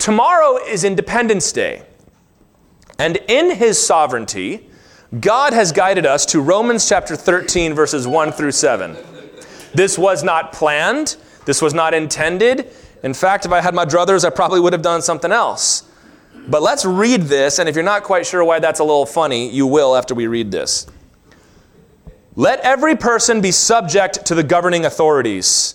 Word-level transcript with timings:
Tomorrow 0.00 0.56
is 0.56 0.82
Independence 0.82 1.52
Day. 1.52 1.82
And 2.98 3.18
in 3.28 3.54
his 3.54 3.78
sovereignty, 3.78 4.70
God 5.20 5.52
has 5.52 5.72
guided 5.72 6.06
us 6.06 6.24
to 6.26 6.40
Romans 6.40 6.88
chapter 6.88 7.16
13, 7.16 7.74
verses 7.74 8.06
1 8.06 8.32
through 8.32 8.52
7. 8.52 8.96
This 9.74 9.98
was 9.98 10.24
not 10.24 10.54
planned, 10.54 11.18
this 11.44 11.60
was 11.60 11.74
not 11.74 11.92
intended. 11.92 12.72
In 13.02 13.12
fact, 13.12 13.44
if 13.44 13.52
I 13.52 13.60
had 13.60 13.74
my 13.74 13.84
druthers, 13.84 14.24
I 14.24 14.30
probably 14.30 14.58
would 14.58 14.72
have 14.72 14.80
done 14.80 15.02
something 15.02 15.32
else. 15.32 15.82
But 16.48 16.62
let's 16.62 16.86
read 16.86 17.24
this, 17.24 17.58
and 17.58 17.68
if 17.68 17.74
you're 17.74 17.84
not 17.84 18.02
quite 18.02 18.24
sure 18.24 18.42
why 18.42 18.58
that's 18.58 18.80
a 18.80 18.84
little 18.84 19.04
funny, 19.04 19.50
you 19.50 19.66
will 19.66 19.94
after 19.94 20.14
we 20.14 20.26
read 20.28 20.50
this. 20.50 20.86
Let 22.36 22.60
every 22.60 22.96
person 22.96 23.42
be 23.42 23.52
subject 23.52 24.24
to 24.24 24.34
the 24.34 24.42
governing 24.42 24.86
authorities. 24.86 25.74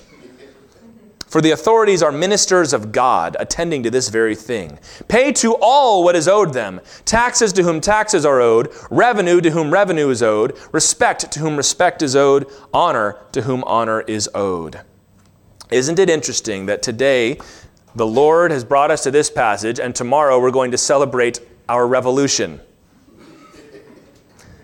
For 1.31 1.39
the 1.39 1.51
authorities 1.51 2.03
are 2.03 2.11
ministers 2.11 2.73
of 2.73 2.91
God, 2.91 3.37
attending 3.39 3.83
to 3.83 3.89
this 3.89 4.09
very 4.09 4.35
thing. 4.35 4.77
Pay 5.07 5.31
to 5.31 5.55
all 5.61 6.03
what 6.03 6.13
is 6.13 6.27
owed 6.27 6.51
them 6.51 6.81
taxes 7.05 7.53
to 7.53 7.63
whom 7.63 7.79
taxes 7.79 8.25
are 8.25 8.41
owed, 8.41 8.67
revenue 8.89 9.39
to 9.39 9.51
whom 9.51 9.71
revenue 9.71 10.09
is 10.09 10.21
owed, 10.21 10.59
respect 10.73 11.31
to 11.31 11.39
whom 11.39 11.55
respect 11.55 12.01
is 12.01 12.17
owed, 12.17 12.47
honor 12.73 13.15
to 13.31 13.43
whom 13.43 13.63
honor 13.63 14.01
is 14.01 14.29
owed. 14.35 14.81
Isn't 15.71 15.99
it 15.99 16.09
interesting 16.09 16.65
that 16.65 16.81
today 16.81 17.39
the 17.95 18.05
Lord 18.05 18.51
has 18.51 18.65
brought 18.65 18.91
us 18.91 19.01
to 19.03 19.11
this 19.11 19.29
passage, 19.29 19.79
and 19.79 19.95
tomorrow 19.95 20.37
we're 20.37 20.51
going 20.51 20.71
to 20.71 20.77
celebrate 20.77 21.39
our 21.69 21.87
revolution? 21.87 22.59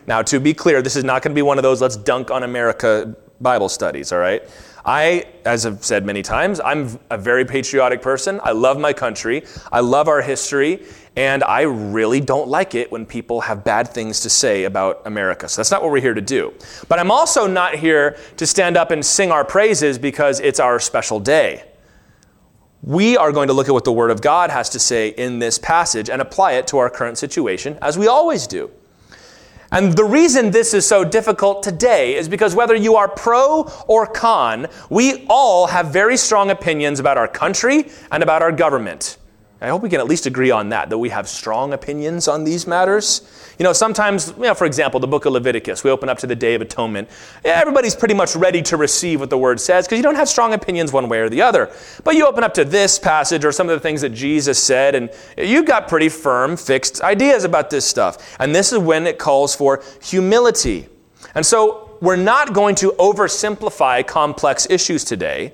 Now, 0.06 0.22
to 0.24 0.42
be 0.42 0.54
clear, 0.54 0.82
this 0.82 0.98
is 0.98 1.06
not 1.06 1.22
going 1.22 1.32
to 1.32 1.36
be 1.36 1.44
one 1.44 1.58
of 1.58 1.64
those 1.64 1.82
let's 1.82 1.96
dunk 1.96 2.30
on 2.30 2.44
America 2.44 3.16
Bible 3.40 3.70
studies, 3.70 4.12
all 4.12 4.20
right? 4.20 4.44
I, 4.88 5.26
as 5.44 5.66
I've 5.66 5.84
said 5.84 6.06
many 6.06 6.22
times, 6.22 6.62
I'm 6.62 6.98
a 7.10 7.18
very 7.18 7.44
patriotic 7.44 8.02
person. 8.02 8.40
I 8.42 8.52
love 8.52 8.80
my 8.80 8.94
country. 8.94 9.44
I 9.70 9.82
love 9.82 10.08
our 10.08 10.22
history. 10.22 10.86
And 11.18 11.44
I 11.44 11.64
really 11.64 12.22
don't 12.22 12.48
like 12.48 12.74
it 12.74 12.90
when 12.90 13.06
people 13.06 13.42
have 13.42 13.66
bad 13.66 13.90
things 13.90 14.22
to 14.22 14.30
say 14.30 14.64
about 14.64 15.02
America. 15.06 15.50
So 15.50 15.60
that's 15.60 15.72
not 15.72 15.82
what 15.82 15.92
we're 15.92 16.00
here 16.00 16.14
to 16.14 16.22
do. 16.22 16.54
But 16.88 17.00
I'm 17.00 17.12
also 17.12 17.48
not 17.48 17.76
here 17.76 18.18
to 18.38 18.48
stand 18.48 18.78
up 18.78 18.92
and 18.92 19.06
sing 19.06 19.30
our 19.30 19.44
praises 19.44 20.00
because 20.00 20.40
it's 20.40 20.62
our 20.62 20.80
special 20.80 21.20
day. 21.20 21.66
We 22.82 23.18
are 23.18 23.34
going 23.34 23.50
to 23.50 23.54
look 23.54 23.68
at 23.68 23.74
what 23.74 23.84
the 23.84 23.92
Word 23.92 24.12
of 24.12 24.22
God 24.22 24.52
has 24.52 24.70
to 24.70 24.80
say 24.80 25.10
in 25.10 25.40
this 25.40 25.58
passage 25.58 26.10
and 26.10 26.22
apply 26.22 26.54
it 26.54 26.68
to 26.68 26.78
our 26.78 26.90
current 26.90 27.18
situation, 27.18 27.78
as 27.82 27.98
we 27.98 28.08
always 28.08 28.48
do. 28.48 28.72
And 29.72 29.94
the 29.94 30.06
reason 30.06 30.52
this 30.52 30.74
is 30.74 30.86
so 30.86 31.04
difficult 31.04 31.62
today 31.62 32.16
is 32.16 32.30
because 32.30 32.56
whether 32.56 32.76
you 32.76 32.96
are 32.96 33.08
pro 33.08 33.70
or 33.88 34.06
con, 34.06 34.68
we 34.90 35.26
all 35.30 35.68
have 35.68 35.88
very 35.88 36.16
strong 36.16 36.50
opinions 36.50 37.00
about 37.00 37.18
our 37.18 37.28
country 37.28 37.90
and 38.12 38.24
about 38.24 38.42
our 38.42 38.52
government. 38.52 39.18
I 39.60 39.70
hope 39.70 39.82
we 39.82 39.90
can 39.90 40.00
at 40.00 40.08
least 40.08 40.28
agree 40.28 40.52
on 40.52 40.70
that, 40.70 40.92
that 40.92 41.00
we 41.00 41.10
have 41.10 41.28
strong 41.28 41.74
opinions 41.74 42.28
on 42.28 42.44
these 42.44 42.68
matters. 42.68 43.28
You 43.58 43.64
know, 43.64 43.74
sometimes, 43.74 44.28
you 44.38 44.44
know, 44.44 44.54
for 44.54 44.66
example, 44.66 45.00
the 45.00 45.08
book 45.08 45.26
of 45.26 45.34
Leviticus, 45.34 45.84
we 45.84 45.90
open 45.90 46.10
up 46.10 46.20
to 46.20 46.28
the 46.28 46.36
Day 46.36 46.54
of 46.54 46.62
Atonement. 46.62 47.10
Everybody's 47.44 47.96
pretty 47.96 48.14
much 48.14 48.36
ready 48.36 48.62
to 48.62 48.78
receive 48.78 49.20
what 49.20 49.32
the 49.32 49.38
word 49.38 49.60
says 49.60 49.88
because 49.88 49.98
you 49.98 50.04
don't 50.04 50.16
have 50.16 50.30
strong 50.30 50.54
opinions 50.54 50.94
one 50.94 51.10
way 51.10 51.20
or 51.20 51.30
the 51.30 51.42
other. 51.42 51.72
But 52.04 52.16
you 52.16 52.28
open 52.28 52.44
up 52.44 52.54
to 52.54 52.66
this 52.66 53.00
passage 53.00 53.44
or 53.44 53.52
some 53.52 53.68
of 53.68 53.76
the 53.76 53.80
things 53.80 54.02
that 54.02 54.10
Jesus 54.10 54.62
said, 54.62 54.94
and 54.94 55.10
you've 55.36 55.66
got 55.66 55.88
pretty 55.88 56.10
firm, 56.10 56.56
fixed 56.56 57.02
ideas 57.02 57.44
about 57.44 57.72
this 57.72 57.84
stuff. 57.84 58.38
And 58.40 58.54
this 58.54 58.72
is 58.72 58.78
when 58.78 59.08
it 59.08 59.18
calls 59.18 59.56
for 59.56 59.82
humility. 60.04 60.88
And 61.34 61.44
so 61.44 61.98
we're 62.00 62.16
not 62.16 62.54
going 62.54 62.76
to 62.76 62.92
oversimplify 63.00 64.06
complex 64.06 64.68
issues 64.70 65.04
today. 65.04 65.54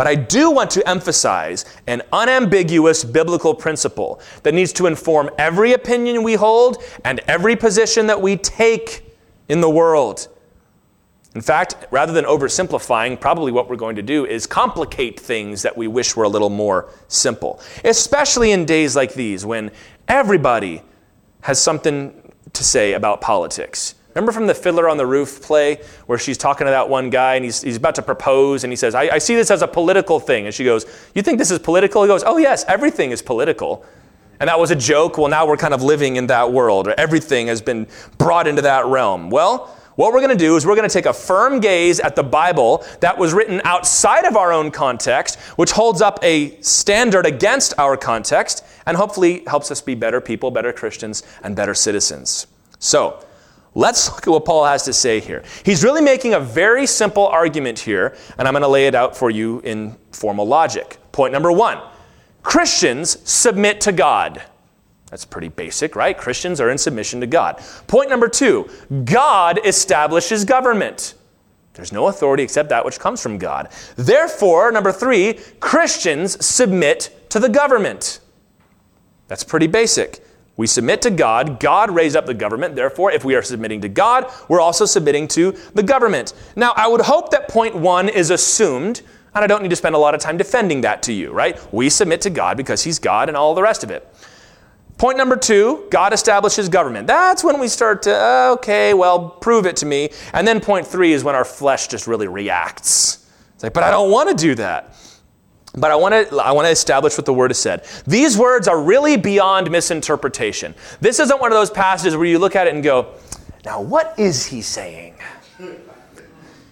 But 0.00 0.06
I 0.06 0.14
do 0.14 0.50
want 0.50 0.70
to 0.70 0.88
emphasize 0.88 1.66
an 1.86 2.00
unambiguous 2.10 3.04
biblical 3.04 3.54
principle 3.54 4.18
that 4.44 4.54
needs 4.54 4.72
to 4.72 4.86
inform 4.86 5.28
every 5.36 5.74
opinion 5.74 6.22
we 6.22 6.36
hold 6.36 6.82
and 7.04 7.20
every 7.28 7.54
position 7.54 8.06
that 8.06 8.22
we 8.22 8.38
take 8.38 9.04
in 9.50 9.60
the 9.60 9.68
world. 9.68 10.28
In 11.34 11.42
fact, 11.42 11.74
rather 11.90 12.14
than 12.14 12.24
oversimplifying, 12.24 13.20
probably 13.20 13.52
what 13.52 13.68
we're 13.68 13.76
going 13.76 13.96
to 13.96 14.02
do 14.02 14.24
is 14.24 14.46
complicate 14.46 15.20
things 15.20 15.60
that 15.60 15.76
we 15.76 15.86
wish 15.86 16.16
were 16.16 16.24
a 16.24 16.30
little 16.30 16.48
more 16.48 16.88
simple. 17.08 17.60
Especially 17.84 18.52
in 18.52 18.64
days 18.64 18.96
like 18.96 19.12
these 19.12 19.44
when 19.44 19.70
everybody 20.08 20.80
has 21.42 21.60
something 21.62 22.32
to 22.54 22.64
say 22.64 22.94
about 22.94 23.20
politics. 23.20 23.96
Remember 24.14 24.32
from 24.32 24.46
the 24.46 24.54
Fiddler 24.54 24.88
on 24.88 24.96
the 24.96 25.06
Roof 25.06 25.40
play 25.40 25.80
where 26.06 26.18
she's 26.18 26.36
talking 26.36 26.66
to 26.66 26.70
that 26.70 26.88
one 26.88 27.10
guy 27.10 27.36
and 27.36 27.44
he's, 27.44 27.62
he's 27.62 27.76
about 27.76 27.94
to 27.94 28.02
propose 28.02 28.64
and 28.64 28.72
he 28.72 28.76
says, 28.76 28.94
I, 28.94 29.02
I 29.08 29.18
see 29.18 29.36
this 29.36 29.50
as 29.50 29.62
a 29.62 29.68
political 29.68 30.18
thing. 30.18 30.46
And 30.46 30.54
she 30.54 30.64
goes, 30.64 30.84
You 31.14 31.22
think 31.22 31.38
this 31.38 31.50
is 31.50 31.60
political? 31.60 32.02
He 32.02 32.08
goes, 32.08 32.24
Oh, 32.24 32.36
yes, 32.36 32.64
everything 32.66 33.12
is 33.12 33.22
political. 33.22 33.84
And 34.40 34.48
that 34.48 34.58
was 34.58 34.70
a 34.70 34.76
joke. 34.76 35.18
Well, 35.18 35.28
now 35.28 35.46
we're 35.46 35.58
kind 35.58 35.74
of 35.74 35.82
living 35.82 36.16
in 36.16 36.26
that 36.28 36.50
world. 36.50 36.88
Or 36.88 36.94
everything 36.98 37.46
has 37.48 37.60
been 37.60 37.86
brought 38.18 38.46
into 38.46 38.62
that 38.62 38.86
realm. 38.86 39.30
Well, 39.30 39.76
what 39.96 40.14
we're 40.14 40.20
going 40.20 40.36
to 40.36 40.44
do 40.44 40.56
is 40.56 40.64
we're 40.64 40.76
going 40.76 40.88
to 40.88 40.92
take 40.92 41.04
a 41.04 41.12
firm 41.12 41.60
gaze 41.60 42.00
at 42.00 42.16
the 42.16 42.22
Bible 42.22 42.84
that 43.00 43.18
was 43.18 43.34
written 43.34 43.60
outside 43.64 44.24
of 44.24 44.34
our 44.34 44.50
own 44.50 44.70
context, 44.70 45.38
which 45.56 45.72
holds 45.72 46.00
up 46.00 46.18
a 46.22 46.58
standard 46.62 47.26
against 47.26 47.74
our 47.78 47.98
context, 47.98 48.64
and 48.86 48.96
hopefully 48.96 49.42
helps 49.46 49.70
us 49.70 49.82
be 49.82 49.94
better 49.94 50.20
people, 50.20 50.50
better 50.50 50.72
Christians, 50.72 51.22
and 51.42 51.54
better 51.54 51.74
citizens. 51.74 52.46
So, 52.78 53.22
Let's 53.74 54.10
look 54.10 54.26
at 54.26 54.30
what 54.30 54.44
Paul 54.44 54.64
has 54.64 54.84
to 54.84 54.92
say 54.92 55.20
here. 55.20 55.44
He's 55.64 55.84
really 55.84 56.02
making 56.02 56.34
a 56.34 56.40
very 56.40 56.86
simple 56.86 57.26
argument 57.26 57.78
here, 57.78 58.16
and 58.36 58.48
I'm 58.48 58.52
going 58.52 58.62
to 58.62 58.68
lay 58.68 58.86
it 58.86 58.94
out 58.94 59.16
for 59.16 59.30
you 59.30 59.60
in 59.60 59.96
formal 60.12 60.46
logic. 60.46 60.98
Point 61.12 61.32
number 61.32 61.52
one 61.52 61.80
Christians 62.42 63.18
submit 63.28 63.80
to 63.82 63.92
God. 63.92 64.42
That's 65.10 65.24
pretty 65.24 65.48
basic, 65.48 65.96
right? 65.96 66.16
Christians 66.16 66.60
are 66.60 66.70
in 66.70 66.78
submission 66.78 67.20
to 67.20 67.26
God. 67.26 67.62
Point 67.86 68.10
number 68.10 68.28
two 68.28 68.68
God 69.04 69.60
establishes 69.64 70.44
government. 70.44 71.14
There's 71.74 71.92
no 71.92 72.08
authority 72.08 72.42
except 72.42 72.68
that 72.70 72.84
which 72.84 72.98
comes 72.98 73.22
from 73.22 73.38
God. 73.38 73.70
Therefore, 73.96 74.72
number 74.72 74.92
three, 74.92 75.38
Christians 75.60 76.44
submit 76.44 77.26
to 77.30 77.38
the 77.38 77.48
government. 77.48 78.20
That's 79.28 79.44
pretty 79.44 79.68
basic. 79.68 80.24
We 80.60 80.66
submit 80.66 81.00
to 81.02 81.10
God. 81.10 81.58
God 81.58 81.90
raised 81.90 82.16
up 82.16 82.26
the 82.26 82.34
government. 82.34 82.76
Therefore, 82.76 83.10
if 83.10 83.24
we 83.24 83.34
are 83.34 83.40
submitting 83.40 83.80
to 83.80 83.88
God, 83.88 84.30
we're 84.46 84.60
also 84.60 84.84
submitting 84.84 85.26
to 85.28 85.52
the 85.72 85.82
government. 85.82 86.34
Now, 86.54 86.74
I 86.76 86.86
would 86.86 87.00
hope 87.00 87.30
that 87.30 87.48
point 87.48 87.74
one 87.74 88.10
is 88.10 88.28
assumed, 88.28 89.00
and 89.34 89.42
I 89.42 89.46
don't 89.46 89.62
need 89.62 89.70
to 89.70 89.76
spend 89.76 89.94
a 89.94 89.98
lot 89.98 90.14
of 90.14 90.20
time 90.20 90.36
defending 90.36 90.82
that 90.82 91.02
to 91.04 91.14
you, 91.14 91.32
right? 91.32 91.58
We 91.72 91.88
submit 91.88 92.20
to 92.20 92.30
God 92.30 92.58
because 92.58 92.82
He's 92.82 92.98
God 92.98 93.28
and 93.28 93.38
all 93.38 93.54
the 93.54 93.62
rest 93.62 93.84
of 93.84 93.90
it. 93.90 94.06
Point 94.98 95.16
number 95.16 95.36
two, 95.36 95.86
God 95.90 96.12
establishes 96.12 96.68
government. 96.68 97.06
That's 97.06 97.42
when 97.42 97.58
we 97.58 97.66
start 97.66 98.02
to, 98.02 98.14
uh, 98.14 98.50
okay, 98.58 98.92
well, 98.92 99.30
prove 99.30 99.64
it 99.64 99.76
to 99.76 99.86
me. 99.86 100.10
And 100.34 100.46
then 100.46 100.60
point 100.60 100.86
three 100.86 101.14
is 101.14 101.24
when 101.24 101.34
our 101.34 101.46
flesh 101.46 101.88
just 101.88 102.06
really 102.06 102.28
reacts. 102.28 103.26
It's 103.54 103.62
like, 103.62 103.72
but 103.72 103.82
I 103.82 103.90
don't 103.90 104.10
want 104.10 104.28
to 104.28 104.34
do 104.34 104.54
that. 104.56 104.94
But 105.74 105.90
I 105.90 105.96
want 105.96 106.28
to 106.28 106.36
I 106.36 106.52
want 106.52 106.66
to 106.66 106.70
establish 106.70 107.16
what 107.16 107.26
the 107.26 107.34
word 107.34 107.50
has 107.50 107.58
said. 107.58 107.86
These 108.06 108.36
words 108.36 108.66
are 108.66 108.80
really 108.80 109.16
beyond 109.16 109.70
misinterpretation. 109.70 110.74
This 111.00 111.20
isn't 111.20 111.40
one 111.40 111.52
of 111.52 111.56
those 111.56 111.70
passages 111.70 112.16
where 112.16 112.26
you 112.26 112.38
look 112.38 112.56
at 112.56 112.66
it 112.66 112.74
and 112.74 112.82
go, 112.82 113.14
"Now 113.64 113.80
what 113.80 114.18
is 114.18 114.44
he 114.46 114.62
saying?" 114.62 115.14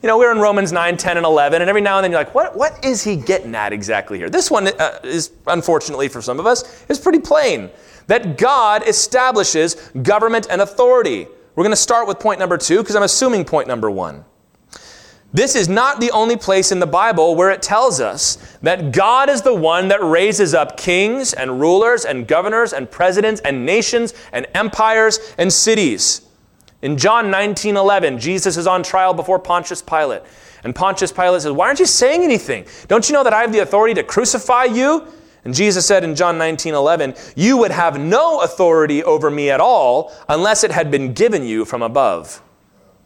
You 0.00 0.06
know, 0.06 0.17
we're 0.17 0.31
in 0.31 0.39
Romans 0.39 0.71
9, 0.71 0.97
10, 0.97 1.17
and 1.17 1.27
11, 1.27 1.61
and 1.61 1.69
every 1.69 1.81
now 1.81 1.99
and 1.99 2.05
then 2.05 2.12
you're 2.12 2.21
like, 2.21 2.33
what, 2.33 2.56
what 2.56 2.85
is 2.85 3.03
he 3.03 3.17
getting 3.17 3.53
at 3.56 3.73
exactly 3.73 4.17
here? 4.17 4.31
This 4.31 4.49
one 4.49 4.69
uh, 4.69 5.01
is, 5.03 5.33
unfortunately 5.49 6.06
for 6.06 6.23
some 6.23 6.39
of 6.39 6.47
us, 6.47 6.85
is 6.89 7.01
pretty 7.01 7.19
plain 7.19 7.69
that 8.06 8.39
God 8.39 8.87
establishes 8.87 9.75
government 10.03 10.47
and 10.51 10.61
authority. 10.61 11.27
We're 11.56 11.65
going 11.65 11.73
to 11.73 11.77
start 11.77 12.06
with 12.06 12.21
point 12.21 12.39
number 12.39 12.56
two 12.56 12.79
because 12.79 12.94
I'm 12.94 13.03
assuming 13.03 13.44
point 13.44 13.67
number 13.67 13.91
one. 13.91 14.25
This 15.33 15.55
is 15.55 15.69
not 15.69 16.01
the 16.01 16.11
only 16.13 16.37
place 16.37 16.73
in 16.73 16.81
the 16.81 16.87
Bible 16.87 17.35
where 17.35 17.51
it 17.51 17.61
tells 17.61 18.01
us 18.01 18.57
that 18.63 18.93
God 18.93 19.29
is 19.29 19.43
the 19.43 19.55
one 19.55 19.89
that 19.89 20.03
raises 20.03 20.55
up 20.55 20.79
kings 20.79 21.35
and 21.35 21.61
rulers 21.61 22.07
and 22.07 22.27
governors 22.27 22.73
and 22.73 22.91
presidents 22.91 23.43
and 23.43 23.67
nations 23.67 24.15
and 24.33 24.47
empires 24.55 25.35
and 25.37 25.53
cities. 25.53 26.23
In 26.81 26.97
John 26.97 27.31
19 27.31 27.77
11, 27.77 28.19
Jesus 28.19 28.57
is 28.57 28.67
on 28.67 28.83
trial 28.83 29.13
before 29.13 29.39
Pontius 29.39 29.83
Pilate. 29.83 30.23
And 30.65 30.75
Pontius 30.75 31.13
Pilate 31.13 31.43
says, 31.43 31.53
Why 31.53 31.67
aren't 31.67 31.81
you 31.81 31.87
saying 31.87 32.23
anything? 32.23 32.65
Don't 32.87 33.09
you 33.09 33.13
know 33.13 33.25
that 33.25 33.35
I 33.35 33.43
have 33.43 33.53
the 33.53 33.59
authority 33.59 33.95
to 33.95 34.05
crucify 34.05 34.65
you? 34.65 35.07
And 35.45 35.55
Jesus 35.55 35.87
said 35.87 36.05
in 36.05 36.15
John 36.15 36.39
19 36.39 36.75
11, 36.75 37.15
You 37.37 37.59
would 37.59 37.71
have 37.71 38.01
no 38.01 38.41
authority 38.41 39.05
over 39.05 39.31
me 39.31 39.51
at 39.51 39.61
all 39.61 40.13
unless 40.29 40.65
it 40.65 40.71
had 40.71 40.91
been 40.91 41.13
given 41.13 41.43
you 41.45 41.67
from 41.67 41.83
above. 41.83 42.43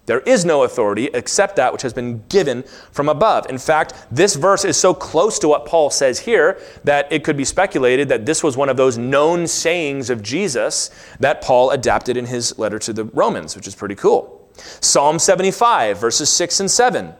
There 0.06 0.20
is 0.20 0.44
no 0.44 0.64
authority 0.64 1.08
except 1.14 1.54
that 1.56 1.72
which 1.72 1.82
has 1.82 1.92
been 1.92 2.24
given 2.28 2.64
from 2.90 3.08
above. 3.08 3.48
In 3.48 3.58
fact, 3.58 3.94
this 4.10 4.34
verse 4.34 4.64
is 4.64 4.76
so 4.76 4.92
close 4.92 5.38
to 5.38 5.48
what 5.48 5.64
Paul 5.64 5.90
says 5.90 6.18
here 6.18 6.60
that 6.82 7.10
it 7.12 7.22
could 7.22 7.36
be 7.36 7.44
speculated 7.44 8.08
that 8.08 8.26
this 8.26 8.42
was 8.42 8.56
one 8.56 8.68
of 8.68 8.76
those 8.76 8.98
known 8.98 9.46
sayings 9.46 10.10
of 10.10 10.20
Jesus 10.20 10.90
that 11.20 11.40
Paul 11.40 11.70
adapted 11.70 12.16
in 12.16 12.26
his 12.26 12.58
letter 12.58 12.80
to 12.80 12.92
the 12.92 13.04
Romans, 13.04 13.54
which 13.54 13.68
is 13.68 13.76
pretty 13.76 13.94
cool. 13.94 14.50
Psalm 14.80 15.20
75, 15.20 15.98
verses 15.98 16.28
6 16.30 16.60
and 16.60 16.70
7. 16.70 17.14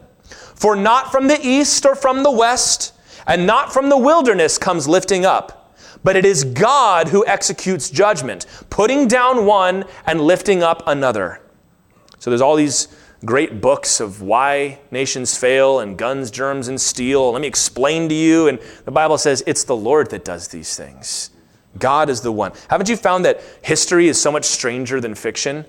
For 0.55 0.75
not 0.75 1.11
from 1.11 1.27
the 1.27 1.39
east 1.41 1.85
or 1.85 1.95
from 1.95 2.23
the 2.23 2.31
west, 2.31 2.93
and 3.25 3.47
not 3.47 3.71
from 3.71 3.87
the 3.87 3.97
wilderness 3.97 4.57
comes 4.57 4.87
lifting 4.87 5.25
up, 5.25 5.73
but 6.03 6.17
it 6.17 6.25
is 6.25 6.43
God 6.43 7.07
who 7.07 7.25
executes 7.25 7.89
judgment, 7.89 8.45
putting 8.69 9.07
down 9.07 9.45
one 9.45 9.85
and 10.05 10.19
lifting 10.19 10.61
up 10.61 10.83
another. 10.85 11.39
So 12.23 12.29
there's 12.29 12.39
all 12.39 12.55
these 12.55 12.87
great 13.25 13.59
books 13.59 13.99
of 13.99 14.21
why 14.21 14.79
nations 14.91 15.37
fail 15.37 15.81
and 15.81 15.97
guns, 15.97 16.31
germs, 16.31 16.69
and 16.69 16.79
steel. 16.79 17.33
Let 17.33 17.41
me 17.41 17.49
explain 17.49 18.07
to 18.07 18.15
you. 18.15 18.47
And 18.47 18.59
the 18.85 18.91
Bible 18.91 19.17
says 19.17 19.43
it's 19.45 19.65
the 19.65 19.75
Lord 19.75 20.09
that 20.11 20.23
does 20.23 20.47
these 20.47 20.77
things. 20.77 21.31
God 21.77 22.09
is 22.09 22.21
the 22.21 22.31
one. 22.31 22.53
Haven't 22.69 22.87
you 22.87 22.95
found 22.95 23.25
that 23.25 23.41
history 23.61 24.07
is 24.07 24.21
so 24.21 24.31
much 24.31 24.45
stranger 24.45 25.01
than 25.01 25.15
fiction? 25.15 25.65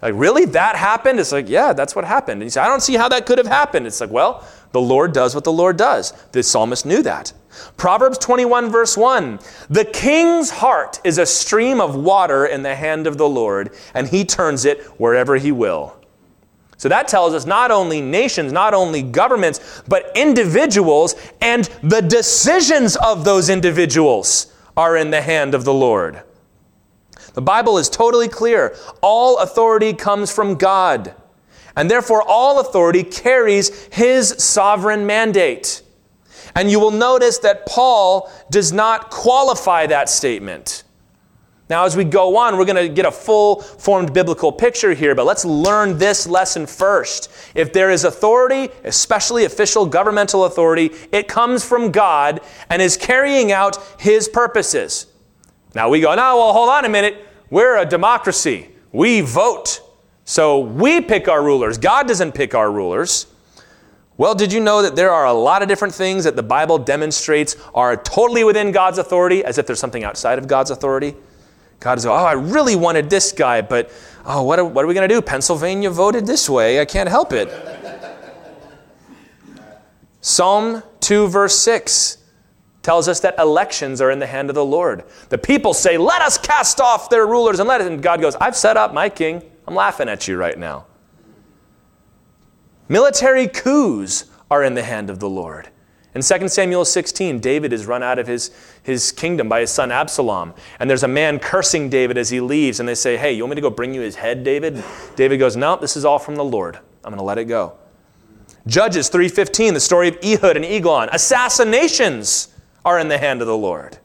Like, 0.00 0.14
really? 0.16 0.46
That 0.46 0.76
happened? 0.76 1.20
It's 1.20 1.30
like, 1.30 1.46
yeah, 1.46 1.74
that's 1.74 1.94
what 1.94 2.06
happened. 2.06 2.40
And 2.40 2.46
you 2.46 2.50
say, 2.50 2.62
I 2.62 2.68
don't 2.68 2.82
see 2.82 2.94
how 2.94 3.10
that 3.10 3.26
could 3.26 3.36
have 3.36 3.46
happened. 3.46 3.86
It's 3.86 4.00
like, 4.00 4.10
well, 4.10 4.48
the 4.72 4.80
Lord 4.80 5.12
does 5.12 5.34
what 5.34 5.44
the 5.44 5.52
Lord 5.52 5.76
does. 5.76 6.12
The 6.32 6.42
psalmist 6.42 6.86
knew 6.86 7.02
that. 7.02 7.34
Proverbs 7.76 8.18
21, 8.18 8.70
verse 8.70 8.96
1 8.96 9.40
The 9.68 9.84
king's 9.84 10.50
heart 10.50 11.00
is 11.04 11.18
a 11.18 11.26
stream 11.26 11.80
of 11.80 11.96
water 11.96 12.46
in 12.46 12.62
the 12.62 12.74
hand 12.74 13.06
of 13.06 13.18
the 13.18 13.28
Lord, 13.28 13.74
and 13.94 14.06
he 14.06 14.24
turns 14.24 14.64
it 14.64 14.82
wherever 15.00 15.36
he 15.36 15.50
will. 15.50 15.97
So 16.78 16.88
that 16.88 17.08
tells 17.08 17.34
us 17.34 17.44
not 17.44 17.72
only 17.72 18.00
nations, 18.00 18.52
not 18.52 18.72
only 18.72 19.02
governments, 19.02 19.82
but 19.88 20.12
individuals 20.14 21.16
and 21.40 21.64
the 21.82 22.00
decisions 22.00 22.96
of 22.96 23.24
those 23.24 23.48
individuals 23.48 24.52
are 24.76 24.96
in 24.96 25.10
the 25.10 25.20
hand 25.20 25.54
of 25.54 25.64
the 25.64 25.74
Lord. 25.74 26.22
The 27.34 27.42
Bible 27.42 27.78
is 27.78 27.88
totally 27.90 28.28
clear. 28.28 28.76
All 29.02 29.38
authority 29.38 29.92
comes 29.92 30.32
from 30.32 30.54
God, 30.54 31.14
and 31.76 31.90
therefore 31.90 32.22
all 32.22 32.60
authority 32.60 33.02
carries 33.02 33.86
His 33.92 34.28
sovereign 34.38 35.04
mandate. 35.04 35.82
And 36.54 36.70
you 36.70 36.78
will 36.78 36.92
notice 36.92 37.38
that 37.38 37.66
Paul 37.66 38.30
does 38.50 38.72
not 38.72 39.10
qualify 39.10 39.86
that 39.86 40.08
statement. 40.08 40.84
Now, 41.68 41.84
as 41.84 41.96
we 41.96 42.04
go 42.04 42.36
on, 42.38 42.56
we're 42.56 42.64
going 42.64 42.76
to 42.76 42.88
get 42.88 43.04
a 43.04 43.10
full 43.10 43.60
formed 43.60 44.14
biblical 44.14 44.50
picture 44.50 44.94
here, 44.94 45.14
but 45.14 45.26
let's 45.26 45.44
learn 45.44 45.98
this 45.98 46.26
lesson 46.26 46.66
first. 46.66 47.30
If 47.54 47.74
there 47.74 47.90
is 47.90 48.04
authority, 48.04 48.70
especially 48.84 49.44
official 49.44 49.84
governmental 49.84 50.46
authority, 50.46 50.92
it 51.12 51.28
comes 51.28 51.64
from 51.64 51.90
God 51.92 52.40
and 52.70 52.80
is 52.80 52.96
carrying 52.96 53.52
out 53.52 53.76
His 53.98 54.28
purposes. 54.28 55.06
Now 55.74 55.90
we 55.90 56.00
go, 56.00 56.14
no, 56.14 56.36
well, 56.38 56.52
hold 56.54 56.70
on 56.70 56.86
a 56.86 56.88
minute. 56.88 57.26
We're 57.50 57.76
a 57.76 57.84
democracy. 57.84 58.70
We 58.92 59.20
vote. 59.20 59.82
So 60.24 60.60
we 60.60 61.02
pick 61.02 61.28
our 61.28 61.42
rulers. 61.42 61.76
God 61.76 62.08
doesn't 62.08 62.32
pick 62.32 62.54
our 62.54 62.72
rulers. 62.72 63.26
Well, 64.16 64.34
did 64.34 64.52
you 64.52 64.60
know 64.60 64.82
that 64.82 64.96
there 64.96 65.12
are 65.12 65.26
a 65.26 65.32
lot 65.32 65.62
of 65.62 65.68
different 65.68 65.94
things 65.94 66.24
that 66.24 66.34
the 66.34 66.42
Bible 66.42 66.78
demonstrates 66.78 67.56
are 67.74 67.96
totally 67.96 68.42
within 68.42 68.72
God's 68.72 68.98
authority, 68.98 69.44
as 69.44 69.58
if 69.58 69.66
there's 69.66 69.78
something 69.78 70.02
outside 70.02 70.38
of 70.38 70.48
God's 70.48 70.70
authority? 70.70 71.14
God 71.80 71.98
is, 71.98 72.06
like, 72.06 72.20
oh, 72.20 72.24
I 72.24 72.32
really 72.32 72.76
wanted 72.76 73.08
this 73.08 73.32
guy, 73.32 73.60
but 73.60 73.90
oh, 74.24 74.42
what 74.42 74.58
are, 74.58 74.64
what 74.64 74.84
are 74.84 74.88
we 74.88 74.94
going 74.94 75.08
to 75.08 75.14
do? 75.14 75.22
Pennsylvania 75.22 75.90
voted 75.90 76.26
this 76.26 76.50
way. 76.50 76.80
I 76.80 76.84
can't 76.84 77.08
help 77.08 77.32
it. 77.32 77.48
Psalm 80.20 80.82
2, 81.00 81.28
verse 81.28 81.56
6 81.58 82.18
tells 82.82 83.06
us 83.06 83.20
that 83.20 83.38
elections 83.38 84.00
are 84.00 84.10
in 84.10 84.18
the 84.18 84.26
hand 84.26 84.48
of 84.48 84.54
the 84.54 84.64
Lord. 84.64 85.04
The 85.28 85.38
people 85.38 85.74
say, 85.74 85.98
Let 85.98 86.22
us 86.22 86.38
cast 86.38 86.80
off 86.80 87.10
their 87.10 87.26
rulers 87.26 87.60
and 87.60 87.68
let 87.68 87.80
it. 87.80 87.86
And 87.86 88.02
God 88.02 88.20
goes, 88.20 88.34
I've 88.36 88.56
set 88.56 88.76
up 88.76 88.92
my 88.92 89.08
king. 89.08 89.42
I'm 89.66 89.74
laughing 89.74 90.08
at 90.08 90.26
you 90.26 90.36
right 90.36 90.58
now. 90.58 90.86
Military 92.88 93.46
coups 93.46 94.24
are 94.50 94.64
in 94.64 94.74
the 94.74 94.82
hand 94.82 95.10
of 95.10 95.18
the 95.18 95.28
Lord. 95.28 95.68
In 96.18 96.22
2 96.24 96.48
Samuel 96.48 96.84
16, 96.84 97.38
David 97.38 97.72
is 97.72 97.86
run 97.86 98.02
out 98.02 98.18
of 98.18 98.26
his, 98.26 98.50
his 98.82 99.12
kingdom 99.12 99.48
by 99.48 99.60
his 99.60 99.70
son 99.70 99.92
Absalom. 99.92 100.52
And 100.80 100.90
there's 100.90 101.04
a 101.04 101.08
man 101.08 101.38
cursing 101.38 101.88
David 101.88 102.18
as 102.18 102.28
he 102.28 102.40
leaves. 102.40 102.80
And 102.80 102.88
they 102.88 102.96
say, 102.96 103.16
Hey, 103.16 103.34
you 103.34 103.44
want 103.44 103.50
me 103.50 103.54
to 103.54 103.60
go 103.60 103.70
bring 103.70 103.94
you 103.94 104.00
his 104.00 104.16
head, 104.16 104.42
David? 104.42 104.82
David 105.14 105.38
goes, 105.38 105.56
No, 105.56 105.76
this 105.76 105.96
is 105.96 106.04
all 106.04 106.18
from 106.18 106.34
the 106.34 106.42
Lord. 106.42 106.74
I'm 107.04 107.12
going 107.12 107.18
to 107.18 107.22
let 107.22 107.38
it 107.38 107.44
go. 107.44 107.74
Judges 108.66 109.08
3.15, 109.08 109.74
the 109.74 109.78
story 109.78 110.08
of 110.08 110.18
Ehud 110.20 110.56
and 110.56 110.64
Eglon. 110.64 111.08
Assassinations 111.12 112.48
are 112.84 112.98
in 112.98 113.06
the 113.06 113.18
hand 113.18 113.40
of 113.40 113.46
the 113.46 113.56
Lord. 113.56 113.98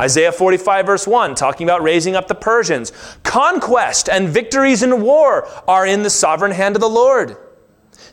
Isaiah 0.00 0.32
45, 0.32 0.84
verse 0.84 1.06
1, 1.06 1.36
talking 1.36 1.64
about 1.64 1.84
raising 1.84 2.16
up 2.16 2.26
the 2.26 2.34
Persians. 2.34 2.92
Conquest 3.22 4.08
and 4.08 4.28
victories 4.28 4.82
in 4.82 5.00
war 5.00 5.46
are 5.68 5.86
in 5.86 6.02
the 6.02 6.10
sovereign 6.10 6.50
hand 6.50 6.74
of 6.74 6.80
the 6.80 6.88
Lord. 6.88 7.36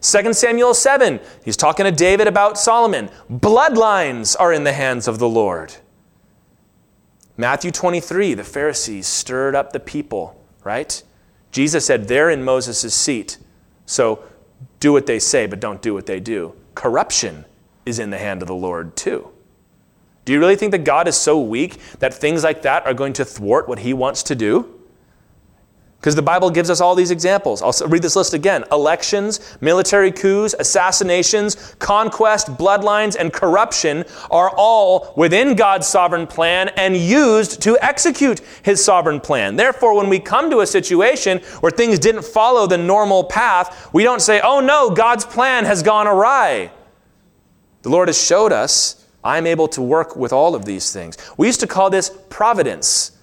2 0.01 0.33
Samuel 0.33 0.73
7, 0.73 1.19
he's 1.43 1.57
talking 1.57 1.85
to 1.85 1.91
David 1.91 2.27
about 2.27 2.57
Solomon. 2.57 3.09
Bloodlines 3.31 4.35
are 4.39 4.53
in 4.53 4.63
the 4.63 4.73
hands 4.73 5.07
of 5.07 5.19
the 5.19 5.29
Lord. 5.29 5.75
Matthew 7.35 7.71
23, 7.71 8.33
the 8.33 8.43
Pharisees 8.43 9.07
stirred 9.07 9.55
up 9.55 9.71
the 9.71 9.79
people, 9.79 10.43
right? 10.63 11.01
Jesus 11.51 11.85
said, 11.85 12.07
They're 12.07 12.29
in 12.29 12.43
Moses' 12.43 12.93
seat. 12.93 13.37
So 13.85 14.23
do 14.79 14.91
what 14.91 15.05
they 15.05 15.19
say, 15.19 15.45
but 15.45 15.59
don't 15.59 15.81
do 15.81 15.93
what 15.93 16.05
they 16.05 16.19
do. 16.19 16.53
Corruption 16.75 17.45
is 17.85 17.99
in 17.99 18.09
the 18.09 18.17
hand 18.17 18.41
of 18.41 18.47
the 18.47 18.55
Lord, 18.55 18.95
too. 18.95 19.31
Do 20.25 20.33
you 20.33 20.39
really 20.39 20.55
think 20.55 20.71
that 20.71 20.83
God 20.83 21.07
is 21.07 21.15
so 21.15 21.39
weak 21.39 21.77
that 21.99 22.13
things 22.13 22.43
like 22.43 22.63
that 22.63 22.85
are 22.85 22.93
going 22.93 23.13
to 23.13 23.25
thwart 23.25 23.67
what 23.69 23.79
he 23.79 23.93
wants 23.93 24.23
to 24.23 24.35
do? 24.35 24.76
Because 25.99 26.15
the 26.15 26.21
Bible 26.21 26.51
gives 26.51 26.69
us 26.69 26.79
all 26.79 26.93
these 26.93 27.09
examples. 27.09 27.63
I'll 27.63 27.87
read 27.87 28.03
this 28.03 28.15
list 28.15 28.33
again 28.33 28.63
elections, 28.71 29.57
military 29.61 30.11
coups, 30.11 30.53
assassinations, 30.59 31.75
conquest, 31.79 32.49
bloodlines, 32.49 33.15
and 33.19 33.33
corruption 33.33 34.05
are 34.29 34.51
all 34.55 35.13
within 35.17 35.55
God's 35.55 35.87
sovereign 35.87 36.27
plan 36.27 36.69
and 36.77 36.95
used 36.95 37.61
to 37.63 37.79
execute 37.81 38.41
his 38.61 38.83
sovereign 38.83 39.19
plan. 39.19 39.55
Therefore, 39.55 39.95
when 39.95 40.07
we 40.07 40.19
come 40.19 40.51
to 40.51 40.59
a 40.59 40.67
situation 40.67 41.39
where 41.61 41.71
things 41.71 41.97
didn't 41.97 42.25
follow 42.25 42.67
the 42.67 42.77
normal 42.77 43.23
path, 43.23 43.89
we 43.91 44.03
don't 44.03 44.21
say, 44.21 44.39
oh 44.43 44.59
no, 44.59 44.91
God's 44.91 45.25
plan 45.25 45.65
has 45.65 45.81
gone 45.81 46.05
awry. 46.05 46.71
The 47.81 47.89
Lord 47.89 48.07
has 48.07 48.23
showed 48.23 48.51
us 48.51 49.03
I'm 49.23 49.47
able 49.47 49.67
to 49.69 49.81
work 49.81 50.15
with 50.15 50.31
all 50.31 50.53
of 50.53 50.63
these 50.63 50.93
things. 50.93 51.17
We 51.37 51.47
used 51.47 51.59
to 51.61 51.67
call 51.67 51.89
this 51.89 52.11
providence 52.29 53.16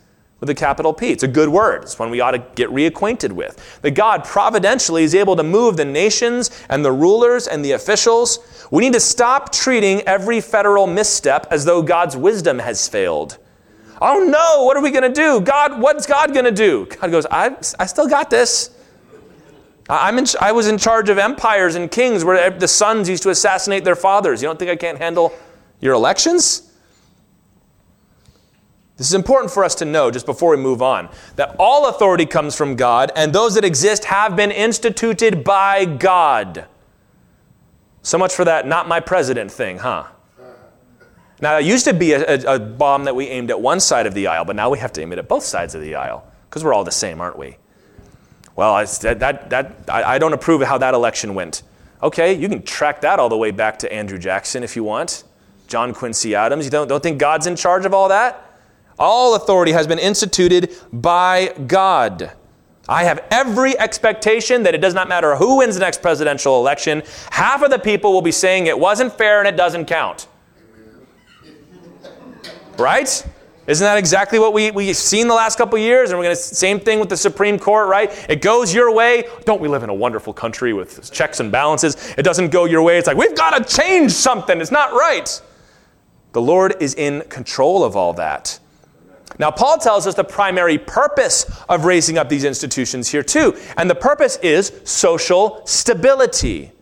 with 0.45 0.51
a 0.51 0.55
capital 0.55 0.93
P. 0.93 1.09
It's 1.09 1.23
a 1.23 1.29
good 1.29 1.49
word. 1.49 1.85
It's 1.85 1.99
one 1.99 2.11
we 2.11 2.21
ought 2.21 2.33
to 2.33 2.45
get 2.55 2.69
reacquainted 2.69 3.33
with. 3.33 3.81
That 3.81 3.93
God 3.93 4.25
providentially 4.25 5.03
is 5.03 5.15
able 5.15 5.37
to 5.37 5.43
move 5.43 5.79
the 5.79 5.87
nations 5.87 6.51
and 6.69 6.85
the 6.85 6.93
rulers 6.93 7.49
and 7.49 7.65
the 7.65 7.73
officials. 7.73 8.67
We 8.71 8.83
need 8.83 8.93
to 8.93 9.01
stop 9.01 9.53
treating 9.53 10.03
every 10.03 10.43
federal 10.43 10.87
misstep 10.87 11.47
as 11.51 11.65
though 11.65 11.81
God's 11.81 12.15
wisdom 12.15 12.59
has 12.59 12.87
failed. 12.87 13.39
Oh 14.03 14.19
no, 14.19 14.65
what 14.65 14.77
are 14.77 14.83
we 14.83 14.91
going 14.91 15.11
to 15.11 15.21
do? 15.21 15.41
God, 15.41 15.81
what's 15.81 16.05
God 16.07 16.35
going 16.35 16.45
to 16.45 16.51
do? 16.51 16.87
God 17.01 17.11
goes, 17.11 17.25
I, 17.31 17.57
I 17.79 17.87
still 17.87 18.07
got 18.07 18.29
this. 18.29 18.71
I'm 19.89 20.19
in, 20.19 20.27
I 20.43 20.53
was 20.53 20.67
in 20.67 20.77
charge 20.77 21.09
of 21.09 21.17
empires 21.17 21.75
and 21.75 21.91
kings 21.91 22.23
where 22.23 22.51
the 22.51 22.69
sons 22.69 23.09
used 23.09 23.23
to 23.23 23.31
assassinate 23.31 23.85
their 23.85 23.97
fathers. 23.97 24.43
You 24.43 24.49
don't 24.49 24.59
think 24.59 24.71
I 24.71 24.77
can't 24.77 24.99
handle 24.99 25.33
your 25.81 25.95
elections? 25.95 26.71
This 28.97 29.09
is 29.09 29.15
important 29.15 29.51
for 29.51 29.65
us 29.65 29.75
to 29.77 29.85
know 29.85 30.11
just 30.11 30.25
before 30.25 30.51
we 30.51 30.63
move 30.63 30.81
on 30.81 31.09
that 31.37 31.57
all 31.59 31.89
authority 31.89 32.27
comes 32.27 32.55
from 32.55 32.77
God, 32.77 33.11
and 33.17 33.33
those 33.33 33.55
that 33.57 33.65
exist 33.65 34.05
have 34.05 34.37
been 34.37 34.53
instituted 34.53 35.43
by 35.43 35.85
God. 35.85 36.67
So 38.03 38.19
much 38.19 38.35
for 38.35 38.45
that 38.45 38.67
not 38.67 38.87
my 38.87 39.01
president 39.01 39.51
thing, 39.51 39.79
huh? 39.79 40.07
Now, 41.41 41.59
it 41.59 41.65
used 41.65 41.85
to 41.87 41.93
be 41.93 42.13
a, 42.13 42.37
a, 42.37 42.55
a 42.55 42.59
bomb 42.59 43.05
that 43.05 43.17
we 43.17 43.27
aimed 43.27 43.51
at 43.51 43.61
one 43.61 43.81
side 43.81 44.07
of 44.07 44.15
the 44.15 44.29
aisle, 44.29 44.45
but 44.45 44.55
now 44.55 44.71
we 44.71 44.79
have 44.79 44.93
to 44.93 45.03
aim 45.03 45.13
it 45.13 45.19
at 45.19 45.29
both 45.29 45.43
sides 45.43 45.75
of 45.75 45.81
the 45.81 45.97
aisle 45.97 46.25
because 46.49 46.63
we're 46.63 46.73
all 46.73 46.85
the 46.85 46.93
same, 46.93 47.21
aren't 47.21 47.37
we? 47.37 47.57
Well, 48.55 48.73
I, 48.73 48.85
that, 48.85 49.19
that, 49.19 49.51
that, 49.51 49.75
I, 49.89 50.15
I 50.15 50.19
don't 50.19 50.33
approve 50.33 50.63
of 50.63 50.69
how 50.69 50.79
that 50.79 50.95
election 50.95 51.35
went. 51.35 51.65
Okay, 52.03 52.35
you 52.35 52.49
can 52.49 52.63
track 52.63 53.01
that 53.01 53.19
all 53.19 53.29
the 53.29 53.37
way 53.37 53.51
back 53.51 53.81
to 53.81 53.93
Andrew 53.93 54.19
Jackson 54.19 54.63
if 54.63 54.77
you 54.77 54.85
want. 54.85 55.25
John 55.67 55.93
Quincy 55.93 56.35
Adams. 56.35 56.65
You 56.65 56.71
don't, 56.71 56.87
don't 56.87 57.03
think 57.03 57.19
God's 57.19 57.47
in 57.47 57.57
charge 57.57 57.85
of 57.85 57.93
all 57.93 58.09
that? 58.11 58.44
All 58.99 59.35
authority 59.35 59.73
has 59.73 59.87
been 59.87 59.99
instituted 59.99 60.75
by 60.93 61.53
God. 61.67 62.33
I 62.89 63.05
have 63.05 63.25
every 63.31 63.79
expectation 63.79 64.63
that 64.65 64.75
it 64.75 64.81
does 64.81 64.95
not 64.95 65.09
matter 65.09 65.37
who 65.37 65.59
wins 65.59 65.75
the 65.75 65.81
next 65.81 66.03
presidential 66.03 66.59
election, 66.59 67.03
half 67.31 67.63
of 67.63 67.71
the 67.71 67.79
people 67.79 68.13
will 68.13 68.23
be 68.23 68.33
saying 68.33 68.67
it 68.67 68.79
wasn't 68.79 69.13
fair 69.13 69.39
and 69.39 69.49
it 69.49 69.57
doesn't 69.57 69.87
count. 69.87 70.29
Right? 72.77 73.27
Isn't 73.67 73.85
that 73.85 73.97
exactly 73.97 74.39
what 74.39 74.53
we, 74.53 74.71
we've 74.71 74.95
seen 74.95 75.27
the 75.27 75.35
last 75.35 75.57
couple 75.57 75.79
years? 75.79 76.11
And 76.11 76.19
we're 76.19 76.25
going 76.25 76.37
to, 76.37 76.43
same 76.43 76.79
thing 76.79 77.01
with 77.01 77.09
the 77.09 77.17
Supreme 77.17 77.59
Court, 77.59 77.89
right? 77.89 78.13
It 78.29 78.43
goes 78.43 78.75
your 78.75 78.93
way. 78.93 79.25
Don't 79.47 79.61
we 79.61 79.69
live 79.69 79.83
in 79.83 79.89
a 79.89 79.95
wonderful 79.95 80.35
country 80.35 80.75
with 80.75 81.11
checks 81.11 81.41
and 81.41 81.51
balances? 81.51 82.15
It 82.19 82.25
doesn't 82.25 82.51
go 82.51 82.67
your 82.67 82.83
way. 82.83 82.99
It's 82.99 83.07
like, 83.07 83.17
we've 83.17 83.35
got 83.35 83.57
to 83.57 83.77
change 83.77 84.13
something. 84.13 84.61
It's 84.61 84.71
not 84.71 84.93
right. 84.93 85.41
The 86.33 86.43
Lord 86.43 86.75
is 86.81 86.95
in 86.95 87.23
control 87.31 87.85
of 87.85 87.97
all 87.97 88.13
that. 88.15 88.59
Now, 89.39 89.51
Paul 89.51 89.79
tells 89.79 90.07
us 90.07 90.15
the 90.15 90.25
primary 90.25 90.79
purpose 90.79 91.45
of 91.69 91.85
raising 91.85 92.19
up 92.19 92.29
these 92.29 92.45
institutions 92.45 93.09
here, 93.09 93.23
too. 93.23 93.57
And 93.77 93.91
the 93.91 93.95
purpose 93.95 94.37
is 94.43 94.73
social 94.85 95.63
stability, 95.67 96.73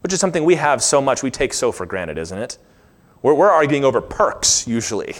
which 0.00 0.12
is 0.12 0.20
something 0.20 0.44
we 0.44 0.54
have 0.54 0.82
so 0.82 1.00
much, 1.00 1.22
we 1.22 1.30
take 1.30 1.52
so 1.52 1.72
for 1.72 1.84
granted, 1.86 2.16
isn't 2.18 2.38
it? 2.38 2.58
We're, 3.22 3.34
we're 3.34 3.50
arguing 3.50 3.84
over 3.84 4.00
perks, 4.00 4.66
usually, 4.66 5.14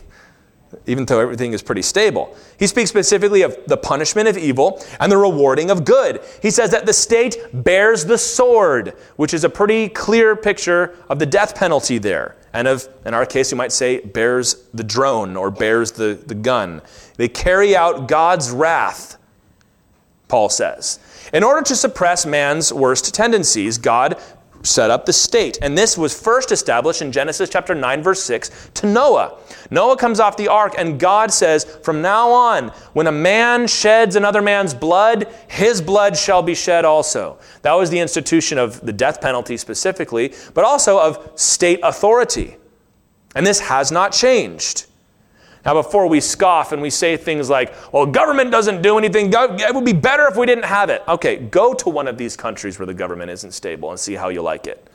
even 0.86 1.04
though 1.06 1.20
everything 1.20 1.52
is 1.52 1.62
pretty 1.62 1.82
stable. 1.82 2.36
He 2.58 2.66
speaks 2.66 2.90
specifically 2.90 3.42
of 3.42 3.56
the 3.66 3.76
punishment 3.76 4.28
of 4.28 4.38
evil 4.38 4.82
and 4.98 5.10
the 5.10 5.16
rewarding 5.16 5.70
of 5.70 5.84
good. 5.84 6.20
He 6.42 6.50
says 6.50 6.70
that 6.70 6.86
the 6.86 6.92
state 6.92 7.36
bears 7.52 8.04
the 8.04 8.18
sword, 8.18 8.94
which 9.16 9.34
is 9.34 9.44
a 9.44 9.50
pretty 9.50 9.88
clear 9.88 10.36
picture 10.36 10.96
of 11.08 11.18
the 11.18 11.26
death 11.26 11.54
penalty 11.54 11.98
there 11.98 12.36
and 12.52 12.66
of, 12.66 12.88
in 13.04 13.14
our 13.14 13.26
case, 13.26 13.50
you 13.50 13.56
might 13.56 13.72
say, 13.72 14.00
bears 14.00 14.66
the 14.74 14.82
drone 14.82 15.36
or 15.36 15.50
bears 15.50 15.92
the, 15.92 16.18
the 16.26 16.34
gun. 16.34 16.82
They 17.16 17.28
carry 17.28 17.76
out 17.76 18.08
God's 18.08 18.50
wrath, 18.50 19.18
Paul 20.28 20.48
says. 20.48 20.98
In 21.32 21.44
order 21.44 21.62
to 21.62 21.76
suppress 21.76 22.26
man's 22.26 22.72
worst 22.72 23.14
tendencies, 23.14 23.78
God 23.78 24.20
set 24.62 24.90
up 24.90 25.06
the 25.06 25.12
state. 25.12 25.58
And 25.62 25.76
this 25.76 25.96
was 25.96 26.18
first 26.18 26.52
established 26.52 27.02
in 27.02 27.12
Genesis 27.12 27.48
chapter 27.48 27.74
9, 27.74 28.02
verse 28.02 28.22
6 28.22 28.70
to 28.74 28.86
Noah. 28.86 29.38
Noah 29.70 29.96
comes 29.96 30.20
off 30.20 30.36
the 30.36 30.48
ark, 30.48 30.74
and 30.76 30.98
God 30.98 31.32
says, 31.32 31.64
From 31.82 32.02
now 32.02 32.30
on, 32.30 32.68
when 32.92 33.06
a 33.06 33.12
man 33.12 33.66
sheds 33.66 34.16
another 34.16 34.42
man's 34.42 34.74
blood, 34.74 35.32
his 35.48 35.80
blood 35.80 36.16
shall 36.16 36.42
be 36.42 36.54
shed 36.54 36.84
also. 36.84 37.38
That 37.62 37.74
was 37.74 37.90
the 37.90 38.00
institution 38.00 38.58
of 38.58 38.80
the 38.80 38.92
death 38.92 39.20
penalty 39.20 39.56
specifically, 39.56 40.34
but 40.54 40.64
also 40.64 40.98
of 40.98 41.32
state 41.38 41.80
authority. 41.82 42.56
And 43.34 43.46
this 43.46 43.60
has 43.60 43.92
not 43.92 44.12
changed. 44.12 44.86
Now, 45.64 45.74
before 45.74 46.06
we 46.06 46.20
scoff 46.20 46.72
and 46.72 46.80
we 46.80 46.88
say 46.88 47.16
things 47.16 47.50
like, 47.50 47.74
well, 47.92 48.06
government 48.06 48.50
doesn't 48.50 48.80
do 48.80 48.96
anything, 48.96 49.30
it 49.32 49.74
would 49.74 49.84
be 49.84 49.92
better 49.92 50.26
if 50.26 50.36
we 50.36 50.46
didn't 50.46 50.64
have 50.64 50.88
it. 50.88 51.02
Okay, 51.06 51.36
go 51.36 51.74
to 51.74 51.90
one 51.90 52.08
of 52.08 52.16
these 52.16 52.36
countries 52.36 52.78
where 52.78 52.86
the 52.86 52.94
government 52.94 53.30
isn't 53.30 53.52
stable 53.52 53.90
and 53.90 54.00
see 54.00 54.14
how 54.14 54.30
you 54.30 54.40
like 54.40 54.66
it. 54.66 54.88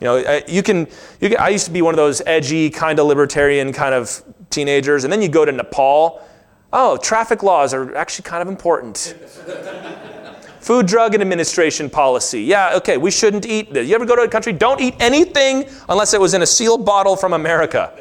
You 0.00 0.06
know, 0.06 0.16
uh, 0.16 0.40
you 0.48 0.62
can, 0.62 0.88
you 1.20 1.28
can 1.28 1.38
I 1.38 1.50
used 1.50 1.66
to 1.66 1.70
be 1.70 1.82
one 1.82 1.94
of 1.94 1.98
those 1.98 2.22
edgy, 2.26 2.70
kind 2.70 2.98
of 2.98 3.06
libertarian 3.06 3.72
kind 3.72 3.94
of 3.94 4.22
teenagers, 4.48 5.04
and 5.04 5.12
then 5.12 5.22
you 5.22 5.28
go 5.28 5.44
to 5.44 5.52
Nepal. 5.52 6.26
Oh, 6.72 6.96
traffic 6.96 7.42
laws 7.42 7.74
are 7.74 7.94
actually 7.94 8.24
kind 8.24 8.42
of 8.42 8.48
important. 8.48 9.14
Food, 10.60 10.86
Drug, 10.86 11.14
and 11.14 11.22
Administration 11.22 11.88
policy. 11.88 12.42
Yeah, 12.42 12.76
okay, 12.76 12.96
we 12.96 13.10
shouldn't 13.10 13.46
eat 13.46 13.72
this. 13.72 13.88
You 13.88 13.94
ever 13.94 14.04
go 14.04 14.16
to 14.16 14.22
a 14.22 14.28
country, 14.28 14.52
don't 14.52 14.80
eat 14.80 14.94
anything 15.00 15.66
unless 15.88 16.14
it 16.14 16.20
was 16.20 16.34
in 16.34 16.42
a 16.42 16.46
sealed 16.46 16.84
bottle 16.84 17.16
from 17.16 17.32
America. 17.32 17.92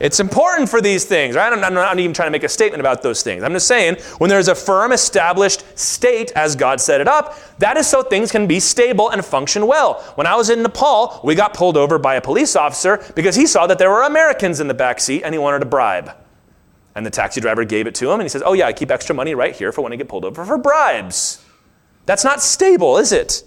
It's 0.00 0.18
important 0.18 0.70
for 0.70 0.80
these 0.80 1.04
things, 1.04 1.36
right? 1.36 1.52
I'm 1.52 1.60
not, 1.60 1.68
I'm 1.68 1.74
not, 1.74 1.98
even 1.98 2.14
trying 2.14 2.28
to 2.28 2.30
make 2.30 2.42
a 2.42 2.48
statement 2.48 2.80
about 2.80 3.02
those 3.02 3.22
things. 3.22 3.42
I'm 3.42 3.52
just 3.52 3.66
saying, 3.66 3.96
when 4.16 4.30
there's 4.30 4.48
a 4.48 4.54
firm, 4.54 4.92
established 4.92 5.62
state 5.78 6.32
as 6.34 6.56
God 6.56 6.80
set 6.80 7.02
it 7.02 7.06
up, 7.06 7.36
that 7.58 7.76
is 7.76 7.86
so 7.86 8.02
things 8.02 8.32
can 8.32 8.46
be 8.46 8.60
stable 8.60 9.10
and 9.10 9.22
function 9.22 9.66
well. 9.66 10.00
When 10.14 10.26
I 10.26 10.36
was 10.36 10.48
in 10.48 10.62
Nepal, 10.62 11.20
we 11.22 11.34
got 11.34 11.52
pulled 11.52 11.76
over 11.76 11.98
by 11.98 12.14
a 12.14 12.20
police 12.22 12.56
officer 12.56 13.04
because 13.14 13.36
he 13.36 13.46
saw 13.46 13.66
that 13.66 13.78
there 13.78 13.90
were 13.90 14.02
Americans 14.02 14.58
in 14.58 14.68
the 14.68 14.74
back 14.74 15.00
seat 15.00 15.22
and 15.22 15.34
he 15.34 15.38
wanted 15.38 15.60
a 15.60 15.66
bribe. 15.66 16.16
And 16.94 17.04
the 17.04 17.10
taxi 17.10 17.42
driver 17.42 17.66
gave 17.66 17.86
it 17.86 17.94
to 17.96 18.06
him 18.06 18.14
and 18.14 18.22
he 18.22 18.30
says, 18.30 18.42
Oh, 18.44 18.54
yeah, 18.54 18.66
I 18.66 18.72
keep 18.72 18.90
extra 18.90 19.14
money 19.14 19.34
right 19.34 19.54
here 19.54 19.70
for 19.70 19.82
when 19.82 19.92
I 19.92 19.96
get 19.96 20.08
pulled 20.08 20.24
over 20.24 20.46
for 20.46 20.56
bribes. 20.56 21.44
That's 22.06 22.24
not 22.24 22.40
stable, 22.40 22.96
is 22.96 23.12
it? 23.12 23.44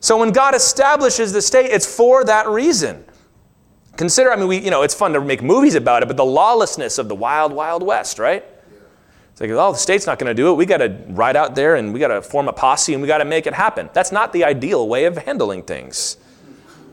So 0.00 0.18
when 0.18 0.32
God 0.32 0.56
establishes 0.56 1.32
the 1.32 1.40
state, 1.40 1.70
it's 1.70 1.86
for 1.86 2.24
that 2.24 2.48
reason. 2.48 3.04
Consider, 3.96 4.32
I 4.32 4.36
mean, 4.36 4.48
we, 4.48 4.58
you 4.58 4.70
know, 4.70 4.82
it's 4.82 4.94
fun 4.94 5.12
to 5.12 5.20
make 5.20 5.42
movies 5.42 5.74
about 5.74 6.02
it, 6.02 6.06
but 6.06 6.16
the 6.16 6.24
lawlessness 6.24 6.98
of 6.98 7.08
the 7.08 7.14
wild, 7.14 7.52
wild 7.52 7.82
west, 7.82 8.18
right? 8.18 8.44
It's 9.30 9.40
like, 9.40 9.50
oh, 9.50 9.72
the 9.72 9.78
state's 9.78 10.06
not 10.06 10.18
going 10.18 10.30
to 10.30 10.34
do 10.34 10.50
it. 10.50 10.54
We 10.54 10.66
got 10.66 10.78
to 10.78 10.96
ride 11.08 11.36
out 11.36 11.54
there 11.54 11.74
and 11.74 11.92
we 11.92 12.00
got 12.00 12.08
to 12.08 12.22
form 12.22 12.48
a 12.48 12.52
posse 12.52 12.92
and 12.92 13.02
we 13.02 13.08
got 13.08 13.18
to 13.18 13.24
make 13.24 13.46
it 13.46 13.54
happen. 13.54 13.90
That's 13.92 14.12
not 14.12 14.32
the 14.32 14.44
ideal 14.44 14.88
way 14.88 15.06
of 15.06 15.18
handling 15.18 15.62
things. 15.62 16.16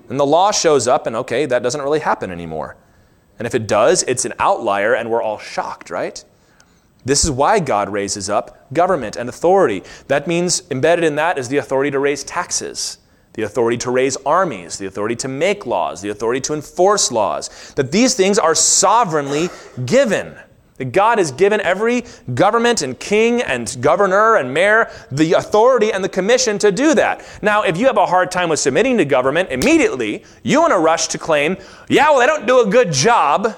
And 0.09 0.19
the 0.19 0.25
law 0.25 0.51
shows 0.51 0.87
up, 0.87 1.07
and 1.07 1.15
okay, 1.15 1.45
that 1.45 1.63
doesn't 1.63 1.81
really 1.81 1.99
happen 1.99 2.31
anymore. 2.31 2.75
And 3.39 3.45
if 3.45 3.55
it 3.55 3.65
does, 3.65 4.03
it's 4.03 4.25
an 4.25 4.33
outlier, 4.39 4.93
and 4.93 5.09
we're 5.09 5.21
all 5.21 5.39
shocked, 5.39 5.89
right? 5.89 6.23
This 7.05 7.23
is 7.23 7.31
why 7.31 7.59
God 7.59 7.89
raises 7.89 8.29
up 8.29 8.71
government 8.73 9.15
and 9.15 9.29
authority. 9.29 9.83
That 10.07 10.27
means 10.27 10.63
embedded 10.69 11.05
in 11.05 11.15
that 11.15 11.37
is 11.37 11.47
the 11.47 11.57
authority 11.57 11.91
to 11.91 11.99
raise 11.99 12.23
taxes 12.23 12.97
the 13.33 13.43
authority 13.43 13.77
to 13.77 13.91
raise 13.91 14.17
armies, 14.17 14.77
the 14.77 14.87
authority 14.87 15.15
to 15.17 15.27
make 15.27 15.65
laws, 15.65 16.01
the 16.01 16.09
authority 16.09 16.41
to 16.41 16.53
enforce 16.53 17.11
laws. 17.11 17.73
That 17.75 17.91
these 17.91 18.13
things 18.13 18.37
are 18.37 18.55
sovereignly 18.55 19.49
given. 19.85 20.35
That 20.77 20.91
God 20.91 21.17
has 21.17 21.31
given 21.31 21.61
every 21.61 22.03
government 22.33 22.81
and 22.81 22.99
king 22.99 23.41
and 23.41 23.77
governor 23.79 24.35
and 24.35 24.53
mayor 24.53 24.91
the 25.11 25.33
authority 25.33 25.93
and 25.93 26.03
the 26.03 26.09
commission 26.09 26.57
to 26.59 26.71
do 26.71 26.93
that. 26.95 27.25
Now, 27.41 27.63
if 27.63 27.77
you 27.77 27.85
have 27.87 27.97
a 27.97 28.05
hard 28.05 28.31
time 28.31 28.49
with 28.49 28.59
submitting 28.59 28.97
to 28.97 29.05
government, 29.05 29.49
immediately 29.49 30.25
you 30.43 30.65
in 30.65 30.71
a 30.71 30.79
rush 30.79 31.07
to 31.09 31.17
claim, 31.17 31.57
yeah, 31.87 32.09
well, 32.09 32.19
they 32.19 32.25
don't 32.25 32.47
do 32.47 32.61
a 32.61 32.65
good 32.65 32.91
job. 32.91 33.55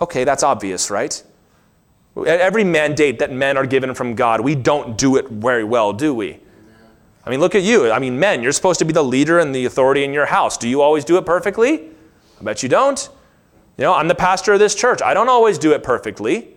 Okay, 0.00 0.24
that's 0.24 0.42
obvious, 0.42 0.90
right? 0.90 1.22
Every 2.16 2.64
mandate 2.64 3.18
that 3.18 3.32
men 3.32 3.56
are 3.56 3.66
given 3.66 3.94
from 3.94 4.14
God, 4.14 4.40
we 4.40 4.54
don't 4.54 4.96
do 4.96 5.16
it 5.16 5.28
very 5.28 5.64
well, 5.64 5.92
do 5.92 6.14
we? 6.14 6.40
I 7.28 7.30
mean, 7.30 7.40
look 7.40 7.54
at 7.54 7.62
you. 7.62 7.92
I 7.92 7.98
mean, 7.98 8.18
men, 8.18 8.42
you're 8.42 8.52
supposed 8.52 8.78
to 8.78 8.86
be 8.86 8.94
the 8.94 9.04
leader 9.04 9.38
and 9.38 9.54
the 9.54 9.66
authority 9.66 10.02
in 10.02 10.14
your 10.14 10.24
house. 10.24 10.56
Do 10.56 10.66
you 10.66 10.80
always 10.80 11.04
do 11.04 11.18
it 11.18 11.26
perfectly? 11.26 11.90
I 12.40 12.42
bet 12.42 12.62
you 12.62 12.70
don't. 12.70 13.06
You 13.76 13.84
know, 13.84 13.92
I'm 13.92 14.08
the 14.08 14.14
pastor 14.14 14.54
of 14.54 14.60
this 14.60 14.74
church. 14.74 15.02
I 15.02 15.12
don't 15.12 15.28
always 15.28 15.58
do 15.58 15.72
it 15.72 15.82
perfectly. 15.82 16.56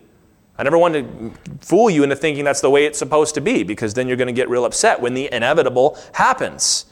I 0.58 0.64
never 0.64 0.78
want 0.78 0.94
to 0.94 1.34
fool 1.60 1.90
you 1.90 2.04
into 2.04 2.16
thinking 2.16 2.46
that's 2.46 2.62
the 2.62 2.70
way 2.70 2.86
it's 2.86 2.98
supposed 2.98 3.36
to 3.36 3.42
be 3.42 3.64
because 3.64 3.96
then 3.96 4.08
you're 4.08 4.16
going 4.16 4.28
to 4.28 4.34
get 4.34 4.50
real 4.50 4.64
upset 4.64 5.02
when 5.02 5.14
the 5.14 5.28
inevitable 5.34 5.98
happens. 6.14 6.86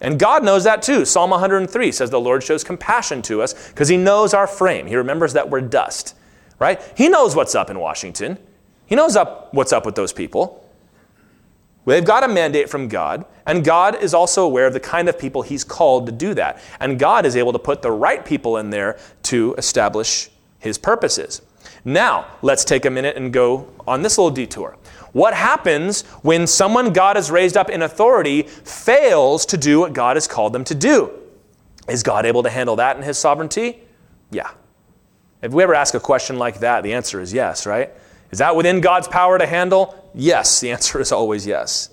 And 0.00 0.18
God 0.18 0.42
knows 0.42 0.64
that 0.64 0.80
too. 0.80 1.04
Psalm 1.04 1.28
103 1.28 1.92
says 1.92 2.08
the 2.08 2.18
Lord 2.18 2.42
shows 2.42 2.64
compassion 2.64 3.20
to 3.22 3.42
us 3.42 3.68
because 3.68 3.88
he 3.88 3.98
knows 3.98 4.32
our 4.32 4.46
frame. 4.46 4.86
He 4.86 4.96
remembers 4.96 5.34
that 5.34 5.50
we're 5.50 5.60
dust, 5.60 6.14
right? 6.58 6.80
He 6.96 7.10
knows 7.10 7.36
what's 7.36 7.54
up 7.54 7.68
in 7.68 7.78
Washington. 7.78 8.38
He 8.86 8.94
knows 8.94 9.16
up 9.16 9.52
what's 9.52 9.74
up 9.74 9.84
with 9.84 9.96
those 9.96 10.14
people. 10.14 10.61
They've 11.84 12.04
got 12.04 12.22
a 12.22 12.28
mandate 12.28 12.68
from 12.68 12.88
God, 12.88 13.24
and 13.46 13.64
God 13.64 14.00
is 14.00 14.14
also 14.14 14.44
aware 14.44 14.66
of 14.66 14.72
the 14.72 14.80
kind 14.80 15.08
of 15.08 15.18
people 15.18 15.42
He's 15.42 15.64
called 15.64 16.06
to 16.06 16.12
do 16.12 16.32
that. 16.34 16.62
And 16.78 16.98
God 16.98 17.26
is 17.26 17.36
able 17.36 17.52
to 17.52 17.58
put 17.58 17.82
the 17.82 17.90
right 17.90 18.24
people 18.24 18.56
in 18.58 18.70
there 18.70 18.98
to 19.24 19.54
establish 19.58 20.30
His 20.60 20.78
purposes. 20.78 21.42
Now, 21.84 22.26
let's 22.42 22.64
take 22.64 22.84
a 22.84 22.90
minute 22.90 23.16
and 23.16 23.32
go 23.32 23.68
on 23.86 24.02
this 24.02 24.16
little 24.16 24.30
detour. 24.30 24.76
What 25.12 25.34
happens 25.34 26.02
when 26.22 26.46
someone 26.46 26.92
God 26.92 27.16
has 27.16 27.30
raised 27.30 27.56
up 27.56 27.68
in 27.68 27.82
authority 27.82 28.42
fails 28.42 29.44
to 29.46 29.56
do 29.56 29.80
what 29.80 29.92
God 29.92 30.16
has 30.16 30.28
called 30.28 30.52
them 30.52 30.64
to 30.64 30.74
do? 30.74 31.10
Is 31.88 32.04
God 32.04 32.24
able 32.24 32.44
to 32.44 32.50
handle 32.50 32.76
that 32.76 32.96
in 32.96 33.02
His 33.02 33.18
sovereignty? 33.18 33.80
Yeah. 34.30 34.50
If 35.42 35.52
we 35.52 35.64
ever 35.64 35.74
ask 35.74 35.94
a 35.94 36.00
question 36.00 36.38
like 36.38 36.60
that, 36.60 36.84
the 36.84 36.92
answer 36.92 37.20
is 37.20 37.32
yes, 37.32 37.66
right? 37.66 37.90
Is 38.30 38.38
that 38.38 38.54
within 38.54 38.80
God's 38.80 39.08
power 39.08 39.36
to 39.36 39.46
handle? 39.46 40.01
Yes. 40.14 40.60
The 40.60 40.70
answer 40.70 41.00
is 41.00 41.12
always 41.12 41.46
yes. 41.46 41.90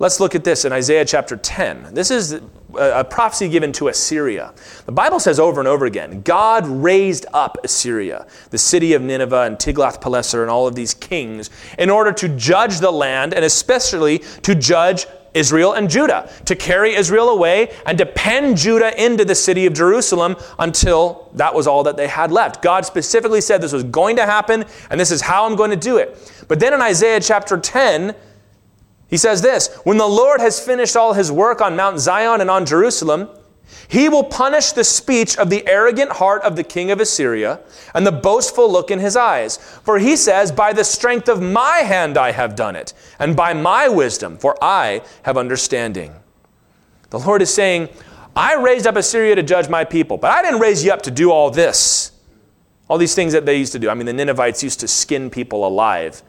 Let's 0.00 0.20
look 0.20 0.36
at 0.36 0.44
this 0.44 0.64
in 0.64 0.72
Isaiah 0.72 1.04
chapter 1.04 1.36
10. 1.36 1.92
This 1.92 2.12
is 2.12 2.40
a 2.78 3.04
prophecy 3.04 3.48
given 3.48 3.72
to 3.72 3.88
Assyria. 3.88 4.54
The 4.86 4.92
Bible 4.92 5.18
says 5.18 5.40
over 5.40 5.60
and 5.60 5.66
over 5.66 5.86
again 5.86 6.22
God 6.22 6.68
raised 6.68 7.26
up 7.32 7.58
Assyria, 7.64 8.28
the 8.50 8.58
city 8.58 8.92
of 8.92 9.02
Nineveh 9.02 9.42
and 9.42 9.56
Tiglath-Pileser 9.56 10.42
and 10.42 10.52
all 10.52 10.68
of 10.68 10.76
these 10.76 10.94
kings, 10.94 11.50
in 11.80 11.90
order 11.90 12.12
to 12.12 12.28
judge 12.28 12.78
the 12.78 12.92
land 12.92 13.34
and 13.34 13.44
especially 13.44 14.20
to 14.42 14.54
judge 14.54 15.06
Israel 15.34 15.72
and 15.72 15.88
Judah, 15.90 16.30
to 16.46 16.56
carry 16.56 16.94
Israel 16.94 17.28
away 17.28 17.74
and 17.86 17.98
to 17.98 18.06
pen 18.06 18.56
Judah 18.56 18.92
into 19.02 19.24
the 19.24 19.34
city 19.34 19.66
of 19.66 19.74
Jerusalem 19.74 20.36
until 20.58 21.30
that 21.34 21.54
was 21.54 21.66
all 21.66 21.82
that 21.84 21.96
they 21.96 22.08
had 22.08 22.32
left. 22.32 22.62
God 22.62 22.84
specifically 22.86 23.40
said 23.40 23.60
this 23.60 23.72
was 23.72 23.84
going 23.84 24.16
to 24.16 24.26
happen, 24.26 24.64
and 24.90 24.98
this 24.98 25.10
is 25.10 25.20
how 25.20 25.46
I'm 25.46 25.56
going 25.56 25.70
to 25.70 25.76
do 25.76 25.98
it. 25.98 26.32
But 26.48 26.60
then 26.60 26.72
in 26.74 26.80
Isaiah 26.80 27.20
chapter 27.20 27.58
10, 27.58 28.14
He 29.08 29.16
says 29.16 29.42
this 29.42 29.74
When 29.84 29.96
the 29.96 30.06
Lord 30.06 30.40
has 30.40 30.64
finished 30.64 30.96
all 30.96 31.14
his 31.14 31.32
work 31.32 31.60
on 31.60 31.76
Mount 31.76 31.98
Zion 31.98 32.40
and 32.40 32.50
on 32.50 32.66
Jerusalem, 32.66 33.28
he 33.88 34.08
will 34.08 34.24
punish 34.24 34.72
the 34.72 34.84
speech 34.84 35.36
of 35.38 35.50
the 35.50 35.66
arrogant 35.66 36.12
heart 36.12 36.42
of 36.42 36.56
the 36.56 36.64
king 36.64 36.90
of 36.90 37.00
Assyria 37.00 37.60
and 37.94 38.06
the 38.06 38.12
boastful 38.12 38.70
look 38.70 38.90
in 38.90 38.98
his 38.98 39.16
eyes. 39.16 39.56
For 39.56 39.98
he 39.98 40.16
says, 40.16 40.52
By 40.52 40.72
the 40.72 40.84
strength 40.84 41.28
of 41.28 41.40
my 41.40 41.78
hand 41.78 42.18
I 42.18 42.32
have 42.32 42.54
done 42.54 42.76
it, 42.76 42.92
and 43.18 43.34
by 43.34 43.54
my 43.54 43.88
wisdom, 43.88 44.36
for 44.36 44.62
I 44.62 45.02
have 45.22 45.36
understanding. 45.36 46.14
The 47.10 47.18
Lord 47.18 47.40
is 47.40 47.52
saying, 47.52 47.88
I 48.36 48.54
raised 48.54 48.86
up 48.86 48.96
Assyria 48.96 49.34
to 49.34 49.42
judge 49.42 49.68
my 49.68 49.84
people, 49.84 50.18
but 50.18 50.30
I 50.30 50.42
didn't 50.42 50.60
raise 50.60 50.84
you 50.84 50.92
up 50.92 51.02
to 51.02 51.10
do 51.10 51.32
all 51.32 51.50
this. 51.50 52.12
All 52.88 52.98
these 52.98 53.14
things 53.14 53.32
that 53.32 53.46
they 53.46 53.56
used 53.56 53.72
to 53.72 53.78
do. 53.78 53.90
I 53.90 53.94
mean, 53.94 54.06
the 54.06 54.12
Ninevites 54.12 54.62
used 54.62 54.80
to 54.80 54.88
skin 54.88 55.28
people 55.30 55.66
alive. 55.66 56.22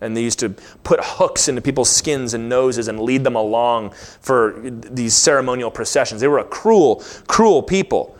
And 0.00 0.16
they 0.16 0.22
used 0.22 0.38
to 0.40 0.50
put 0.82 1.00
hooks 1.02 1.48
into 1.48 1.62
people's 1.62 1.88
skins 1.88 2.34
and 2.34 2.48
noses 2.48 2.88
and 2.88 3.00
lead 3.00 3.24
them 3.24 3.36
along 3.36 3.92
for 4.20 4.60
these 4.60 5.14
ceremonial 5.14 5.70
processions. 5.70 6.20
They 6.20 6.28
were 6.28 6.40
a 6.40 6.44
cruel, 6.44 7.02
cruel 7.26 7.62
people. 7.62 8.16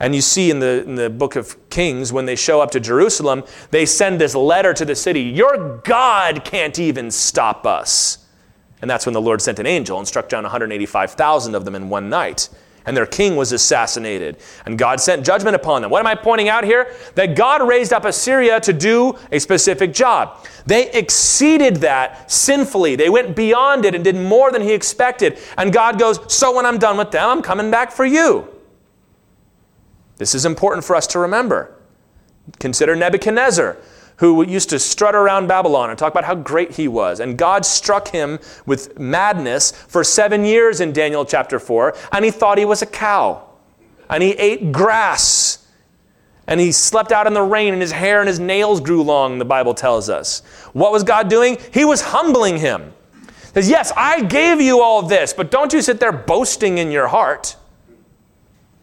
And 0.00 0.14
you 0.14 0.20
see 0.20 0.50
in 0.50 0.60
the, 0.60 0.84
in 0.84 0.94
the 0.94 1.10
book 1.10 1.34
of 1.36 1.70
Kings, 1.70 2.12
when 2.12 2.24
they 2.24 2.36
show 2.36 2.60
up 2.60 2.70
to 2.70 2.80
Jerusalem, 2.80 3.44
they 3.70 3.84
send 3.84 4.20
this 4.20 4.34
letter 4.34 4.72
to 4.74 4.84
the 4.84 4.94
city 4.94 5.20
Your 5.20 5.78
God 5.78 6.44
can't 6.44 6.78
even 6.78 7.10
stop 7.10 7.66
us. 7.66 8.18
And 8.80 8.88
that's 8.88 9.06
when 9.06 9.12
the 9.12 9.20
Lord 9.20 9.42
sent 9.42 9.58
an 9.58 9.66
angel 9.66 9.98
and 9.98 10.06
struck 10.06 10.28
down 10.28 10.44
185,000 10.44 11.54
of 11.54 11.64
them 11.64 11.74
in 11.74 11.88
one 11.88 12.08
night 12.08 12.48
and 12.88 12.96
their 12.96 13.04
king 13.04 13.36
was 13.36 13.52
assassinated. 13.52 14.38
And 14.64 14.78
God 14.78 14.98
sent 14.98 15.24
judgment 15.24 15.54
upon 15.54 15.82
them. 15.82 15.90
What 15.90 16.00
am 16.00 16.06
I 16.06 16.14
pointing 16.14 16.48
out 16.48 16.64
here? 16.64 16.94
That 17.16 17.36
God 17.36 17.68
raised 17.68 17.92
up 17.92 18.06
Assyria 18.06 18.60
to 18.60 18.72
do 18.72 19.14
a 19.30 19.38
specific 19.38 19.92
job. 19.92 20.42
They 20.64 20.90
exceeded 20.92 21.76
that 21.76 22.32
sinfully. 22.32 22.96
They 22.96 23.10
went 23.10 23.36
beyond 23.36 23.84
it 23.84 23.94
and 23.94 24.02
did 24.02 24.16
more 24.16 24.50
than 24.50 24.62
he 24.62 24.72
expected. 24.72 25.38
And 25.58 25.70
God 25.70 25.98
goes, 25.98 26.18
So 26.34 26.56
when 26.56 26.64
I'm 26.64 26.78
done 26.78 26.96
with 26.96 27.10
them, 27.10 27.28
I'm 27.28 27.42
coming 27.42 27.70
back 27.70 27.92
for 27.92 28.06
you. 28.06 28.48
This 30.16 30.34
is 30.34 30.46
important 30.46 30.82
for 30.82 30.96
us 30.96 31.06
to 31.08 31.18
remember. 31.18 31.78
Consider 32.58 32.96
Nebuchadnezzar 32.96 33.76
who 34.18 34.44
used 34.44 34.68
to 34.70 34.78
strut 34.78 35.14
around 35.14 35.46
Babylon 35.46 35.90
and 35.90 35.98
talk 35.98 36.12
about 36.12 36.24
how 36.24 36.34
great 36.34 36.72
he 36.72 36.88
was. 36.88 37.20
And 37.20 37.38
God 37.38 37.64
struck 37.64 38.08
him 38.08 38.38
with 38.66 38.98
madness 38.98 39.70
for 39.70 40.02
seven 40.02 40.44
years 40.44 40.80
in 40.80 40.92
Daniel 40.92 41.24
chapter 41.24 41.58
4, 41.58 41.96
and 42.12 42.24
he 42.24 42.30
thought 42.30 42.58
he 42.58 42.64
was 42.64 42.82
a 42.82 42.86
cow. 42.86 43.44
And 44.10 44.22
he 44.22 44.32
ate 44.32 44.72
grass. 44.72 45.66
And 46.48 46.58
he 46.58 46.72
slept 46.72 47.12
out 47.12 47.26
in 47.26 47.34
the 47.34 47.42
rain, 47.42 47.72
and 47.72 47.80
his 47.80 47.92
hair 47.92 48.20
and 48.20 48.28
his 48.28 48.40
nails 48.40 48.80
grew 48.80 49.02
long, 49.02 49.38
the 49.38 49.44
Bible 49.44 49.74
tells 49.74 50.08
us. 50.08 50.40
What 50.72 50.90
was 50.90 51.04
God 51.04 51.28
doing? 51.28 51.58
He 51.72 51.84
was 51.84 52.00
humbling 52.00 52.58
him. 52.58 52.92
He 53.22 53.46
says, 53.54 53.70
Yes, 53.70 53.92
I 53.96 54.22
gave 54.22 54.60
you 54.60 54.80
all 54.80 55.02
this, 55.02 55.32
but 55.32 55.50
don't 55.50 55.72
you 55.72 55.80
sit 55.80 56.00
there 56.00 56.12
boasting 56.12 56.78
in 56.78 56.90
your 56.90 57.06
heart. 57.06 57.56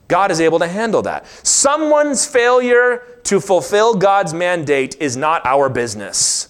God 0.08 0.32
is 0.32 0.40
able 0.40 0.60
to 0.60 0.68
handle 0.68 1.02
that. 1.04 1.26
Someone's 1.46 2.26
failure 2.26 3.04
to 3.24 3.40
fulfill 3.40 3.96
God's 3.96 4.34
mandate 4.34 4.98
is 5.00 5.18
not 5.18 5.46
our 5.46 5.70
business. 5.70 6.50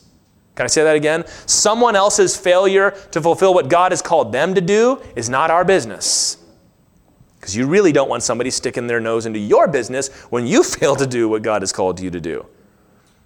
Can 0.56 0.64
I 0.64 0.68
say 0.68 0.84
that 0.84 0.96
again? 0.96 1.26
Someone 1.46 1.96
else's 1.96 2.38
failure 2.38 2.92
to 3.12 3.22
fulfill 3.22 3.54
what 3.54 3.70
God 3.70 3.92
has 3.92 4.02
called 4.02 4.32
them 4.32 4.56
to 4.56 4.62
do 4.62 5.02
is 5.16 5.30
not 5.30 5.52
our 5.52 5.66
business. 5.66 6.38
Because 7.40 7.56
you 7.56 7.68
really 7.68 7.92
don't 7.92 8.10
want 8.10 8.24
somebody 8.24 8.50
sticking 8.50 8.88
their 8.88 9.02
nose 9.02 9.26
into 9.26 9.40
your 9.40 9.68
business 9.68 10.08
when 10.30 10.48
you 10.48 10.64
fail 10.64 10.96
to 10.96 11.06
do 11.06 11.30
what 11.30 11.42
God 11.42 11.62
has 11.62 11.72
called 11.72 12.00
you 12.00 12.10
to 12.10 12.20
do. 12.20 12.46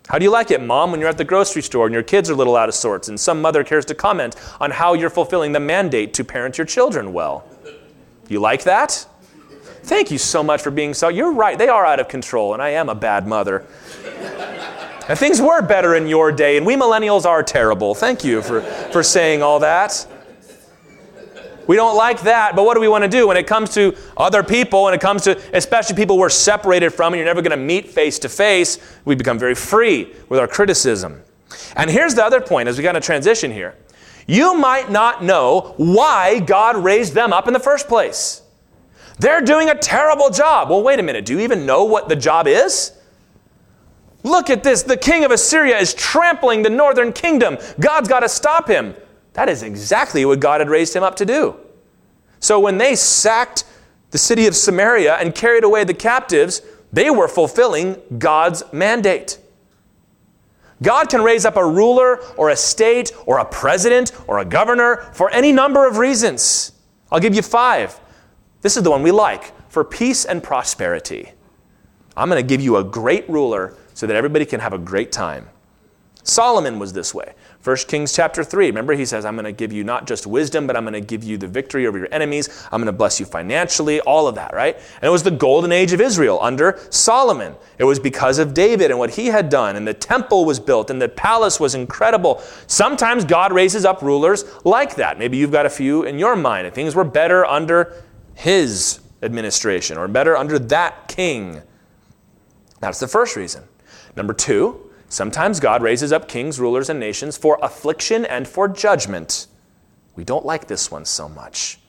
How 0.10 0.18
do 0.18 0.26
you 0.26 0.32
like 0.32 0.50
it, 0.50 0.60
mom, 0.60 0.90
when 0.90 1.00
you're 1.00 1.10
at 1.10 1.20
the 1.20 1.24
grocery 1.24 1.62
store 1.62 1.86
and 1.86 1.94
your 1.94 2.02
kids 2.02 2.32
are 2.32 2.34
a 2.34 2.36
little 2.36 2.56
out 2.56 2.68
of 2.68 2.74
sorts 2.74 3.10
and 3.10 3.20
some 3.20 3.42
mother 3.42 3.64
cares 3.64 3.86
to 3.86 3.96
comment 3.96 4.36
on 4.60 4.72
how 4.72 4.96
you're 4.96 5.12
fulfilling 5.12 5.52
the 5.52 5.60
mandate 5.60 6.16
to 6.16 6.24
parent 6.24 6.58
your 6.58 6.66
children 6.66 7.14
well? 7.14 7.48
You 8.28 8.40
like 8.40 8.64
that? 8.64 9.06
Thank 9.90 10.12
you 10.12 10.20
so 10.20 10.44
much 10.44 10.62
for 10.62 10.70
being 10.70 10.94
so. 10.94 11.08
You're 11.08 11.32
right, 11.32 11.58
they 11.58 11.68
are 11.68 11.84
out 11.84 12.00
of 12.00 12.08
control, 12.08 12.54
and 12.54 12.62
I 12.62 12.70
am 12.70 12.90
a 12.90 12.96
bad 12.96 13.26
mother. 13.26 13.66
and 15.08 15.18
things 15.18 15.42
were 15.42 15.64
better 15.64 15.96
in 15.96 16.06
your 16.06 16.32
day, 16.32 16.58
and 16.58 16.66
we 16.66 16.76
millennials 16.76 17.26
are 17.26 17.42
terrible. 17.42 17.96
Thank 17.96 18.24
you 18.24 18.44
for, 18.44 18.62
for 18.62 19.02
saying 19.02 19.42
all 19.42 19.58
that. 19.62 20.06
We 21.66 21.76
don't 21.76 21.98
like 21.98 22.22
that, 22.22 22.56
but 22.56 22.66
what 22.66 22.76
do 22.76 22.82
we 22.82 22.88
want 22.88 23.04
to 23.04 23.10
do 23.10 23.28
when 23.28 23.36
it 23.36 23.48
comes 23.48 23.74
to 23.74 23.96
other 24.16 24.44
people, 24.44 24.84
when 24.84 24.94
it 24.94 25.02
comes 25.02 25.24
to 25.24 25.42
especially 25.58 25.96
people 25.96 26.20
we're 26.20 26.30
separated 26.30 26.92
from 26.92 27.14
and 27.14 27.18
you're 27.18 27.26
never 27.26 27.42
going 27.42 27.58
to 27.58 27.58
meet 27.58 27.90
face 27.90 28.20
to 28.20 28.30
face? 28.30 28.78
We 29.06 29.16
become 29.16 29.40
very 29.40 29.56
free 29.56 30.14
with 30.30 30.40
our 30.40 30.48
criticism. 30.48 31.24
And 31.76 31.90
here's 31.90 32.14
the 32.14 32.24
other 32.24 32.42
point 32.42 32.70
as 32.70 32.78
we 32.78 32.84
kind 32.84 32.96
of 32.96 33.02
transition 33.02 33.50
here. 33.50 33.76
You 34.28 34.54
might 34.54 34.92
not 34.92 35.24
know 35.24 35.74
why 35.78 36.42
God 36.42 36.78
raised 36.78 37.16
them 37.16 37.34
up 37.34 37.48
in 37.48 37.54
the 37.54 37.60
first 37.60 37.88
place. 37.88 38.44
They're 39.20 39.42
doing 39.42 39.70
a 39.70 39.76
terrible 39.76 40.30
job. 40.30 40.70
Well, 40.70 40.82
wait 40.82 41.00
a 41.00 41.04
minute. 41.04 41.26
Do 41.26 41.34
you 41.34 41.42
even 41.42 41.66
know 41.66 41.84
what 41.84 42.10
the 42.10 42.16
job 42.16 42.48
is? 42.48 42.94
Look 44.24 44.50
at 44.50 44.64
this. 44.64 44.84
The 44.84 44.98
king 44.98 45.24
of 45.24 45.32
Assyria 45.32 45.78
is 45.78 45.94
trampling 45.94 46.64
the 46.64 46.70
northern 46.70 47.14
kingdom. 47.14 47.58
God's 47.80 48.10
got 48.10 48.22
to 48.22 48.30
stop 48.30 48.68
him. 48.68 48.96
That 49.34 49.50
is 49.50 49.64
exactly 49.64 50.26
what 50.26 50.40
God 50.40 50.62
had 50.62 50.70
raised 50.70 50.96
him 50.96 51.04
up 51.04 51.16
to 51.18 51.26
do. 51.26 51.56
So 52.40 52.60
when 52.60 52.78
they 52.78 52.96
sacked 52.96 53.66
the 54.12 54.18
city 54.18 54.48
of 54.48 54.56
Samaria 54.56 55.16
and 55.16 55.36
carried 55.36 55.64
away 55.64 55.84
the 55.84 55.94
captives, 55.94 56.62
they 56.92 57.10
were 57.10 57.28
fulfilling 57.28 58.02
God's 58.18 58.64
mandate. 58.74 59.38
God 60.82 61.10
can 61.10 61.22
raise 61.22 61.46
up 61.46 61.58
a 61.58 61.66
ruler 61.66 62.22
or 62.38 62.50
a 62.50 62.56
state 62.56 63.12
or 63.26 63.40
a 63.40 63.46
president 63.46 64.14
or 64.28 64.40
a 64.40 64.46
governor 64.46 65.10
for 65.14 65.30
any 65.32 65.52
number 65.52 65.86
of 65.86 65.98
reasons. 65.98 66.72
I'll 67.12 67.20
give 67.20 67.36
you 67.36 67.42
five. 67.42 68.00
This 68.62 68.76
is 68.76 68.84
the 68.84 68.92
one 68.92 69.04
we 69.04 69.12
like 69.12 69.54
for 69.70 69.84
peace 69.84 70.26
and 70.26 70.44
prosperity. 70.44 71.32
I'm 72.18 72.30
going 72.30 72.42
to 72.42 72.48
give 72.48 72.62
you 72.62 72.78
a 72.78 72.84
great 72.84 73.30
ruler 73.30 73.76
so 73.94 74.06
that 74.06 74.16
everybody 74.16 74.46
can 74.46 74.60
have 74.60 74.74
a 74.74 74.78
great 74.78 75.12
time. 75.12 75.48
Solomon 76.24 76.78
was 76.78 76.92
this 76.92 77.14
way. 77.14 77.34
1 77.64 77.76
Kings 77.88 78.14
chapter 78.14 78.44
3. 78.44 78.68
Remember, 78.68 78.94
he 78.94 79.06
says, 79.06 79.26
I'm 79.26 79.36
going 79.36 79.46
to 79.46 79.52
give 79.52 79.72
you 79.72 79.84
not 79.84 80.06
just 80.06 80.28
wisdom, 80.28 80.68
but 80.68 80.76
I'm 80.76 80.84
going 80.84 80.94
to 80.94 81.02
give 81.02 81.24
you 81.24 81.38
the 81.38 81.48
victory 81.48 81.88
over 81.88 81.98
your 81.98 82.10
enemies. 82.12 82.68
I'm 82.72 82.82
going 82.82 82.88
to 82.88 82.98
bless 82.98 83.20
you 83.20 83.26
financially, 83.26 84.02
all 84.02 84.28
of 84.28 84.36
that, 84.36 84.54
right? 84.54 84.76
And 84.76 85.04
it 85.04 85.10
was 85.10 85.24
the 85.24 85.32
golden 85.32 85.72
age 85.72 85.94
of 85.94 86.02
Israel 86.02 86.40
under 86.42 86.80
Solomon. 86.90 87.56
It 87.78 87.86
was 87.86 88.00
because 88.00 88.38
of 88.38 88.54
David 88.54 88.92
and 88.92 89.00
what 89.00 89.12
he 89.12 89.28
had 89.28 89.50
done, 89.50 89.76
and 89.76 89.88
the 89.88 89.94
temple 89.94 90.46
was 90.46 90.60
built, 90.60 90.90
and 90.90 91.02
the 91.02 91.10
palace 91.10 91.60
was 91.60 91.74
incredible. 91.76 92.42
Sometimes 92.68 93.24
God 93.24 93.52
raises 93.54 93.86
up 93.86 94.02
rulers 94.02 94.44
like 94.66 94.96
that. 94.96 95.18
Maybe 95.18 95.38
you've 95.38 95.52
got 95.52 95.66
a 95.66 95.70
few 95.70 96.04
in 96.04 96.20
your 96.20 96.36
mind, 96.36 96.68
and 96.68 96.76
things 96.76 96.96
were 96.96 97.06
better 97.06 97.46
under 97.46 97.94
his 98.40 99.02
administration, 99.22 99.98
or 99.98 100.08
better, 100.08 100.38
under 100.38 100.58
that 100.58 101.10
king. 101.10 101.62
That's 102.80 103.02
the 103.02 103.08
first 103.08 103.36
reason. 103.36 103.66
Number 104.16 104.34
two, 104.34 104.90
sometimes 105.10 105.60
God 105.60 105.84
raises 105.84 106.14
up 106.14 106.30
kings, 106.30 106.58
rulers, 106.58 106.90
and 106.90 107.02
nations 107.02 107.38
for 107.38 107.60
affliction 107.62 108.24
and 108.24 108.48
for 108.48 108.70
judgment. 108.70 109.48
We 110.16 110.24
don't 110.24 110.46
like 110.46 110.68
this 110.68 110.90
one 110.90 111.04
so 111.04 111.28
much. 111.28 111.80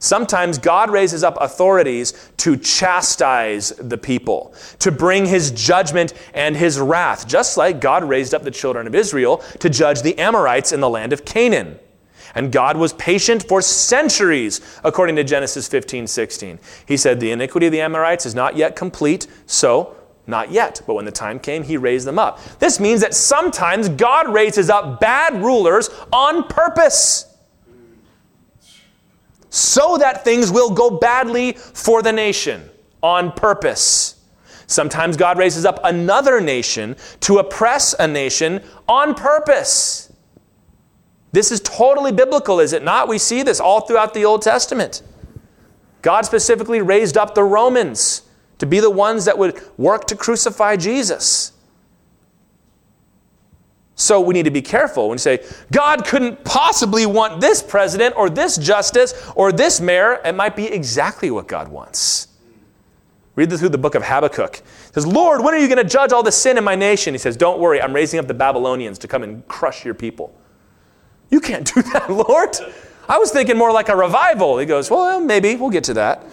Sometimes 0.00 0.58
God 0.58 0.90
raises 0.90 1.22
up 1.22 1.38
authorities 1.40 2.30
to 2.38 2.56
chastise 2.56 3.70
the 3.78 3.96
people, 3.96 4.54
to 4.80 4.90
bring 4.90 5.24
his 5.24 5.52
judgment 5.52 6.14
and 6.34 6.56
his 6.56 6.80
wrath, 6.80 7.28
just 7.28 7.56
like 7.56 7.80
God 7.80 8.02
raised 8.02 8.34
up 8.34 8.42
the 8.42 8.50
children 8.50 8.88
of 8.88 8.94
Israel 8.96 9.36
to 9.60 9.70
judge 9.70 10.02
the 10.02 10.18
Amorites 10.18 10.72
in 10.72 10.80
the 10.80 10.90
land 10.90 11.12
of 11.12 11.24
Canaan. 11.24 11.78
And 12.36 12.52
God 12.52 12.76
was 12.76 12.92
patient 12.92 13.48
for 13.48 13.62
centuries, 13.62 14.60
according 14.84 15.16
to 15.16 15.24
Genesis 15.24 15.66
15, 15.66 16.06
16. 16.06 16.58
He 16.86 16.98
said, 16.98 17.18
The 17.18 17.30
iniquity 17.30 17.66
of 17.66 17.72
the 17.72 17.80
Amorites 17.80 18.26
is 18.26 18.34
not 18.34 18.56
yet 18.56 18.76
complete, 18.76 19.26
so 19.46 19.96
not 20.26 20.50
yet. 20.50 20.82
But 20.86 20.94
when 20.94 21.06
the 21.06 21.10
time 21.10 21.40
came, 21.40 21.62
he 21.62 21.78
raised 21.78 22.06
them 22.06 22.18
up. 22.18 22.38
This 22.58 22.78
means 22.78 23.00
that 23.00 23.14
sometimes 23.14 23.88
God 23.88 24.28
raises 24.28 24.68
up 24.68 25.00
bad 25.00 25.42
rulers 25.42 25.88
on 26.12 26.44
purpose 26.44 27.34
so 29.48 29.96
that 29.96 30.22
things 30.22 30.50
will 30.50 30.70
go 30.70 30.90
badly 30.90 31.52
for 31.52 32.02
the 32.02 32.12
nation 32.12 32.68
on 33.02 33.32
purpose. 33.32 34.20
Sometimes 34.66 35.16
God 35.16 35.38
raises 35.38 35.64
up 35.64 35.80
another 35.84 36.42
nation 36.42 36.96
to 37.20 37.38
oppress 37.38 37.94
a 37.98 38.06
nation 38.06 38.62
on 38.86 39.14
purpose. 39.14 40.05
This 41.36 41.52
is 41.52 41.60
totally 41.60 42.12
biblical, 42.12 42.60
is 42.60 42.72
it 42.72 42.82
not? 42.82 43.08
We 43.08 43.18
see 43.18 43.42
this 43.42 43.60
all 43.60 43.82
throughout 43.82 44.14
the 44.14 44.24
Old 44.24 44.40
Testament. 44.40 45.02
God 46.00 46.24
specifically 46.24 46.80
raised 46.80 47.18
up 47.18 47.34
the 47.34 47.44
Romans 47.44 48.22
to 48.56 48.64
be 48.64 48.80
the 48.80 48.88
ones 48.88 49.26
that 49.26 49.36
would 49.36 49.60
work 49.76 50.06
to 50.06 50.16
crucify 50.16 50.76
Jesus. 50.76 51.52
So 53.96 54.18
we 54.18 54.32
need 54.32 54.46
to 54.46 54.50
be 54.50 54.62
careful 54.62 55.10
when 55.10 55.16
you 55.16 55.18
say, 55.18 55.44
God 55.70 56.06
couldn't 56.06 56.42
possibly 56.42 57.04
want 57.04 57.42
this 57.42 57.62
president 57.62 58.16
or 58.16 58.30
this 58.30 58.56
justice 58.56 59.12
or 59.34 59.52
this 59.52 59.78
mayor. 59.78 60.22
It 60.24 60.34
might 60.34 60.56
be 60.56 60.64
exactly 60.64 61.30
what 61.30 61.48
God 61.48 61.68
wants. 61.68 62.28
Read 63.34 63.50
this 63.50 63.60
through 63.60 63.68
the 63.68 63.76
book 63.76 63.94
of 63.94 64.04
Habakkuk. 64.04 64.56
It 64.56 64.94
says, 64.94 65.06
Lord, 65.06 65.44
when 65.44 65.52
are 65.52 65.58
you 65.58 65.68
going 65.68 65.76
to 65.76 65.84
judge 65.84 66.12
all 66.12 66.22
the 66.22 66.32
sin 66.32 66.56
in 66.56 66.64
my 66.64 66.76
nation? 66.76 67.12
He 67.12 67.18
says, 67.18 67.36
Don't 67.36 67.60
worry, 67.60 67.82
I'm 67.82 67.92
raising 67.92 68.18
up 68.18 68.26
the 68.26 68.32
Babylonians 68.32 68.98
to 69.00 69.06
come 69.06 69.22
and 69.22 69.46
crush 69.48 69.84
your 69.84 69.92
people. 69.92 70.34
You 71.30 71.40
can't 71.40 71.72
do 71.72 71.82
that, 71.82 72.10
Lord. 72.28 72.56
I 73.08 73.18
was 73.18 73.30
thinking 73.30 73.56
more 73.56 73.72
like 73.72 73.88
a 73.88 73.96
revival. 73.96 74.58
He 74.58 74.66
goes, 74.66 74.90
Well, 74.90 75.20
maybe. 75.20 75.56
We'll 75.56 75.70
get 75.70 75.84
to 75.84 75.94
that. 75.94 76.24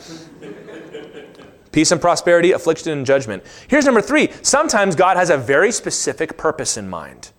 Peace 1.71 1.91
and 1.91 1.99
prosperity, 1.99 2.51
affliction 2.51 2.91
and 2.91 3.05
judgment. 3.05 3.43
Here's 3.67 3.85
number 3.85 4.01
three. 4.01 4.29
Sometimes 4.43 4.95
God 4.95 5.17
has 5.17 5.31
a 5.31 5.37
very 5.37 5.71
specific 5.71 6.37
purpose 6.37 6.77
in 6.77 6.87
mind. 6.87 7.31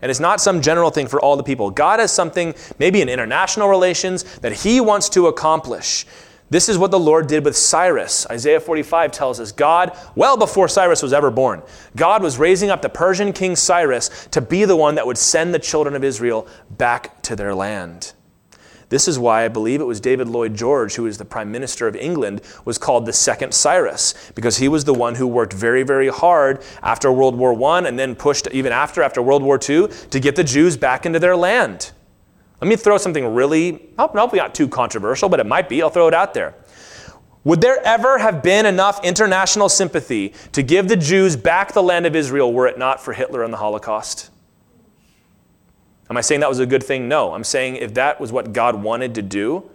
And 0.00 0.10
it's 0.10 0.20
not 0.20 0.40
some 0.40 0.62
general 0.62 0.90
thing 0.90 1.06
for 1.06 1.20
all 1.20 1.36
the 1.36 1.42
people. 1.42 1.70
God 1.70 2.00
has 2.00 2.12
something, 2.12 2.54
maybe 2.78 3.00
in 3.02 3.08
international 3.08 3.68
relations, 3.68 4.24
that 4.38 4.52
He 4.52 4.80
wants 4.80 5.08
to 5.10 5.26
accomplish. 5.26 6.06
This 6.48 6.68
is 6.68 6.78
what 6.78 6.92
the 6.92 6.98
Lord 6.98 7.26
did 7.26 7.44
with 7.44 7.56
Cyrus. 7.56 8.24
Isaiah 8.30 8.60
45 8.60 9.10
tells 9.10 9.40
us 9.40 9.50
God, 9.50 9.98
well 10.14 10.36
before 10.36 10.68
Cyrus 10.68 11.02
was 11.02 11.12
ever 11.12 11.30
born, 11.30 11.62
God 11.96 12.22
was 12.22 12.38
raising 12.38 12.70
up 12.70 12.82
the 12.82 12.88
Persian 12.88 13.32
king 13.32 13.56
Cyrus 13.56 14.28
to 14.30 14.40
be 14.40 14.64
the 14.64 14.76
one 14.76 14.94
that 14.94 15.06
would 15.06 15.18
send 15.18 15.52
the 15.52 15.58
children 15.58 15.96
of 15.96 16.04
Israel 16.04 16.46
back 16.70 17.20
to 17.22 17.34
their 17.34 17.54
land. 17.54 18.12
This 18.88 19.08
is 19.08 19.18
why 19.18 19.44
I 19.44 19.48
believe 19.48 19.80
it 19.80 19.84
was 19.84 20.00
David 20.00 20.28
Lloyd 20.28 20.54
George, 20.54 20.94
who 20.94 21.02
was 21.02 21.18
the 21.18 21.24
Prime 21.24 21.50
Minister 21.50 21.88
of 21.88 21.96
England, 21.96 22.40
was 22.64 22.78
called 22.78 23.04
the 23.04 23.12
second 23.12 23.52
Cyrus, 23.52 24.14
because 24.36 24.58
he 24.58 24.68
was 24.68 24.84
the 24.84 24.94
one 24.94 25.16
who 25.16 25.26
worked 25.26 25.52
very, 25.52 25.82
very 25.82 26.06
hard 26.06 26.62
after 26.84 27.10
World 27.10 27.36
War 27.36 27.60
I 27.72 27.80
and 27.80 27.98
then 27.98 28.14
pushed 28.14 28.46
even 28.52 28.70
after, 28.70 29.02
after 29.02 29.20
World 29.20 29.42
War 29.42 29.58
II, 29.58 29.88
to 29.88 30.20
get 30.20 30.36
the 30.36 30.44
Jews 30.44 30.76
back 30.76 31.04
into 31.04 31.18
their 31.18 31.34
land. 31.34 31.90
Let 32.60 32.68
me 32.68 32.76
throw 32.76 32.96
something 32.98 33.34
really, 33.34 33.88
hopefully 33.98 34.38
not 34.38 34.54
too 34.54 34.68
controversial, 34.68 35.28
but 35.28 35.40
it 35.40 35.46
might 35.46 35.68
be. 35.68 35.82
I'll 35.82 35.90
throw 35.90 36.08
it 36.08 36.14
out 36.14 36.32
there. 36.34 36.54
Would 37.44 37.60
there 37.60 37.80
ever 37.84 38.18
have 38.18 38.42
been 38.42 38.66
enough 38.66 39.04
international 39.04 39.68
sympathy 39.68 40.34
to 40.52 40.62
give 40.62 40.88
the 40.88 40.96
Jews 40.96 41.36
back 41.36 41.72
the 41.72 41.82
land 41.82 42.04
of 42.06 42.16
Israel 42.16 42.52
were 42.52 42.66
it 42.66 42.78
not 42.78 43.00
for 43.00 43.12
Hitler 43.12 43.44
and 43.44 43.52
the 43.52 43.58
Holocaust? 43.58 44.30
Am 46.10 46.16
I 46.16 46.22
saying 46.22 46.40
that 46.40 46.48
was 46.48 46.58
a 46.58 46.66
good 46.66 46.82
thing? 46.82 47.08
No. 47.08 47.34
I'm 47.34 47.44
saying 47.44 47.76
if 47.76 47.94
that 47.94 48.20
was 48.20 48.32
what 48.32 48.52
God 48.52 48.82
wanted 48.82 49.14
to 49.16 49.22
do, 49.22 49.70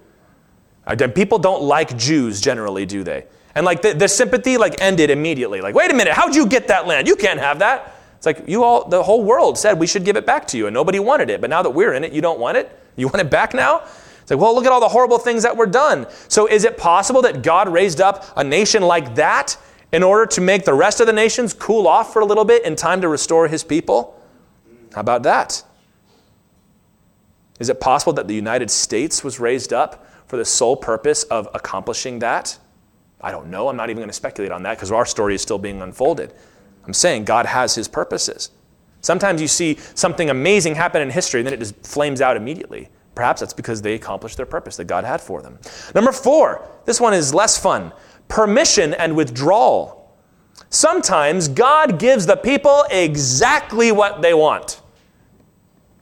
people 1.13 1.39
don't 1.39 1.61
like 1.61 1.95
Jews 1.97 2.41
generally, 2.41 2.85
do 2.85 3.03
they? 3.03 3.25
And 3.55 3.65
like 3.65 3.81
the, 3.81 3.93
the 3.93 4.07
sympathy 4.07 4.57
like 4.57 4.81
ended 4.81 5.09
immediately. 5.09 5.61
Like, 5.61 5.75
wait 5.75 5.91
a 5.91 5.93
minute, 5.93 6.13
how'd 6.13 6.35
you 6.35 6.47
get 6.47 6.67
that 6.69 6.87
land? 6.87 7.07
You 7.07 7.15
can't 7.15 7.39
have 7.39 7.59
that. 7.59 7.95
It's 8.21 8.27
like 8.27 8.47
you 8.47 8.63
all, 8.63 8.87
the 8.87 9.01
whole 9.01 9.23
world 9.23 9.57
said 9.57 9.79
we 9.79 9.87
should 9.87 10.05
give 10.05 10.15
it 10.15 10.27
back 10.27 10.45
to 10.49 10.57
you, 10.57 10.67
and 10.67 10.73
nobody 10.75 10.99
wanted 10.99 11.31
it. 11.31 11.41
But 11.41 11.49
now 11.49 11.63
that 11.63 11.71
we're 11.71 11.93
in 11.93 12.03
it, 12.03 12.13
you 12.13 12.21
don't 12.21 12.39
want 12.39 12.55
it. 12.55 12.71
You 12.95 13.07
want 13.07 13.19
it 13.19 13.31
back 13.31 13.55
now? 13.55 13.79
It's 14.21 14.29
like, 14.29 14.39
well, 14.39 14.53
look 14.53 14.63
at 14.63 14.71
all 14.71 14.79
the 14.79 14.89
horrible 14.89 15.17
things 15.17 15.41
that 15.41 15.57
were 15.57 15.65
done. 15.65 16.05
So 16.27 16.45
is 16.45 16.63
it 16.63 16.77
possible 16.77 17.23
that 17.23 17.41
God 17.41 17.67
raised 17.67 17.99
up 17.99 18.31
a 18.37 18.43
nation 18.43 18.83
like 18.83 19.15
that 19.15 19.57
in 19.91 20.03
order 20.03 20.27
to 20.27 20.39
make 20.39 20.65
the 20.65 20.73
rest 20.75 20.99
of 20.99 21.07
the 21.07 21.13
nations 21.13 21.51
cool 21.55 21.87
off 21.87 22.13
for 22.13 22.21
a 22.21 22.25
little 22.25 22.45
bit 22.45 22.63
in 22.63 22.75
time 22.75 23.01
to 23.01 23.07
restore 23.07 23.47
His 23.47 23.63
people? 23.63 24.21
How 24.93 25.01
about 25.01 25.23
that? 25.23 25.63
Is 27.59 27.69
it 27.69 27.81
possible 27.81 28.13
that 28.13 28.27
the 28.27 28.35
United 28.35 28.69
States 28.69 29.23
was 29.23 29.39
raised 29.39 29.73
up 29.73 30.05
for 30.27 30.37
the 30.37 30.45
sole 30.45 30.77
purpose 30.77 31.23
of 31.23 31.49
accomplishing 31.55 32.19
that? 32.19 32.59
I 33.19 33.31
don't 33.31 33.47
know. 33.47 33.67
I'm 33.67 33.75
not 33.75 33.89
even 33.89 33.97
going 33.97 34.09
to 34.09 34.13
speculate 34.13 34.51
on 34.51 34.61
that 34.61 34.77
because 34.77 34.91
our 34.91 35.07
story 35.07 35.33
is 35.33 35.41
still 35.41 35.57
being 35.57 35.81
unfolded. 35.81 36.35
I'm 36.85 36.93
saying 36.93 37.25
God 37.25 37.45
has 37.45 37.75
his 37.75 37.87
purposes. 37.87 38.51
Sometimes 39.01 39.41
you 39.41 39.47
see 39.47 39.77
something 39.95 40.29
amazing 40.29 40.75
happen 40.75 41.01
in 41.01 41.09
history 41.09 41.39
and 41.39 41.47
then 41.47 41.53
it 41.53 41.59
just 41.59 41.75
flames 41.85 42.21
out 42.21 42.37
immediately. 42.37 42.89
Perhaps 43.15 43.41
that's 43.41 43.53
because 43.53 43.81
they 43.81 43.95
accomplished 43.95 44.37
their 44.37 44.45
purpose 44.45 44.77
that 44.77 44.85
God 44.85 45.03
had 45.03 45.19
for 45.19 45.41
them. 45.41 45.59
Number 45.93 46.11
four, 46.11 46.67
this 46.85 47.01
one 47.01 47.13
is 47.13 47.33
less 47.33 47.57
fun 47.57 47.91
permission 48.27 48.93
and 48.93 49.15
withdrawal. 49.15 50.15
Sometimes 50.69 51.49
God 51.49 51.99
gives 51.99 52.25
the 52.25 52.37
people 52.37 52.85
exactly 52.89 53.91
what 53.91 54.21
they 54.21 54.33
want. 54.33 54.81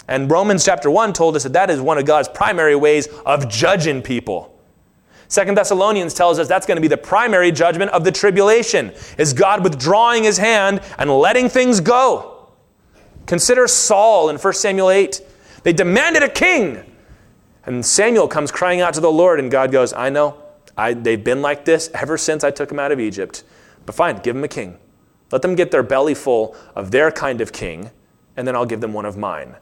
And 0.07 0.29
Romans 0.29 0.63
chapter 0.63 0.91
1 0.91 1.13
told 1.13 1.35
us 1.35 1.43
that 1.43 1.53
that 1.53 1.71
is 1.71 1.81
one 1.81 1.97
of 1.97 2.05
God's 2.05 2.27
primary 2.27 2.75
ways 2.75 3.07
of 3.25 3.49
judging 3.49 4.01
people. 4.03 4.58
Second 5.29 5.55
Thessalonians 5.55 6.15
tells 6.15 6.39
us 6.39 6.47
that's 6.47 6.65
going 6.65 6.77
to 6.77 6.81
be 6.81 6.87
the 6.87 6.97
primary 6.97 7.51
judgment 7.51 7.91
of 7.91 8.03
the 8.03 8.11
tribulation, 8.11 8.91
is 9.17 9.31
God 9.31 9.63
withdrawing 9.63 10.23
his 10.23 10.37
hand 10.37 10.81
and 10.97 11.09
letting 11.09 11.49
things 11.49 11.79
go. 11.79 12.49
Consider 13.27 13.67
Saul 13.67 14.29
in 14.29 14.37
1 14.37 14.53
Samuel 14.53 14.89
8. 14.89 15.21
They 15.61 15.71
demanded 15.71 16.23
a 16.23 16.29
king. 16.29 16.83
And 17.65 17.85
Samuel 17.85 18.27
comes 18.27 18.51
crying 18.51 18.81
out 18.81 18.95
to 18.95 19.01
the 19.01 19.11
Lord, 19.11 19.39
and 19.39 19.51
God 19.51 19.71
goes, 19.71 19.93
I 19.93 20.09
know. 20.09 20.41
I, 20.75 20.93
they've 20.93 21.23
been 21.23 21.43
like 21.43 21.63
this 21.63 21.91
ever 21.93 22.17
since 22.17 22.43
I 22.43 22.49
took 22.49 22.69
them 22.69 22.79
out 22.79 22.91
of 22.91 22.99
Egypt. 22.99 23.43
But 23.85 23.93
fine, 23.93 24.17
give 24.17 24.33
them 24.33 24.43
a 24.43 24.47
king. 24.47 24.79
Let 25.31 25.43
them 25.43 25.53
get 25.53 25.69
their 25.69 25.83
belly 25.83 26.15
full 26.15 26.55
of 26.73 26.89
their 26.89 27.11
kind 27.11 27.39
of 27.39 27.53
king, 27.53 27.91
and 28.35 28.47
then 28.47 28.55
I'll 28.55 28.65
give 28.65 28.81
them 28.81 28.93
one 28.93 29.05
of 29.05 29.15
mine. 29.15 29.57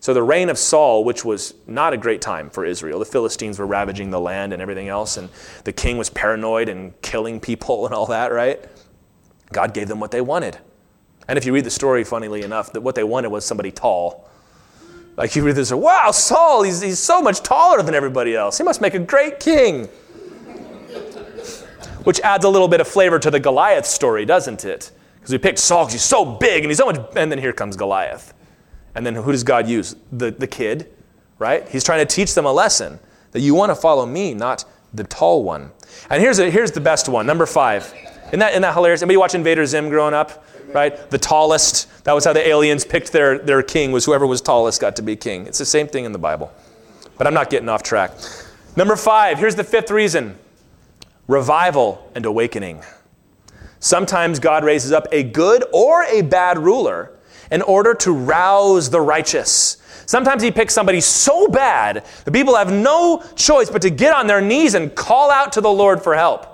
So 0.00 0.14
the 0.14 0.22
reign 0.22 0.48
of 0.48 0.58
Saul, 0.58 1.04
which 1.04 1.24
was 1.24 1.54
not 1.66 1.92
a 1.92 1.96
great 1.96 2.20
time 2.20 2.50
for 2.50 2.64
Israel, 2.64 2.98
the 2.98 3.04
Philistines 3.04 3.58
were 3.58 3.66
ravaging 3.66 4.10
the 4.10 4.20
land 4.20 4.52
and 4.52 4.62
everything 4.62 4.88
else, 4.88 5.16
and 5.16 5.28
the 5.64 5.72
king 5.72 5.98
was 5.98 6.10
paranoid 6.10 6.68
and 6.68 7.00
killing 7.02 7.40
people 7.40 7.86
and 7.86 7.94
all 7.94 8.06
that, 8.06 8.32
right? 8.32 8.64
God 9.52 9.74
gave 9.74 9.88
them 9.88 10.00
what 10.00 10.10
they 10.10 10.20
wanted. 10.20 10.58
And 11.28 11.36
if 11.36 11.44
you 11.44 11.52
read 11.52 11.64
the 11.64 11.70
story, 11.70 12.04
funnily 12.04 12.42
enough, 12.42 12.72
that 12.72 12.82
what 12.82 12.94
they 12.94 13.04
wanted 13.04 13.30
was 13.30 13.44
somebody 13.44 13.72
tall. 13.72 14.28
Like 15.16 15.34
you 15.34 15.42
read 15.42 15.56
this, 15.56 15.72
wow, 15.72 16.10
Saul, 16.10 16.62
he's, 16.62 16.80
he's 16.80 16.98
so 16.98 17.22
much 17.22 17.40
taller 17.40 17.82
than 17.82 17.94
everybody 17.94 18.36
else. 18.36 18.58
He 18.58 18.64
must 18.64 18.80
make 18.80 18.94
a 18.94 18.98
great 18.98 19.40
king. 19.40 19.86
Which 22.04 22.20
adds 22.20 22.44
a 22.44 22.48
little 22.48 22.68
bit 22.68 22.80
of 22.80 22.86
flavor 22.86 23.18
to 23.18 23.30
the 23.30 23.40
Goliath 23.40 23.86
story, 23.86 24.24
doesn't 24.24 24.64
it? 24.64 24.92
Because 25.16 25.32
we 25.32 25.38
picked 25.38 25.58
Saul 25.58 25.84
because 25.84 25.94
he's 25.94 26.02
so 26.02 26.24
big 26.24 26.62
and 26.62 26.70
he's 26.70 26.78
so 26.78 26.86
much, 26.86 27.00
and 27.16 27.32
then 27.32 27.38
here 27.38 27.52
comes 27.52 27.76
Goliath. 27.76 28.32
And 28.96 29.04
then 29.04 29.14
who 29.14 29.30
does 29.30 29.44
God 29.44 29.68
use? 29.68 29.94
The, 30.10 30.30
the 30.30 30.46
kid, 30.46 30.90
right? 31.38 31.68
He's 31.68 31.84
trying 31.84 32.04
to 32.04 32.12
teach 32.12 32.34
them 32.34 32.46
a 32.46 32.52
lesson 32.52 32.98
that 33.32 33.40
you 33.40 33.54
want 33.54 33.70
to 33.70 33.76
follow 33.76 34.06
me, 34.06 34.32
not 34.32 34.64
the 34.94 35.04
tall 35.04 35.44
one. 35.44 35.70
And 36.08 36.22
here's, 36.22 36.38
a, 36.38 36.50
here's 36.50 36.72
the 36.72 36.80
best 36.80 37.06
one, 37.06 37.26
number 37.26 37.44
five. 37.44 37.92
Isn't 38.28 38.38
that, 38.38 38.52
isn't 38.52 38.62
that 38.62 38.72
hilarious? 38.72 39.02
Anybody 39.02 39.18
watch 39.18 39.34
Invader 39.34 39.66
Zim 39.66 39.90
growing 39.90 40.14
up? 40.14 40.44
Right? 40.72 41.10
The 41.10 41.18
tallest. 41.18 42.04
That 42.04 42.14
was 42.14 42.24
how 42.24 42.32
the 42.32 42.46
aliens 42.46 42.84
picked 42.84 43.12
their, 43.12 43.38
their 43.38 43.62
king, 43.62 43.92
was 43.92 44.06
whoever 44.06 44.26
was 44.26 44.40
tallest 44.40 44.80
got 44.80 44.96
to 44.96 45.02
be 45.02 45.14
king. 45.14 45.46
It's 45.46 45.58
the 45.58 45.66
same 45.66 45.86
thing 45.86 46.06
in 46.06 46.12
the 46.12 46.18
Bible. 46.18 46.50
But 47.18 47.26
I'm 47.26 47.34
not 47.34 47.50
getting 47.50 47.68
off 47.68 47.82
track. 47.82 48.12
Number 48.76 48.96
five, 48.96 49.38
here's 49.38 49.54
the 49.54 49.64
fifth 49.64 49.90
reason 49.90 50.38
revival 51.28 52.10
and 52.14 52.24
awakening. 52.24 52.82
Sometimes 53.78 54.38
God 54.38 54.64
raises 54.64 54.90
up 54.90 55.06
a 55.12 55.22
good 55.22 55.64
or 55.72 56.04
a 56.04 56.22
bad 56.22 56.58
ruler 56.58 57.12
in 57.50 57.62
order 57.62 57.94
to 57.94 58.12
rouse 58.12 58.90
the 58.90 59.00
righteous. 59.00 59.78
Sometimes 60.06 60.42
he 60.42 60.50
picks 60.50 60.72
somebody 60.72 61.00
so 61.00 61.48
bad 61.48 62.04
the 62.24 62.32
people 62.32 62.54
have 62.54 62.72
no 62.72 63.24
choice 63.34 63.68
but 63.68 63.82
to 63.82 63.90
get 63.90 64.14
on 64.14 64.26
their 64.26 64.40
knees 64.40 64.74
and 64.74 64.94
call 64.94 65.30
out 65.30 65.52
to 65.52 65.60
the 65.60 65.70
Lord 65.70 66.02
for 66.02 66.14
help. 66.14 66.52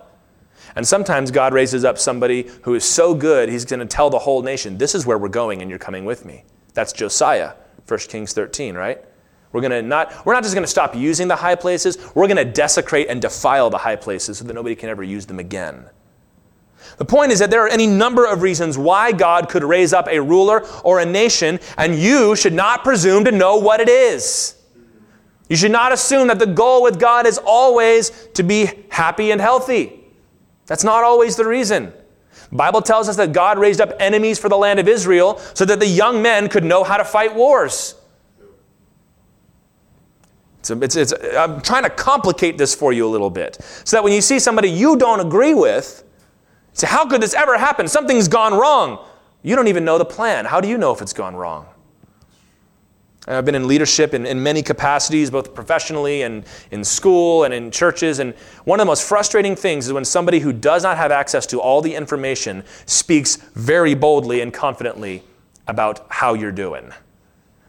And 0.74 0.86
sometimes 0.88 1.30
God 1.30 1.52
raises 1.52 1.84
up 1.84 1.98
somebody 1.98 2.50
who 2.62 2.74
is 2.74 2.84
so 2.84 3.14
good, 3.14 3.50
he's 3.50 3.66
going 3.66 3.80
to 3.80 3.86
tell 3.86 4.08
the 4.08 4.18
whole 4.18 4.42
nation, 4.42 4.78
This 4.78 4.94
is 4.94 5.04
where 5.04 5.18
we're 5.18 5.28
going, 5.28 5.60
and 5.60 5.68
you're 5.68 5.78
coming 5.78 6.06
with 6.06 6.24
me. 6.24 6.44
That's 6.72 6.92
Josiah, 6.94 7.52
1 7.86 8.00
Kings 8.00 8.32
13, 8.32 8.74
right? 8.74 9.04
We're 9.52 9.60
to 9.68 9.82
not, 9.82 10.24
we're 10.24 10.32
not 10.32 10.42
just 10.42 10.54
going 10.54 10.64
to 10.64 10.70
stop 10.70 10.96
using 10.96 11.28
the 11.28 11.36
high 11.36 11.56
places, 11.56 11.98
we're 12.14 12.26
going 12.26 12.38
to 12.38 12.44
desecrate 12.44 13.08
and 13.08 13.20
defile 13.20 13.68
the 13.68 13.78
high 13.78 13.96
places 13.96 14.38
so 14.38 14.44
that 14.44 14.54
nobody 14.54 14.74
can 14.74 14.88
ever 14.88 15.02
use 15.02 15.26
them 15.26 15.38
again. 15.38 15.84
The 16.98 17.04
point 17.04 17.32
is 17.32 17.38
that 17.38 17.50
there 17.50 17.64
are 17.64 17.68
any 17.68 17.86
number 17.86 18.26
of 18.26 18.42
reasons 18.42 18.76
why 18.76 19.12
God 19.12 19.48
could 19.48 19.64
raise 19.64 19.92
up 19.92 20.08
a 20.08 20.20
ruler 20.20 20.66
or 20.84 21.00
a 21.00 21.06
nation, 21.06 21.58
and 21.76 21.94
you 21.94 22.36
should 22.36 22.52
not 22.52 22.84
presume 22.84 23.24
to 23.24 23.32
know 23.32 23.56
what 23.56 23.80
it 23.80 23.88
is. 23.88 24.56
You 25.48 25.56
should 25.56 25.72
not 25.72 25.92
assume 25.92 26.28
that 26.28 26.38
the 26.38 26.46
goal 26.46 26.82
with 26.82 26.98
God 26.98 27.26
is 27.26 27.38
always 27.44 28.10
to 28.34 28.42
be 28.42 28.70
happy 28.88 29.30
and 29.30 29.40
healthy. 29.40 30.00
That's 30.66 30.84
not 30.84 31.04
always 31.04 31.36
the 31.36 31.44
reason. 31.44 31.92
The 32.50 32.56
Bible 32.56 32.82
tells 32.82 33.08
us 33.08 33.16
that 33.16 33.32
God 33.32 33.58
raised 33.58 33.80
up 33.80 33.92
enemies 33.98 34.38
for 34.38 34.48
the 34.48 34.56
land 34.56 34.78
of 34.78 34.88
Israel 34.88 35.38
so 35.54 35.64
that 35.64 35.80
the 35.80 35.86
young 35.86 36.22
men 36.22 36.48
could 36.48 36.64
know 36.64 36.84
how 36.84 36.96
to 36.96 37.04
fight 37.04 37.34
wars. 37.34 37.96
It's, 40.70 40.96
it's, 40.96 41.12
I'm 41.36 41.60
trying 41.60 41.82
to 41.82 41.90
complicate 41.90 42.56
this 42.56 42.74
for 42.74 42.92
you 42.92 43.06
a 43.06 43.10
little 43.10 43.30
bit 43.30 43.58
so 43.84 43.96
that 43.96 44.04
when 44.04 44.12
you 44.12 44.20
see 44.20 44.38
somebody 44.38 44.70
you 44.70 44.96
don't 44.96 45.20
agree 45.20 45.54
with, 45.54 46.04
Say, 46.72 46.86
how 46.86 47.06
could 47.06 47.20
this 47.20 47.34
ever 47.34 47.58
happen? 47.58 47.86
Something's 47.88 48.28
gone 48.28 48.54
wrong. 48.54 49.04
You 49.42 49.56
don't 49.56 49.68
even 49.68 49.84
know 49.84 49.98
the 49.98 50.04
plan. 50.04 50.44
How 50.44 50.60
do 50.60 50.68
you 50.68 50.78
know 50.78 50.92
if 50.92 51.02
it's 51.02 51.12
gone 51.12 51.36
wrong? 51.36 51.66
I've 53.28 53.44
been 53.44 53.54
in 53.54 53.68
leadership 53.68 54.14
in, 54.14 54.26
in 54.26 54.42
many 54.42 54.62
capacities, 54.62 55.30
both 55.30 55.54
professionally 55.54 56.22
and 56.22 56.44
in 56.72 56.82
school 56.82 57.44
and 57.44 57.54
in 57.54 57.70
churches. 57.70 58.18
And 58.18 58.34
one 58.64 58.80
of 58.80 58.84
the 58.84 58.90
most 58.90 59.06
frustrating 59.06 59.54
things 59.54 59.86
is 59.86 59.92
when 59.92 60.04
somebody 60.04 60.40
who 60.40 60.52
does 60.52 60.82
not 60.82 60.96
have 60.96 61.12
access 61.12 61.46
to 61.46 61.60
all 61.60 61.82
the 61.82 61.94
information 61.94 62.64
speaks 62.86 63.36
very 63.36 63.94
boldly 63.94 64.40
and 64.40 64.52
confidently 64.52 65.22
about 65.68 66.04
how 66.08 66.34
you're 66.34 66.50
doing. 66.50 66.92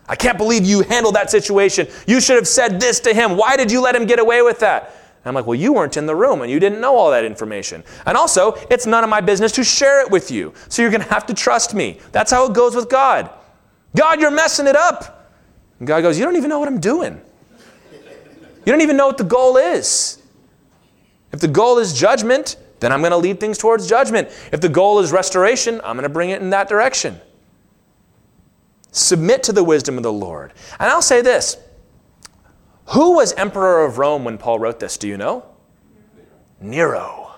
I 0.08 0.16
can't 0.16 0.40
believe 0.40 0.66
you 0.66 0.82
handled 0.82 1.16
that 1.16 1.30
situation. 1.30 1.88
You 2.08 2.20
should 2.20 2.36
have 2.36 2.48
said 2.48 2.80
this 2.80 3.00
to 3.02 3.14
him. 3.14 3.38
Why 3.38 3.56
did 3.56 3.72
you 3.72 3.80
let 3.80 3.96
him 3.96 4.06
get 4.08 4.20
away 4.20 4.42
with 4.42 4.60
that? 4.60 4.96
And 5.24 5.30
I'm 5.30 5.36
like, 5.36 5.46
well, 5.46 5.56
you 5.58 5.72
weren't 5.72 5.96
in 5.96 6.06
the 6.06 6.16
room 6.16 6.42
and 6.42 6.52
you 6.52 6.60
didn't 6.60 6.82
know 6.82 6.98
all 6.98 7.10
that 7.12 7.24
information. 7.24 7.84
And 8.06 8.18
also, 8.18 8.56
it's 8.70 8.86
none 8.86 9.06
of 9.06 9.10
my 9.10 9.22
business 9.22 9.54
to 9.54 9.64
share 9.64 10.02
it 10.02 10.12
with 10.12 10.30
you. 10.30 10.54
So 10.68 10.82
you're 10.82 10.92
going 10.92 11.04
to 11.04 11.10
have 11.10 11.26
to 11.28 11.34
trust 11.34 11.74
me. 11.74 12.00
That's 12.12 12.30
how 12.30 12.46
it 12.48 12.54
goes 12.54 12.76
with 12.76 12.90
God. 12.90 13.30
God, 13.96 14.20
you're 14.20 14.32
messing 14.32 14.68
it 14.68 14.76
up. 14.76 15.32
And 15.80 15.88
God 15.88 16.02
goes, 16.02 16.20
You 16.20 16.26
don't 16.26 16.36
even 16.36 16.50
know 16.50 16.60
what 16.60 16.68
I'm 16.68 16.80
doing. 16.80 17.22
You 18.66 18.72
don't 18.72 18.82
even 18.82 18.98
know 18.98 19.08
what 19.08 19.18
the 19.18 19.24
goal 19.24 19.58
is. 19.58 20.22
If 21.32 21.40
the 21.40 21.48
goal 21.48 21.80
is 21.80 21.94
judgment, 21.94 22.58
then 22.80 22.92
I'm 22.92 23.00
going 23.00 23.12
to 23.12 23.18
lead 23.18 23.40
things 23.40 23.58
towards 23.58 23.88
judgment. 23.88 24.30
If 24.52 24.62
the 24.62 24.70
goal 24.70 25.00
is 25.00 25.12
restoration, 25.12 25.80
I'm 25.84 25.96
going 25.96 26.04
to 26.04 26.10
bring 26.10 26.30
it 26.30 26.42
in 26.42 26.50
that 26.52 26.68
direction. 26.68 27.20
Submit 28.92 29.44
to 29.44 29.54
the 29.54 29.64
wisdom 29.64 29.98
of 29.98 30.04
the 30.04 30.14
Lord. 30.14 30.54
And 30.80 30.90
I'll 30.90 31.02
say 31.02 31.22
this 31.22 31.58
Who 32.88 33.16
was 33.16 33.34
emperor 33.34 33.86
of 33.86 33.98
Rome 33.98 34.24
when 34.24 34.38
Paul 34.38 34.60
wrote 34.60 34.80
this? 34.80 34.98
Do 34.98 35.08
you 35.08 35.18
know? 35.18 35.46
Nero. 36.60 37.32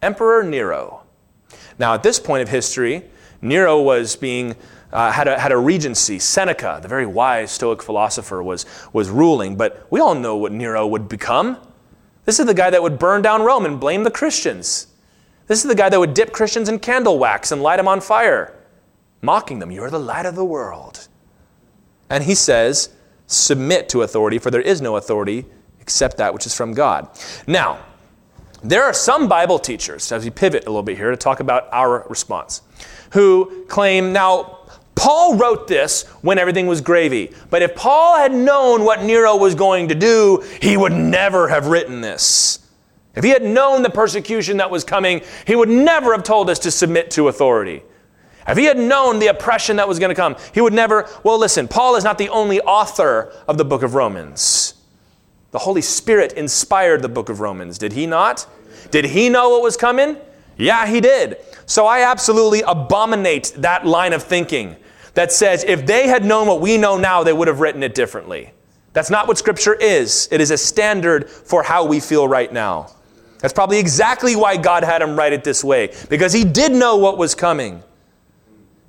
Emperor 0.00 0.42
Nero. 0.42 1.02
Now, 1.78 1.94
at 1.94 2.02
this 2.02 2.20
point 2.20 2.42
of 2.42 2.48
history, 2.48 3.04
Nero 3.42 3.80
was 3.80 4.16
being 4.16 4.54
uh, 4.92 5.10
had, 5.10 5.26
a, 5.26 5.38
had 5.38 5.52
a 5.52 5.56
regency. 5.56 6.18
Seneca, 6.18 6.78
the 6.80 6.88
very 6.88 7.06
wise 7.06 7.50
Stoic 7.50 7.82
philosopher, 7.82 8.42
was, 8.42 8.64
was 8.92 9.10
ruling. 9.10 9.56
But 9.56 9.86
we 9.90 10.00
all 10.00 10.14
know 10.14 10.36
what 10.36 10.52
Nero 10.52 10.86
would 10.86 11.08
become. 11.08 11.58
This 12.24 12.38
is 12.38 12.46
the 12.46 12.54
guy 12.54 12.70
that 12.70 12.82
would 12.82 12.98
burn 12.98 13.20
down 13.20 13.42
Rome 13.42 13.66
and 13.66 13.78
blame 13.78 14.04
the 14.04 14.10
Christians. 14.10 14.86
This 15.46 15.62
is 15.62 15.68
the 15.68 15.74
guy 15.74 15.88
that 15.88 16.00
would 16.00 16.14
dip 16.14 16.32
Christians 16.32 16.68
in 16.68 16.78
candle 16.78 17.18
wax 17.18 17.52
and 17.52 17.62
light 17.62 17.76
them 17.76 17.88
on 17.88 18.00
fire, 18.00 18.54
mocking 19.20 19.58
them. 19.58 19.70
You're 19.70 19.90
the 19.90 19.98
light 19.98 20.24
of 20.24 20.36
the 20.36 20.44
world. 20.44 21.08
And 22.08 22.24
he 22.24 22.34
says, 22.34 22.90
Submit 23.26 23.88
to 23.90 24.02
authority, 24.02 24.38
for 24.38 24.50
there 24.50 24.60
is 24.60 24.80
no 24.80 24.96
authority 24.96 25.46
except 25.80 26.16
that 26.18 26.32
which 26.32 26.46
is 26.46 26.54
from 26.54 26.72
God. 26.72 27.08
Now, 27.46 27.78
there 28.62 28.84
are 28.84 28.94
some 28.94 29.28
Bible 29.28 29.58
teachers, 29.58 30.10
as 30.10 30.24
we 30.24 30.30
pivot 30.30 30.64
a 30.64 30.70
little 30.70 30.82
bit 30.82 30.96
here 30.96 31.10
to 31.10 31.16
talk 31.16 31.40
about 31.40 31.68
our 31.72 32.06
response, 32.08 32.62
who 33.12 33.66
claim 33.68 34.12
now 34.12 34.60
Paul 34.94 35.36
wrote 35.36 35.68
this 35.68 36.04
when 36.22 36.38
everything 36.38 36.66
was 36.66 36.80
gravy. 36.80 37.32
But 37.50 37.62
if 37.62 37.74
Paul 37.74 38.16
had 38.16 38.32
known 38.32 38.84
what 38.84 39.02
Nero 39.02 39.36
was 39.36 39.54
going 39.54 39.88
to 39.88 39.94
do, 39.94 40.42
he 40.62 40.76
would 40.76 40.92
never 40.92 41.48
have 41.48 41.66
written 41.66 42.00
this. 42.00 42.60
If 43.14 43.22
he 43.22 43.30
had 43.30 43.42
known 43.42 43.82
the 43.82 43.90
persecution 43.90 44.56
that 44.58 44.70
was 44.70 44.84
coming, 44.84 45.22
he 45.46 45.56
would 45.56 45.68
never 45.68 46.12
have 46.12 46.22
told 46.22 46.48
us 46.48 46.58
to 46.60 46.70
submit 46.70 47.10
to 47.12 47.28
authority. 47.28 47.82
If 48.46 48.58
he 48.58 48.64
had 48.64 48.78
known 48.78 49.18
the 49.18 49.28
oppression 49.28 49.76
that 49.76 49.88
was 49.88 49.98
going 49.98 50.10
to 50.10 50.14
come, 50.14 50.36
he 50.52 50.60
would 50.60 50.72
never. 50.72 51.08
Well, 51.22 51.38
listen, 51.38 51.66
Paul 51.68 51.96
is 51.96 52.04
not 52.04 52.18
the 52.18 52.28
only 52.28 52.60
author 52.60 53.32
of 53.48 53.58
the 53.58 53.64
book 53.64 53.82
of 53.82 53.94
Romans. 53.94 54.74
The 55.50 55.60
Holy 55.60 55.82
Spirit 55.82 56.32
inspired 56.32 57.00
the 57.02 57.08
book 57.08 57.28
of 57.28 57.40
Romans, 57.40 57.78
did 57.78 57.92
he 57.92 58.06
not? 58.06 58.46
Did 58.90 59.04
he 59.04 59.28
know 59.28 59.50
what 59.50 59.62
was 59.62 59.76
coming? 59.76 60.16
Yeah, 60.56 60.86
he 60.86 61.00
did. 61.00 61.38
So 61.66 61.86
I 61.86 62.00
absolutely 62.10 62.62
abominate 62.62 63.54
that 63.58 63.86
line 63.86 64.12
of 64.12 64.22
thinking 64.22 64.76
that 65.14 65.32
says 65.32 65.64
if 65.64 65.86
they 65.86 66.08
had 66.08 66.24
known 66.24 66.48
what 66.48 66.60
we 66.60 66.76
know 66.76 66.96
now, 66.98 67.22
they 67.22 67.32
would 67.32 67.48
have 67.48 67.60
written 67.60 67.82
it 67.82 67.94
differently. 67.94 68.50
That's 68.92 69.10
not 69.10 69.26
what 69.26 69.38
Scripture 69.38 69.74
is. 69.74 70.28
It 70.30 70.40
is 70.40 70.50
a 70.50 70.58
standard 70.58 71.28
for 71.30 71.62
how 71.62 71.84
we 71.84 72.00
feel 72.00 72.28
right 72.28 72.52
now. 72.52 72.90
That's 73.38 73.54
probably 73.54 73.78
exactly 73.78 74.36
why 74.36 74.56
God 74.56 74.84
had 74.84 75.02
him 75.02 75.16
write 75.16 75.32
it 75.32 75.44
this 75.44 75.62
way, 75.62 75.94
because 76.08 76.32
he 76.32 76.44
did 76.44 76.72
know 76.72 76.96
what 76.96 77.18
was 77.18 77.34
coming. 77.34 77.82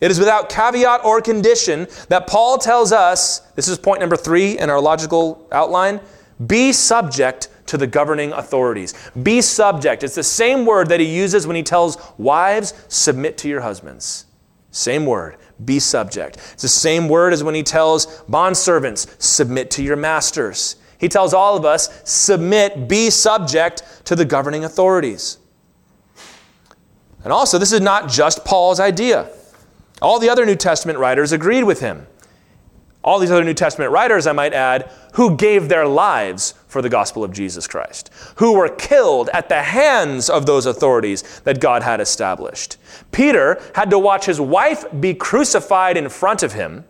It 0.01 0.11
is 0.11 0.19
without 0.19 0.49
caveat 0.49 1.05
or 1.05 1.21
condition 1.21 1.87
that 2.09 2.27
Paul 2.27 2.57
tells 2.57 2.91
us 2.91 3.39
this 3.55 3.67
is 3.67 3.77
point 3.77 4.01
number 4.01 4.17
three 4.17 4.57
in 4.57 4.69
our 4.69 4.81
logical 4.81 5.47
outline 5.51 6.01
be 6.47 6.73
subject 6.73 7.47
to 7.67 7.77
the 7.77 7.87
governing 7.87 8.33
authorities. 8.33 8.93
Be 9.23 9.41
subject. 9.41 10.03
It's 10.03 10.15
the 10.15 10.23
same 10.23 10.65
word 10.65 10.89
that 10.89 10.99
he 10.99 11.05
uses 11.05 11.47
when 11.47 11.55
he 11.55 11.63
tells 11.63 11.97
wives, 12.17 12.73
submit 12.89 13.37
to 13.39 13.47
your 13.47 13.61
husbands. 13.61 14.25
Same 14.69 15.05
word 15.05 15.37
be 15.63 15.79
subject. 15.79 16.37
It's 16.53 16.63
the 16.63 16.67
same 16.67 17.07
word 17.07 17.33
as 17.33 17.43
when 17.43 17.55
he 17.55 17.63
tells 17.63 18.07
bondservants, 18.23 19.21
submit 19.21 19.71
to 19.71 19.83
your 19.83 19.95
masters. 19.95 20.75
He 20.97 21.07
tells 21.07 21.33
all 21.33 21.55
of 21.55 21.65
us, 21.65 22.01
submit, 22.09 22.87
be 22.87 23.09
subject 23.09 23.83
to 24.05 24.15
the 24.15 24.25
governing 24.25 24.65
authorities. 24.65 25.37
And 27.23 27.31
also, 27.31 27.57
this 27.57 27.71
is 27.71 27.81
not 27.81 28.09
just 28.09 28.45
Paul's 28.45 28.79
idea. 28.79 29.29
All 30.01 30.19
the 30.19 30.29
other 30.29 30.45
New 30.45 30.55
Testament 30.55 30.99
writers 30.99 31.31
agreed 31.31 31.63
with 31.63 31.79
him. 31.79 32.07
All 33.03 33.19
these 33.19 33.31
other 33.31 33.43
New 33.43 33.53
Testament 33.53 33.91
writers, 33.91 34.25
I 34.25 34.31
might 34.31 34.53
add, 34.53 34.91
who 35.13 35.37
gave 35.37 35.69
their 35.69 35.87
lives 35.87 36.55
for 36.67 36.81
the 36.81 36.89
gospel 36.89 37.23
of 37.23 37.31
Jesus 37.31 37.67
Christ, 37.67 38.09
who 38.37 38.53
were 38.53 38.67
killed 38.67 39.29
at 39.31 39.47
the 39.47 39.61
hands 39.61 40.27
of 40.27 40.47
those 40.47 40.65
authorities 40.65 41.41
that 41.41 41.61
God 41.61 41.83
had 41.83 42.01
established. 42.01 42.77
Peter 43.11 43.61
had 43.75 43.91
to 43.91 43.99
watch 43.99 44.25
his 44.25 44.41
wife 44.41 44.85
be 44.99 45.13
crucified 45.13 45.97
in 45.97 46.09
front 46.09 46.41
of 46.41 46.53
him, 46.53 46.83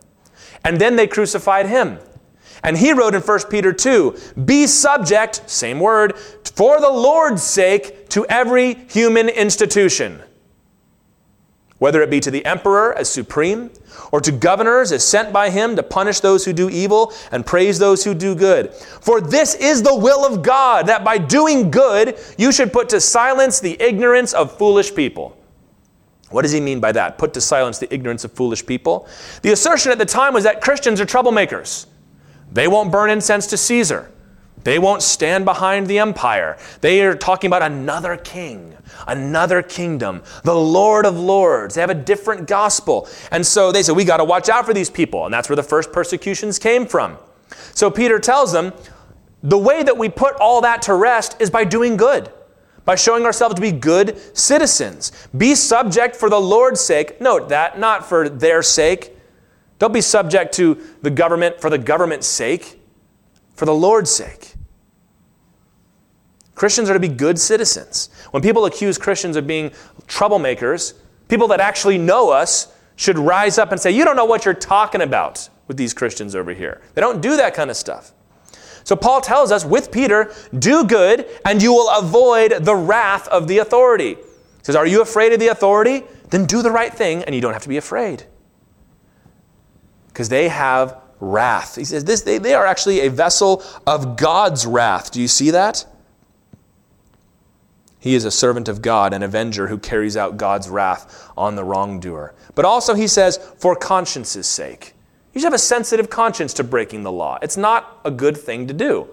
and 0.64 0.80
then 0.80 0.96
they 0.96 1.06
crucified 1.06 1.66
him. 1.66 1.98
And 2.64 2.78
he 2.78 2.94
wrote 2.94 3.14
in 3.14 3.20
1 3.20 3.38
Peter 3.50 3.72
2 3.72 4.16
Be 4.46 4.66
subject, 4.66 5.48
same 5.48 5.78
word, 5.78 6.18
for 6.18 6.80
the 6.80 6.90
Lord's 6.90 7.42
sake, 7.42 8.08
to 8.08 8.24
every 8.26 8.74
human 8.88 9.28
institution 9.28 10.22
whether 11.78 12.02
it 12.02 12.10
be 12.10 12.20
to 12.20 12.30
the 12.30 12.44
emperor 12.46 12.94
as 12.96 13.08
supreme, 13.08 13.70
or 14.12 14.20
to 14.20 14.32
governors 14.32 14.92
as 14.92 15.06
sent 15.06 15.32
by 15.32 15.50
him 15.50 15.76
to 15.76 15.82
punish 15.82 16.20
those 16.20 16.44
who 16.44 16.52
do 16.52 16.70
evil 16.70 17.12
and 17.32 17.44
praise 17.44 17.78
those 17.78 18.04
who 18.04 18.14
do 18.14 18.34
good. 18.34 18.72
For 18.74 19.20
this 19.20 19.54
is 19.54 19.82
the 19.82 19.94
will 19.94 20.24
of 20.24 20.42
God, 20.42 20.86
that 20.86 21.04
by 21.04 21.18
doing 21.18 21.70
good 21.70 22.18
you 22.38 22.52
should 22.52 22.72
put 22.72 22.88
to 22.90 23.00
silence 23.00 23.60
the 23.60 23.76
ignorance 23.80 24.32
of 24.32 24.56
foolish 24.56 24.94
people. 24.94 25.36
What 26.30 26.42
does 26.42 26.52
he 26.52 26.60
mean 26.60 26.80
by 26.80 26.92
that? 26.92 27.18
Put 27.18 27.34
to 27.34 27.40
silence 27.40 27.78
the 27.78 27.92
ignorance 27.92 28.24
of 28.24 28.32
foolish 28.32 28.66
people? 28.66 29.06
The 29.42 29.52
assertion 29.52 29.92
at 29.92 29.98
the 29.98 30.06
time 30.06 30.34
was 30.34 30.44
that 30.44 30.60
Christians 30.60 31.00
are 31.00 31.06
troublemakers. 31.06 31.86
They 32.50 32.68
won't 32.68 32.90
burn 32.90 33.10
incense 33.10 33.46
to 33.48 33.56
Caesar. 33.56 34.10
They 34.66 34.80
won't 34.80 35.00
stand 35.00 35.44
behind 35.44 35.86
the 35.86 36.00
empire. 36.00 36.58
They 36.80 37.00
are 37.02 37.14
talking 37.14 37.46
about 37.46 37.62
another 37.62 38.16
king, 38.16 38.74
another 39.06 39.62
kingdom, 39.62 40.24
the 40.42 40.56
Lord 40.56 41.06
of 41.06 41.16
Lords. 41.16 41.76
They 41.76 41.80
have 41.82 41.88
a 41.88 41.94
different 41.94 42.48
gospel. 42.48 43.08
And 43.30 43.46
so 43.46 43.70
they 43.70 43.84
said, 43.84 43.94
we 43.94 44.04
got 44.04 44.16
to 44.16 44.24
watch 44.24 44.48
out 44.48 44.66
for 44.66 44.74
these 44.74 44.90
people. 44.90 45.24
And 45.24 45.32
that's 45.32 45.48
where 45.48 45.54
the 45.54 45.62
first 45.62 45.92
persecutions 45.92 46.58
came 46.58 46.84
from. 46.84 47.16
So 47.74 47.92
Peter 47.92 48.18
tells 48.18 48.52
them, 48.52 48.72
the 49.40 49.56
way 49.56 49.84
that 49.84 49.96
we 49.96 50.08
put 50.08 50.34
all 50.40 50.62
that 50.62 50.82
to 50.82 50.94
rest 50.94 51.36
is 51.40 51.48
by 51.48 51.62
doing 51.62 51.96
good, 51.96 52.28
by 52.84 52.96
showing 52.96 53.24
ourselves 53.24 53.54
to 53.54 53.60
be 53.60 53.70
good 53.70 54.20
citizens. 54.36 55.12
Be 55.36 55.54
subject 55.54 56.16
for 56.16 56.28
the 56.28 56.40
Lord's 56.40 56.80
sake. 56.80 57.20
Note 57.20 57.50
that, 57.50 57.78
not 57.78 58.04
for 58.04 58.28
their 58.28 58.64
sake. 58.64 59.16
Don't 59.78 59.94
be 59.94 60.00
subject 60.00 60.54
to 60.54 60.76
the 61.02 61.10
government 61.12 61.60
for 61.60 61.70
the 61.70 61.78
government's 61.78 62.26
sake, 62.26 62.80
for 63.54 63.64
the 63.64 63.72
Lord's 63.72 64.10
sake. 64.10 64.54
Christians 66.56 66.90
are 66.90 66.94
to 66.94 67.00
be 67.00 67.08
good 67.08 67.38
citizens. 67.38 68.08
When 68.32 68.42
people 68.42 68.64
accuse 68.64 68.98
Christians 68.98 69.36
of 69.36 69.46
being 69.46 69.70
troublemakers, 70.08 70.94
people 71.28 71.46
that 71.48 71.60
actually 71.60 71.98
know 71.98 72.30
us 72.30 72.72
should 72.96 73.18
rise 73.18 73.58
up 73.58 73.70
and 73.70 73.80
say, 73.80 73.92
You 73.92 74.04
don't 74.04 74.16
know 74.16 74.24
what 74.24 74.44
you're 74.44 74.54
talking 74.54 75.02
about 75.02 75.48
with 75.68 75.76
these 75.76 75.94
Christians 75.94 76.34
over 76.34 76.52
here. 76.52 76.80
They 76.94 77.00
don't 77.00 77.20
do 77.20 77.36
that 77.36 77.54
kind 77.54 77.70
of 77.70 77.76
stuff. 77.76 78.12
So 78.84 78.96
Paul 78.96 79.20
tells 79.20 79.52
us 79.52 79.64
with 79.64 79.92
Peter, 79.92 80.32
do 80.58 80.84
good 80.84 81.26
and 81.44 81.62
you 81.62 81.72
will 81.72 81.90
avoid 81.90 82.64
the 82.64 82.74
wrath 82.74 83.28
of 83.28 83.48
the 83.48 83.58
authority. 83.58 84.14
He 84.14 84.24
says, 84.62 84.76
Are 84.76 84.86
you 84.86 85.02
afraid 85.02 85.32
of 85.32 85.40
the 85.40 85.48
authority? 85.48 86.04
Then 86.30 86.46
do 86.46 86.62
the 86.62 86.70
right 86.70 86.92
thing 86.92 87.22
and 87.24 87.34
you 87.34 87.40
don't 87.40 87.52
have 87.52 87.62
to 87.62 87.68
be 87.68 87.76
afraid. 87.76 88.24
Because 90.08 90.30
they 90.30 90.48
have 90.48 90.98
wrath. 91.20 91.76
He 91.76 91.84
says, 91.84 92.04
this, 92.04 92.22
they, 92.22 92.38
they 92.38 92.54
are 92.54 92.66
actually 92.66 93.00
a 93.00 93.10
vessel 93.10 93.62
of 93.86 94.16
God's 94.16 94.66
wrath. 94.66 95.10
Do 95.10 95.20
you 95.20 95.28
see 95.28 95.50
that? 95.50 95.84
He 98.06 98.14
is 98.14 98.24
a 98.24 98.30
servant 98.30 98.68
of 98.68 98.82
God, 98.82 99.12
an 99.12 99.24
avenger 99.24 99.66
who 99.66 99.78
carries 99.78 100.16
out 100.16 100.36
God's 100.36 100.68
wrath 100.68 101.28
on 101.36 101.56
the 101.56 101.64
wrongdoer. 101.64 102.36
But 102.54 102.64
also, 102.64 102.94
he 102.94 103.08
says, 103.08 103.36
for 103.58 103.74
conscience's 103.74 104.46
sake. 104.46 104.94
You 105.34 105.40
should 105.40 105.46
have 105.46 105.54
a 105.54 105.58
sensitive 105.58 106.08
conscience 106.08 106.54
to 106.54 106.62
breaking 106.62 107.02
the 107.02 107.10
law. 107.10 107.40
It's 107.42 107.56
not 107.56 107.98
a 108.04 108.12
good 108.12 108.36
thing 108.36 108.68
to 108.68 108.72
do. 108.72 109.08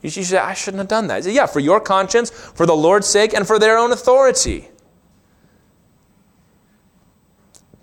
You 0.00 0.08
should 0.08 0.24
say, 0.24 0.38
I 0.38 0.54
shouldn't 0.54 0.78
have 0.78 0.88
done 0.88 1.08
that. 1.08 1.24
Say, 1.24 1.34
yeah, 1.34 1.44
for 1.44 1.60
your 1.60 1.82
conscience, 1.82 2.30
for 2.30 2.64
the 2.64 2.74
Lord's 2.74 3.06
sake, 3.06 3.34
and 3.34 3.46
for 3.46 3.58
their 3.58 3.76
own 3.76 3.92
authority. 3.92 4.68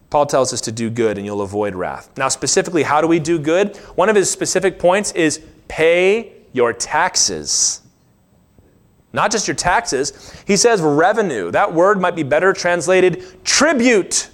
Paul 0.09 0.25
tells 0.25 0.51
us 0.53 0.61
to 0.61 0.71
do 0.71 0.89
good 0.89 1.19
and 1.19 1.25
you'll 1.27 1.43
avoid 1.43 1.75
wrath. 1.75 2.09
Now, 2.17 2.29
specifically, 2.29 2.81
how 2.81 2.99
do 2.99 3.05
we 3.05 3.19
do 3.19 3.37
good? 3.37 3.77
One 3.93 4.09
of 4.09 4.15
his 4.15 4.31
specific 4.31 4.79
points 4.79 5.11
is 5.11 5.39
pay 5.67 6.33
your 6.51 6.73
taxes. 6.73 7.83
Not 9.15 9.31
just 9.31 9.47
your 9.47 9.55
taxes. 9.55 10.33
He 10.45 10.57
says 10.57 10.81
revenue. 10.81 11.49
That 11.49 11.73
word 11.73 12.01
might 12.01 12.17
be 12.17 12.23
better 12.23 12.51
translated 12.51 13.45
tribute. 13.45 14.29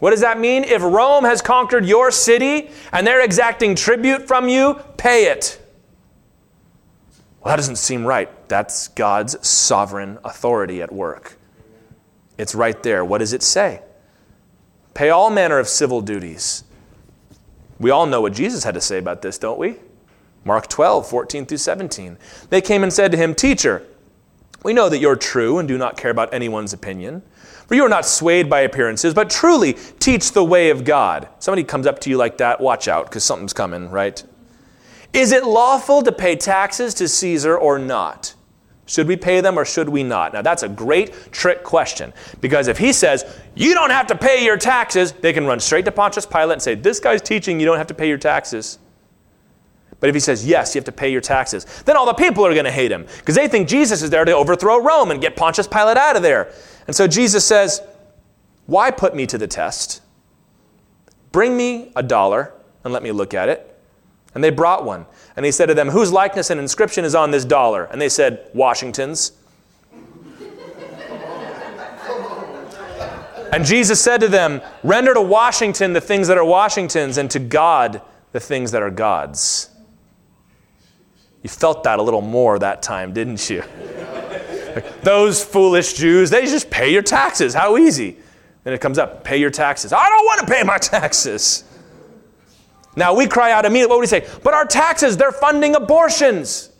What 0.00 0.10
does 0.10 0.20
that 0.20 0.40
mean? 0.40 0.64
If 0.64 0.82
Rome 0.82 1.22
has 1.24 1.40
conquered 1.40 1.86
your 1.86 2.10
city 2.10 2.70
and 2.92 3.06
they're 3.06 3.24
exacting 3.24 3.76
tribute 3.76 4.26
from 4.26 4.48
you, 4.48 4.80
pay 4.96 5.30
it. 5.30 5.64
Well, 7.40 7.52
that 7.52 7.56
doesn't 7.56 7.76
seem 7.76 8.04
right. 8.04 8.28
That's 8.48 8.88
God's 8.88 9.46
sovereign 9.46 10.18
authority 10.24 10.82
at 10.82 10.92
work. 10.92 11.38
It's 12.36 12.54
right 12.54 12.82
there. 12.82 13.04
What 13.04 13.18
does 13.18 13.32
it 13.32 13.44
say? 13.44 13.80
Pay 14.92 15.10
all 15.10 15.30
manner 15.30 15.60
of 15.60 15.68
civil 15.68 16.00
duties. 16.00 16.64
We 17.78 17.90
all 17.90 18.06
know 18.06 18.20
what 18.20 18.32
Jesus 18.32 18.64
had 18.64 18.74
to 18.74 18.80
say 18.80 18.98
about 18.98 19.22
this, 19.22 19.38
don't 19.38 19.58
we? 19.58 19.76
Mark 20.44 20.66
12, 20.66 21.08
14 21.08 21.46
through 21.46 21.58
17. 21.58 22.18
They 22.48 22.60
came 22.60 22.82
and 22.82 22.92
said 22.92 23.12
to 23.12 23.16
him, 23.16 23.36
Teacher, 23.36 23.86
we 24.62 24.72
know 24.72 24.88
that 24.88 24.98
you're 24.98 25.16
true 25.16 25.58
and 25.58 25.68
do 25.68 25.78
not 25.78 25.96
care 25.96 26.10
about 26.10 26.34
anyone's 26.34 26.72
opinion. 26.72 27.22
For 27.66 27.76
you 27.76 27.84
are 27.84 27.88
not 27.88 28.04
swayed 28.04 28.50
by 28.50 28.60
appearances, 28.60 29.14
but 29.14 29.30
truly 29.30 29.74
teach 30.00 30.32
the 30.32 30.44
way 30.44 30.70
of 30.70 30.84
God. 30.84 31.28
Somebody 31.38 31.64
comes 31.64 31.86
up 31.86 32.00
to 32.00 32.10
you 32.10 32.16
like 32.16 32.38
that, 32.38 32.60
watch 32.60 32.88
out, 32.88 33.06
because 33.06 33.22
something's 33.22 33.52
coming, 33.52 33.90
right? 33.90 34.22
Is 35.12 35.32
it 35.32 35.44
lawful 35.44 36.02
to 36.02 36.12
pay 36.12 36.36
taxes 36.36 36.94
to 36.94 37.08
Caesar 37.08 37.56
or 37.56 37.78
not? 37.78 38.34
Should 38.86 39.06
we 39.06 39.16
pay 39.16 39.40
them 39.40 39.56
or 39.56 39.64
should 39.64 39.88
we 39.88 40.02
not? 40.02 40.32
Now, 40.32 40.42
that's 40.42 40.64
a 40.64 40.68
great 40.68 41.30
trick 41.30 41.62
question 41.62 42.12
because 42.40 42.66
if 42.66 42.76
he 42.76 42.92
says, 42.92 43.24
you 43.54 43.72
don't 43.72 43.90
have 43.90 44.08
to 44.08 44.16
pay 44.16 44.44
your 44.44 44.56
taxes, 44.56 45.12
they 45.12 45.32
can 45.32 45.46
run 45.46 45.60
straight 45.60 45.84
to 45.84 45.92
Pontius 45.92 46.26
Pilate 46.26 46.54
and 46.54 46.62
say, 46.62 46.74
this 46.74 46.98
guy's 46.98 47.22
teaching 47.22 47.60
you 47.60 47.66
don't 47.66 47.78
have 47.78 47.86
to 47.86 47.94
pay 47.94 48.08
your 48.08 48.18
taxes. 48.18 48.80
But 50.00 50.08
if 50.08 50.16
he 50.16 50.20
says, 50.20 50.46
yes, 50.46 50.74
you 50.74 50.78
have 50.78 50.86
to 50.86 50.92
pay 50.92 51.12
your 51.12 51.20
taxes, 51.20 51.66
then 51.84 51.96
all 51.96 52.06
the 52.06 52.14
people 52.14 52.44
are 52.44 52.52
going 52.54 52.64
to 52.64 52.70
hate 52.70 52.90
him 52.90 53.06
because 53.18 53.34
they 53.34 53.46
think 53.46 53.68
Jesus 53.68 54.02
is 54.02 54.10
there 54.10 54.24
to 54.24 54.32
overthrow 54.32 54.82
Rome 54.82 55.10
and 55.10 55.20
get 55.20 55.36
Pontius 55.36 55.68
Pilate 55.68 55.98
out 55.98 56.16
of 56.16 56.22
there. 56.22 56.52
And 56.86 56.96
so 56.96 57.06
Jesus 57.06 57.44
says, 57.44 57.82
why 58.70 58.90
put 58.92 59.14
me 59.16 59.26
to 59.26 59.36
the 59.36 59.48
test? 59.48 60.00
Bring 61.32 61.56
me 61.56 61.90
a 61.96 62.04
dollar 62.04 62.52
and 62.84 62.92
let 62.92 63.02
me 63.02 63.10
look 63.10 63.34
at 63.34 63.48
it. 63.48 63.66
And 64.32 64.44
they 64.44 64.50
brought 64.50 64.84
one. 64.84 65.06
And 65.34 65.44
he 65.44 65.50
said 65.50 65.66
to 65.66 65.74
them, 65.74 65.88
Whose 65.88 66.12
likeness 66.12 66.50
and 66.50 66.60
inscription 66.60 67.04
is 67.04 67.16
on 67.16 67.32
this 67.32 67.44
dollar? 67.44 67.86
And 67.86 68.00
they 68.00 68.08
said, 68.08 68.48
Washington's. 68.54 69.32
and 73.52 73.64
Jesus 73.64 74.00
said 74.00 74.18
to 74.18 74.28
them, 74.28 74.60
Render 74.84 75.14
to 75.14 75.20
Washington 75.20 75.92
the 75.92 76.00
things 76.00 76.28
that 76.28 76.38
are 76.38 76.44
Washington's, 76.44 77.18
and 77.18 77.28
to 77.32 77.40
God 77.40 78.02
the 78.30 78.38
things 78.38 78.70
that 78.70 78.82
are 78.82 78.90
God's. 78.90 79.69
You 81.42 81.48
felt 81.48 81.84
that 81.84 81.98
a 81.98 82.02
little 82.02 82.20
more 82.20 82.58
that 82.58 82.82
time, 82.82 83.12
didn't 83.12 83.48
you? 83.48 83.62
Those 85.02 85.42
foolish 85.42 85.94
Jews, 85.94 86.30
they 86.30 86.42
just 86.42 86.70
pay 86.70 86.92
your 86.92 87.02
taxes. 87.02 87.54
How 87.54 87.76
easy. 87.76 88.16
Then 88.64 88.74
it 88.74 88.80
comes 88.80 88.98
up, 88.98 89.24
pay 89.24 89.38
your 89.38 89.50
taxes. 89.50 89.92
I 89.92 90.06
don't 90.08 90.24
want 90.26 90.40
to 90.40 90.46
pay 90.46 90.62
my 90.62 90.78
taxes. 90.78 91.64
Now 92.96 93.14
we 93.14 93.26
cry 93.26 93.52
out 93.52 93.64
immediately, 93.64 93.90
what 93.90 93.96
would 93.96 94.02
we 94.02 94.06
say? 94.06 94.26
But 94.42 94.54
our 94.54 94.66
taxes, 94.66 95.16
they're 95.16 95.32
funding 95.32 95.74
abortions. 95.74 96.70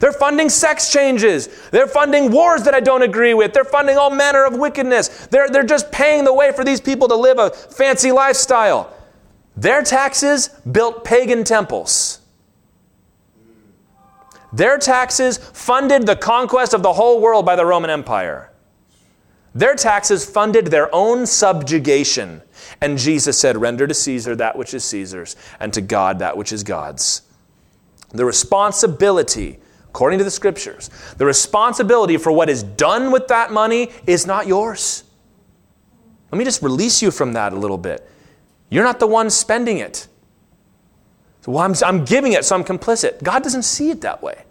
They're 0.00 0.12
funding 0.12 0.48
sex 0.48 0.92
changes. 0.92 1.48
They're 1.70 1.86
funding 1.86 2.30
wars 2.30 2.62
that 2.64 2.74
I 2.74 2.80
don't 2.80 3.02
agree 3.02 3.34
with. 3.34 3.52
They're 3.52 3.64
funding 3.64 3.96
all 3.96 4.10
manner 4.10 4.44
of 4.44 4.56
wickedness. 4.56 5.26
They're, 5.26 5.48
they're 5.48 5.62
just 5.62 5.90
paying 5.92 6.24
the 6.24 6.34
way 6.34 6.52
for 6.52 6.64
these 6.64 6.80
people 6.80 7.08
to 7.08 7.14
live 7.14 7.38
a 7.38 7.50
fancy 7.50 8.12
lifestyle. 8.12 8.92
Their 9.56 9.82
taxes 9.82 10.48
built 10.48 11.04
pagan 11.04 11.44
temples. 11.44 12.20
Their 14.54 14.78
taxes 14.78 15.36
funded 15.36 16.06
the 16.06 16.14
conquest 16.14 16.74
of 16.74 16.82
the 16.84 16.92
whole 16.92 17.20
world 17.20 17.44
by 17.44 17.56
the 17.56 17.66
Roman 17.66 17.90
Empire. 17.90 18.52
Their 19.52 19.74
taxes 19.74 20.24
funded 20.24 20.66
their 20.66 20.94
own 20.94 21.26
subjugation. 21.26 22.40
And 22.80 22.96
Jesus 22.96 23.36
said, 23.36 23.56
Render 23.56 23.88
to 23.88 23.94
Caesar 23.94 24.36
that 24.36 24.56
which 24.56 24.72
is 24.72 24.84
Caesar's, 24.84 25.34
and 25.58 25.72
to 25.72 25.80
God 25.80 26.20
that 26.20 26.36
which 26.36 26.52
is 26.52 26.62
God's. 26.62 27.22
The 28.10 28.24
responsibility, 28.24 29.58
according 29.88 30.18
to 30.20 30.24
the 30.24 30.30
scriptures, 30.30 30.88
the 31.18 31.26
responsibility 31.26 32.16
for 32.16 32.30
what 32.30 32.48
is 32.48 32.62
done 32.62 33.10
with 33.10 33.26
that 33.28 33.50
money 33.50 33.90
is 34.06 34.24
not 34.24 34.46
yours. 34.46 35.02
Let 36.30 36.38
me 36.38 36.44
just 36.44 36.62
release 36.62 37.02
you 37.02 37.10
from 37.10 37.32
that 37.32 37.52
a 37.52 37.56
little 37.56 37.78
bit. 37.78 38.08
You're 38.70 38.84
not 38.84 39.00
the 39.00 39.08
one 39.08 39.30
spending 39.30 39.78
it. 39.78 40.06
Well, 41.46 41.58
I'm, 41.58 41.74
I'm 41.84 42.04
giving 42.04 42.32
it, 42.32 42.44
so 42.44 42.56
I'm 42.56 42.64
complicit. 42.64 43.22
God 43.22 43.42
doesn't 43.42 43.64
see 43.64 43.90
it 43.90 44.00
that 44.00 44.22
way. 44.22 44.43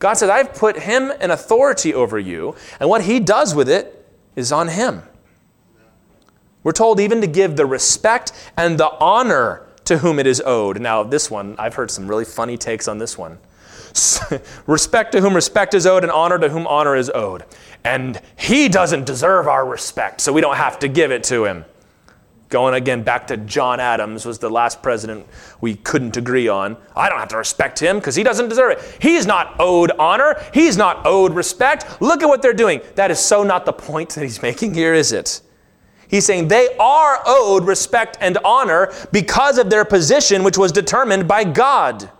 God 0.00 0.14
says, 0.14 0.30
I've 0.30 0.54
put 0.54 0.78
him 0.78 1.12
in 1.20 1.30
authority 1.30 1.94
over 1.94 2.18
you, 2.18 2.56
and 2.80 2.88
what 2.88 3.02
he 3.02 3.20
does 3.20 3.54
with 3.54 3.68
it 3.68 4.04
is 4.34 4.50
on 4.50 4.68
him. 4.68 5.02
We're 6.62 6.72
told 6.72 7.00
even 7.00 7.20
to 7.20 7.26
give 7.26 7.56
the 7.56 7.66
respect 7.66 8.32
and 8.56 8.78
the 8.78 8.90
honor 8.98 9.66
to 9.84 9.98
whom 9.98 10.18
it 10.18 10.26
is 10.26 10.42
owed. 10.44 10.80
Now, 10.80 11.02
this 11.02 11.30
one, 11.30 11.54
I've 11.58 11.74
heard 11.74 11.90
some 11.90 12.08
really 12.08 12.24
funny 12.24 12.56
takes 12.56 12.88
on 12.88 12.98
this 12.98 13.16
one. 13.16 13.38
respect 14.66 15.12
to 15.12 15.20
whom 15.20 15.34
respect 15.34 15.74
is 15.74 15.86
owed, 15.86 16.02
and 16.02 16.12
honor 16.12 16.38
to 16.38 16.48
whom 16.48 16.66
honor 16.66 16.96
is 16.96 17.10
owed. 17.14 17.44
And 17.84 18.20
he 18.36 18.68
doesn't 18.68 19.04
deserve 19.04 19.48
our 19.48 19.66
respect, 19.66 20.22
so 20.22 20.32
we 20.32 20.40
don't 20.40 20.56
have 20.56 20.78
to 20.80 20.88
give 20.88 21.10
it 21.10 21.24
to 21.24 21.44
him. 21.44 21.64
Going 22.50 22.74
again 22.74 23.04
back 23.04 23.28
to 23.28 23.36
John 23.36 23.78
Adams 23.78 24.26
was 24.26 24.40
the 24.40 24.50
last 24.50 24.82
president 24.82 25.24
we 25.60 25.76
couldn't 25.76 26.16
agree 26.16 26.48
on. 26.48 26.76
I 26.96 27.08
don't 27.08 27.20
have 27.20 27.28
to 27.28 27.36
respect 27.36 27.78
him 27.78 27.98
because 27.98 28.16
he 28.16 28.24
doesn't 28.24 28.48
deserve 28.48 28.72
it. 28.72 28.98
He's 29.00 29.24
not 29.24 29.54
owed 29.60 29.92
honor. 29.92 30.34
He's 30.52 30.76
not 30.76 31.06
owed 31.06 31.32
respect. 31.32 32.02
Look 32.02 32.24
at 32.24 32.26
what 32.28 32.42
they're 32.42 32.52
doing. 32.52 32.80
That 32.96 33.12
is 33.12 33.20
so 33.20 33.44
not 33.44 33.66
the 33.66 33.72
point 33.72 34.10
that 34.10 34.22
he's 34.22 34.42
making 34.50 34.74
here, 34.74 34.92
is 34.92 35.12
it? 35.12 35.42
He's 36.08 36.26
saying 36.26 36.48
they 36.48 36.76
are 36.80 37.20
owed 37.24 37.68
respect 37.68 38.18
and 38.20 38.36
honor 38.44 38.92
because 39.12 39.56
of 39.56 39.70
their 39.70 39.84
position, 39.84 40.42
which 40.42 40.58
was 40.58 40.72
determined 40.72 41.28
by 41.28 41.44
God. 41.44 42.10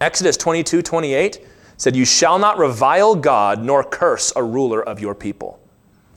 Exodus 0.00 0.36
22 0.36 0.80
28 0.80 1.40
said, 1.76 1.96
You 1.96 2.04
shall 2.04 2.38
not 2.38 2.56
revile 2.56 3.16
God 3.16 3.64
nor 3.64 3.82
curse 3.82 4.32
a 4.36 4.44
ruler 4.44 4.80
of 4.80 5.00
your 5.00 5.16
people. 5.16 5.58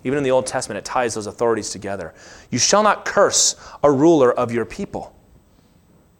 Even 0.03 0.17
in 0.17 0.23
the 0.23 0.31
Old 0.31 0.47
Testament, 0.47 0.77
it 0.77 0.85
ties 0.85 1.13
those 1.13 1.27
authorities 1.27 1.69
together. 1.69 2.13
You 2.49 2.59
shall 2.59 2.83
not 2.83 3.05
curse 3.05 3.55
a 3.83 3.91
ruler 3.91 4.31
of 4.31 4.51
your 4.51 4.65
people. 4.65 5.15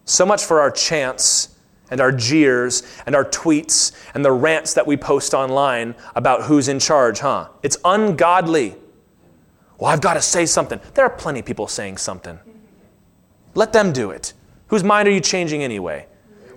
So 0.04 0.26
much 0.26 0.44
for 0.44 0.60
our 0.60 0.70
chants 0.70 1.56
and 1.90 2.00
our 2.00 2.12
jeers 2.12 2.82
and 3.06 3.14
our 3.14 3.24
tweets 3.24 3.92
and 4.14 4.24
the 4.24 4.32
rants 4.32 4.74
that 4.74 4.86
we 4.86 4.96
post 4.96 5.34
online 5.34 5.94
about 6.14 6.44
who's 6.44 6.68
in 6.68 6.78
charge, 6.78 7.20
huh? 7.20 7.48
It's 7.62 7.76
ungodly. 7.84 8.76
Well, 9.78 9.90
I've 9.90 10.00
got 10.00 10.14
to 10.14 10.22
say 10.22 10.46
something. 10.46 10.80
There 10.94 11.04
are 11.04 11.10
plenty 11.10 11.40
of 11.40 11.46
people 11.46 11.66
saying 11.66 11.96
something. 11.96 12.38
Let 13.54 13.72
them 13.72 13.92
do 13.92 14.10
it. 14.10 14.34
Whose 14.68 14.84
mind 14.84 15.08
are 15.08 15.10
you 15.10 15.20
changing 15.20 15.62
anyway? 15.62 16.06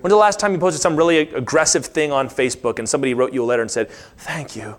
When's 0.00 0.12
the 0.12 0.16
last 0.16 0.38
time 0.38 0.52
you 0.52 0.58
posted 0.58 0.82
some 0.82 0.96
really 0.96 1.18
aggressive 1.18 1.86
thing 1.86 2.12
on 2.12 2.28
Facebook 2.28 2.78
and 2.78 2.88
somebody 2.88 3.14
wrote 3.14 3.32
you 3.32 3.42
a 3.42 3.46
letter 3.46 3.62
and 3.62 3.70
said, 3.70 3.90
Thank 4.18 4.54
you? 4.54 4.76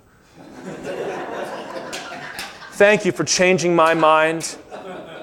Thank 2.75 3.05
you 3.05 3.13
for 3.13 3.23
changing 3.23 3.73
my 3.73 3.93
mind. 3.93 4.57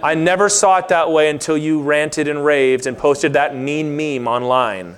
I 0.03 0.15
never 0.15 0.49
saw 0.49 0.79
it 0.79 0.89
that 0.89 1.11
way 1.11 1.29
until 1.29 1.59
you 1.59 1.83
ranted 1.83 2.27
and 2.27 2.43
raved 2.43 2.87
and 2.87 2.97
posted 2.97 3.35
that 3.35 3.55
mean 3.55 3.95
meme 3.95 4.27
online. 4.27 4.97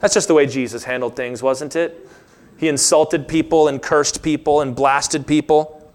That's 0.00 0.14
just 0.14 0.28
the 0.28 0.34
way 0.34 0.46
Jesus 0.46 0.84
handled 0.84 1.14
things, 1.14 1.42
wasn't 1.42 1.76
it? 1.76 2.08
He 2.56 2.68
insulted 2.68 3.28
people 3.28 3.68
and 3.68 3.82
cursed 3.82 4.22
people 4.22 4.62
and 4.62 4.74
blasted 4.74 5.26
people. 5.26 5.92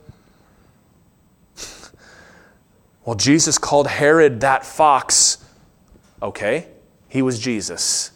Well, 3.04 3.16
Jesus 3.16 3.58
called 3.58 3.88
Herod 3.88 4.42
that 4.42 4.68
fox. 4.68 5.44
Okay, 6.22 6.68
he 7.10 7.24
was 7.24 7.40
Jesus. 7.40 8.12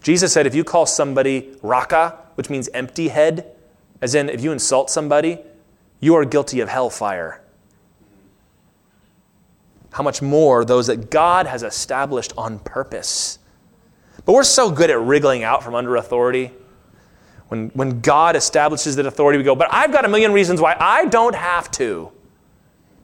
Jesus 0.00 0.32
said 0.32 0.46
if 0.46 0.54
you 0.54 0.62
call 0.62 0.86
somebody 0.86 1.56
raca, 1.60 2.18
which 2.36 2.48
means 2.48 2.68
empty 2.72 3.08
head, 3.08 3.56
as 4.02 4.14
in, 4.14 4.28
if 4.28 4.42
you 4.42 4.52
insult 4.52 4.90
somebody, 4.90 5.38
you 6.00 6.14
are 6.14 6.24
guilty 6.24 6.60
of 6.60 6.68
hellfire. 6.68 7.42
How 9.92 10.02
much 10.02 10.22
more 10.22 10.64
those 10.64 10.86
that 10.86 11.10
God 11.10 11.46
has 11.46 11.62
established 11.62 12.32
on 12.36 12.58
purpose. 12.60 13.38
But 14.24 14.32
we're 14.32 14.44
so 14.44 14.70
good 14.70 14.90
at 14.90 15.00
wriggling 15.00 15.42
out 15.42 15.62
from 15.62 15.74
under 15.74 15.96
authority. 15.96 16.52
When, 17.48 17.70
when 17.70 18.00
God 18.00 18.36
establishes 18.36 18.96
that 18.96 19.06
authority, 19.06 19.38
we 19.38 19.44
go, 19.44 19.56
but 19.56 19.68
I've 19.72 19.92
got 19.92 20.04
a 20.04 20.08
million 20.08 20.32
reasons 20.32 20.60
why 20.60 20.76
I 20.78 21.06
don't 21.06 21.34
have 21.34 21.70
to. 21.72 22.12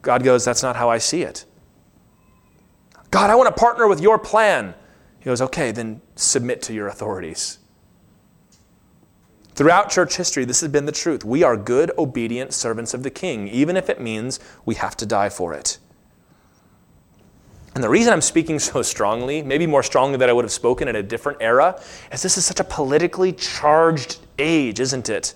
God 0.01 0.23
goes, 0.23 0.45
that's 0.45 0.63
not 0.63 0.77
how 0.77 0.89
I 0.89 0.99
see 0.99 1.23
it. 1.23 1.43
God, 3.11 3.29
I 3.29 3.35
want 3.35 3.53
to 3.53 3.59
partner 3.59 3.87
with 3.87 3.99
your 3.99 4.17
plan. 4.17 4.73
He 5.19 5.25
goes, 5.25 5.41
okay, 5.41 5.71
then 5.71 6.01
submit 6.15 6.61
to 6.63 6.73
your 6.73 6.87
authorities. 6.87 7.59
Throughout 9.57 9.89
church 9.89 10.17
history, 10.17 10.45
this 10.45 10.61
has 10.61 10.69
been 10.69 10.85
the 10.85 10.91
truth. 10.91 11.25
We 11.25 11.41
are 11.41 11.57
good, 11.57 11.91
obedient 11.97 12.53
servants 12.53 12.93
of 12.93 13.01
the 13.01 13.09
king, 13.09 13.47
even 13.47 13.75
if 13.75 13.89
it 13.89 13.99
means 13.99 14.39
we 14.65 14.75
have 14.75 14.95
to 14.97 15.05
die 15.07 15.29
for 15.29 15.55
it. 15.55 15.79
And 17.73 17.83
the 17.83 17.89
reason 17.89 18.13
I'm 18.13 18.21
speaking 18.21 18.59
so 18.59 18.83
strongly, 18.83 19.41
maybe 19.41 19.65
more 19.65 19.81
strongly 19.81 20.19
than 20.19 20.29
I 20.29 20.33
would 20.33 20.45
have 20.45 20.51
spoken 20.51 20.87
in 20.87 20.95
a 20.95 21.01
different 21.01 21.39
era, 21.41 21.81
is 22.11 22.21
this 22.21 22.37
is 22.37 22.45
such 22.45 22.59
a 22.59 22.63
politically 22.63 23.33
charged 23.33 24.19
age, 24.37 24.79
isn't 24.79 25.09
it? 25.09 25.33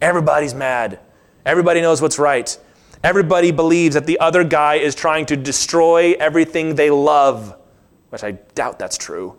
Everybody's 0.00 0.54
mad. 0.54 0.98
Everybody 1.44 1.82
knows 1.82 2.00
what's 2.00 2.18
right. 2.18 2.58
Everybody 3.04 3.50
believes 3.50 3.92
that 3.96 4.06
the 4.06 4.18
other 4.18 4.44
guy 4.44 4.76
is 4.76 4.94
trying 4.94 5.26
to 5.26 5.36
destroy 5.36 6.14
everything 6.18 6.74
they 6.74 6.88
love, 6.88 7.54
which 8.08 8.24
I 8.24 8.30
doubt 8.32 8.78
that's 8.78 8.96
true. 8.96 9.38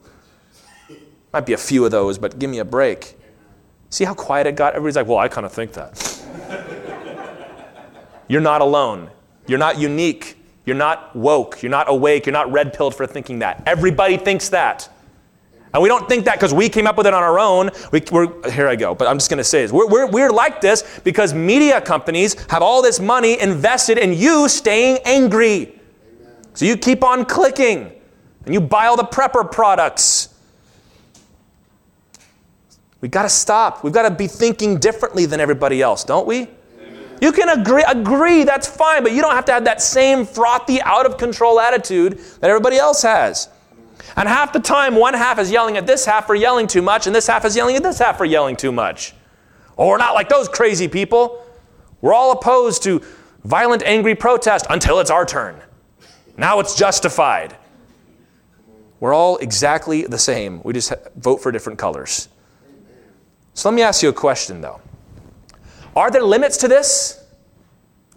Might 1.33 1.47
be 1.47 1.53
a 1.53 1.57
few 1.57 1.83
of 1.83 1.89
those, 1.89 2.19
but 2.19 2.37
give 2.37 2.51
me 2.51 2.59
a 2.59 2.65
break. 2.65 3.15
See 3.89 4.05
how 4.05 4.13
quiet 4.13 4.47
it 4.47 4.55
got? 4.55 4.75
Everybody's 4.75 4.95
like, 4.95 5.07
well, 5.07 5.17
I 5.17 5.27
kind 5.27 5.45
of 5.45 5.51
think 5.51 5.73
that. 5.73 6.15
You're 8.27 8.41
not 8.41 8.61
alone. 8.61 9.09
You're 9.47 9.59
not 9.59 9.79
unique. 9.79 10.37
You're 10.65 10.75
not 10.75 11.15
woke. 11.15 11.63
You're 11.63 11.71
not 11.71 11.89
awake. 11.89 12.27
You're 12.27 12.33
not 12.33 12.51
red 12.51 12.73
pilled 12.73 12.93
for 12.93 13.07
thinking 13.07 13.39
that. 13.39 13.63
Everybody 13.65 14.17
thinks 14.17 14.49
that. 14.49 14.87
And 15.73 15.83
we 15.83 15.89
don't 15.89 16.07
think 16.07 16.25
that 16.25 16.35
because 16.35 16.53
we 16.53 16.69
came 16.69 16.87
up 16.87 16.97
with 16.97 17.07
it 17.07 17.13
on 17.13 17.23
our 17.23 17.39
own. 17.39 17.69
We, 17.91 18.01
are 18.11 18.51
here 18.51 18.67
I 18.67 18.75
go, 18.75 18.95
but 18.95 19.07
I'm 19.07 19.17
just 19.17 19.29
going 19.29 19.39
to 19.39 19.43
say 19.43 19.63
this. 19.63 19.71
We're, 19.71 19.87
we're, 19.87 20.07
we're 20.07 20.31
like 20.31 20.61
this 20.61 20.99
because 21.03 21.33
media 21.33 21.79
companies 21.81 22.35
have 22.49 22.61
all 22.61 22.81
this 22.81 22.99
money 22.99 23.39
invested 23.39 23.97
in 23.97 24.13
you 24.13 24.47
staying 24.49 24.99
angry. 25.05 25.79
So 26.53 26.65
you 26.65 26.75
keep 26.75 27.03
on 27.03 27.25
clicking 27.25 27.91
and 28.45 28.53
you 28.53 28.61
buy 28.61 28.87
all 28.87 28.97
the 28.97 29.03
prepper 29.03 29.49
products. 29.49 30.29
We've 33.01 33.11
got 33.11 33.23
to 33.23 33.29
stop. 33.29 33.83
We've 33.83 33.93
got 33.93 34.09
to 34.09 34.13
be 34.13 34.27
thinking 34.27 34.77
differently 34.77 35.25
than 35.25 35.39
everybody 35.39 35.81
else, 35.81 36.03
don't 36.03 36.27
we? 36.27 36.47
Amen. 36.81 37.17
You 37.21 37.31
can 37.31 37.49
agree, 37.49 37.83
agree, 37.87 38.43
that's 38.43 38.67
fine, 38.67 39.03
but 39.03 39.13
you 39.13 39.21
don't 39.21 39.35
have 39.35 39.45
to 39.45 39.53
have 39.53 39.65
that 39.65 39.81
same 39.81 40.25
frothy, 40.25 40.81
out 40.81 41.05
of 41.05 41.17
control 41.17 41.59
attitude 41.59 42.19
that 42.41 42.49
everybody 42.49 42.77
else 42.77 43.01
has. 43.01 43.49
And 44.15 44.27
half 44.27 44.51
the 44.51 44.59
time, 44.59 44.95
one 44.95 45.13
half 45.13 45.39
is 45.39 45.51
yelling 45.51 45.77
at 45.77 45.87
this 45.87 46.05
half 46.05 46.27
for 46.27 46.35
yelling 46.35 46.67
too 46.67 46.81
much, 46.81 47.07
and 47.07 47.15
this 47.15 47.27
half 47.27 47.45
is 47.45 47.55
yelling 47.55 47.75
at 47.75 47.83
this 47.83 47.99
half 47.99 48.17
for 48.17 48.25
yelling 48.25 48.55
too 48.55 48.71
much. 48.71 49.13
Oh, 49.77 49.87
we're 49.87 49.97
not 49.97 50.13
like 50.13 50.27
those 50.27 50.49
crazy 50.49 50.87
people. 50.87 51.45
We're 52.01 52.13
all 52.13 52.31
opposed 52.31 52.83
to 52.83 53.01
violent, 53.45 53.83
angry 53.83 54.15
protest 54.15 54.65
until 54.69 54.99
it's 54.99 55.09
our 55.09 55.25
turn. 55.25 55.61
Now 56.37 56.59
it's 56.59 56.75
justified. 56.75 57.55
We're 58.99 59.13
all 59.13 59.37
exactly 59.37 60.03
the 60.03 60.17
same. 60.17 60.61
We 60.63 60.73
just 60.73 60.91
vote 61.15 61.37
for 61.37 61.51
different 61.51 61.79
colors. 61.79 62.27
So 63.59 63.67
let 63.67 63.75
me 63.75 63.81
ask 63.81 64.01
you 64.01 64.07
a 64.07 64.13
question, 64.13 64.61
though. 64.61 64.79
Are 65.93 66.09
there 66.09 66.23
limits 66.23 66.55
to 66.59 66.69
this? 66.69 67.21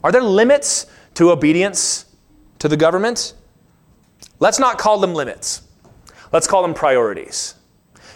Are 0.05 0.13
there 0.13 0.23
limits 0.23 0.87
to 1.15 1.33
obedience 1.33 2.05
to 2.61 2.69
the 2.69 2.77
government? 2.77 3.35
Let's 4.39 4.61
not 4.61 4.79
call 4.79 5.01
them 5.01 5.15
limits. 5.15 5.63
Let's 6.31 6.47
call 6.47 6.63
them 6.63 6.75
priorities. 6.75 7.57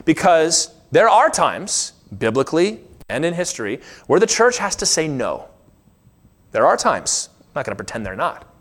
Because 0.05 0.73
there 0.93 1.09
are 1.09 1.29
times, 1.29 1.95
biblically 2.17 2.79
and 3.09 3.25
in 3.25 3.35
history, 3.35 3.81
where 4.07 4.21
the 4.21 4.27
church 4.29 4.59
has 4.59 4.77
to 4.77 4.87
say 4.87 5.09
no. 5.09 5.49
There 6.53 6.65
are 6.65 6.77
times. 6.77 7.29
I'm 7.41 7.47
not 7.57 7.67
going 7.67 7.77
to 7.77 7.83
pretend 7.83 8.07
they're 8.07 8.15
not. 8.15 8.56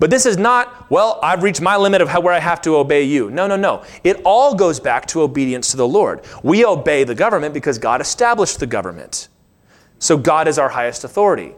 But 0.00 0.08
this 0.08 0.24
is 0.24 0.38
not, 0.38 0.90
well, 0.90 1.20
I've 1.22 1.42
reached 1.42 1.60
my 1.60 1.76
limit 1.76 2.00
of 2.00 2.08
how, 2.08 2.20
where 2.20 2.32
I 2.32 2.40
have 2.40 2.62
to 2.62 2.76
obey 2.76 3.04
you. 3.04 3.30
No, 3.30 3.46
no, 3.46 3.54
no. 3.54 3.84
It 4.02 4.22
all 4.24 4.54
goes 4.54 4.80
back 4.80 5.04
to 5.08 5.20
obedience 5.20 5.70
to 5.72 5.76
the 5.76 5.86
Lord. 5.86 6.22
We 6.42 6.64
obey 6.64 7.04
the 7.04 7.14
government 7.14 7.52
because 7.52 7.78
God 7.78 8.00
established 8.00 8.60
the 8.60 8.66
government. 8.66 9.28
So 9.98 10.16
God 10.16 10.48
is 10.48 10.58
our 10.58 10.70
highest 10.70 11.04
authority. 11.04 11.54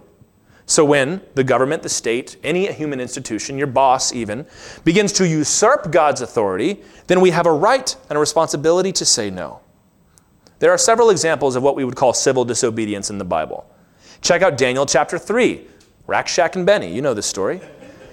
So 0.67 0.85
when 0.85 1.21
the 1.35 1.45
government, 1.45 1.85
the 1.85 1.89
state, 1.89 2.37
any 2.43 2.71
human 2.73 3.01
institution, 3.01 3.59
your 3.59 3.69
boss 3.69 4.13
even, 4.13 4.45
begins 4.83 5.13
to 5.15 5.29
usurp 5.29 5.93
God's 5.93 6.21
authority, 6.21 6.83
then 7.07 7.21
we 7.21 7.31
have 7.31 7.47
a 7.47 7.53
right 7.53 7.95
and 8.11 8.17
a 8.17 8.21
responsibility 8.21 8.91
to 8.93 9.05
say 9.05 9.31
no. 9.31 9.61
There 10.59 10.73
are 10.73 10.79
several 10.79 11.11
examples 11.11 11.55
of 11.55 11.63
what 11.63 11.77
we 11.77 11.85
would 11.85 11.97
call 11.97 12.13
civil 12.13 12.45
disobedience 12.45 13.09
in 13.09 13.19
the 13.19 13.25
Bible. 13.25 13.71
Check 14.21 14.43
out 14.43 14.59
Daniel 14.59 14.85
chapter 14.85 15.17
3. 15.17 15.65
Rack, 16.09 16.27
Shack 16.27 16.57
and 16.57 16.67
Benny, 16.67 16.93
you 16.93 17.03
know 17.03 17.15
this 17.15 17.27
story. 17.27 17.61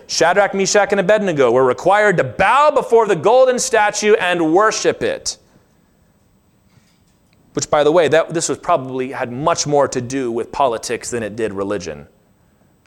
Shadrach, 0.10 0.56
Meshach, 0.56 0.92
and 0.92 1.00
Abednego 1.00 1.52
were 1.52 1.64
required 1.64 2.18
to 2.18 2.24
bow 2.24 2.72
before 2.72 3.06
the 3.06 3.16
golden 3.16 3.60
statue 3.60 4.16
and 4.16 4.56
worship 4.56 5.04
it. 5.04 5.38
Which, 7.54 7.70
by 7.70 7.84
the 7.84 7.92
way, 7.92 8.08
that, 8.08 8.34
this 8.34 8.50
was 8.50 8.58
probably 8.58 9.12
had 9.12 9.32
much 9.32 9.68
more 9.68 9.88
to 9.88 10.02
do 10.02 10.32
with 10.32 10.52
politics 10.52 11.12
than 11.12 11.22
it 11.22 11.36
did 11.36 11.54
religion. 11.54 12.08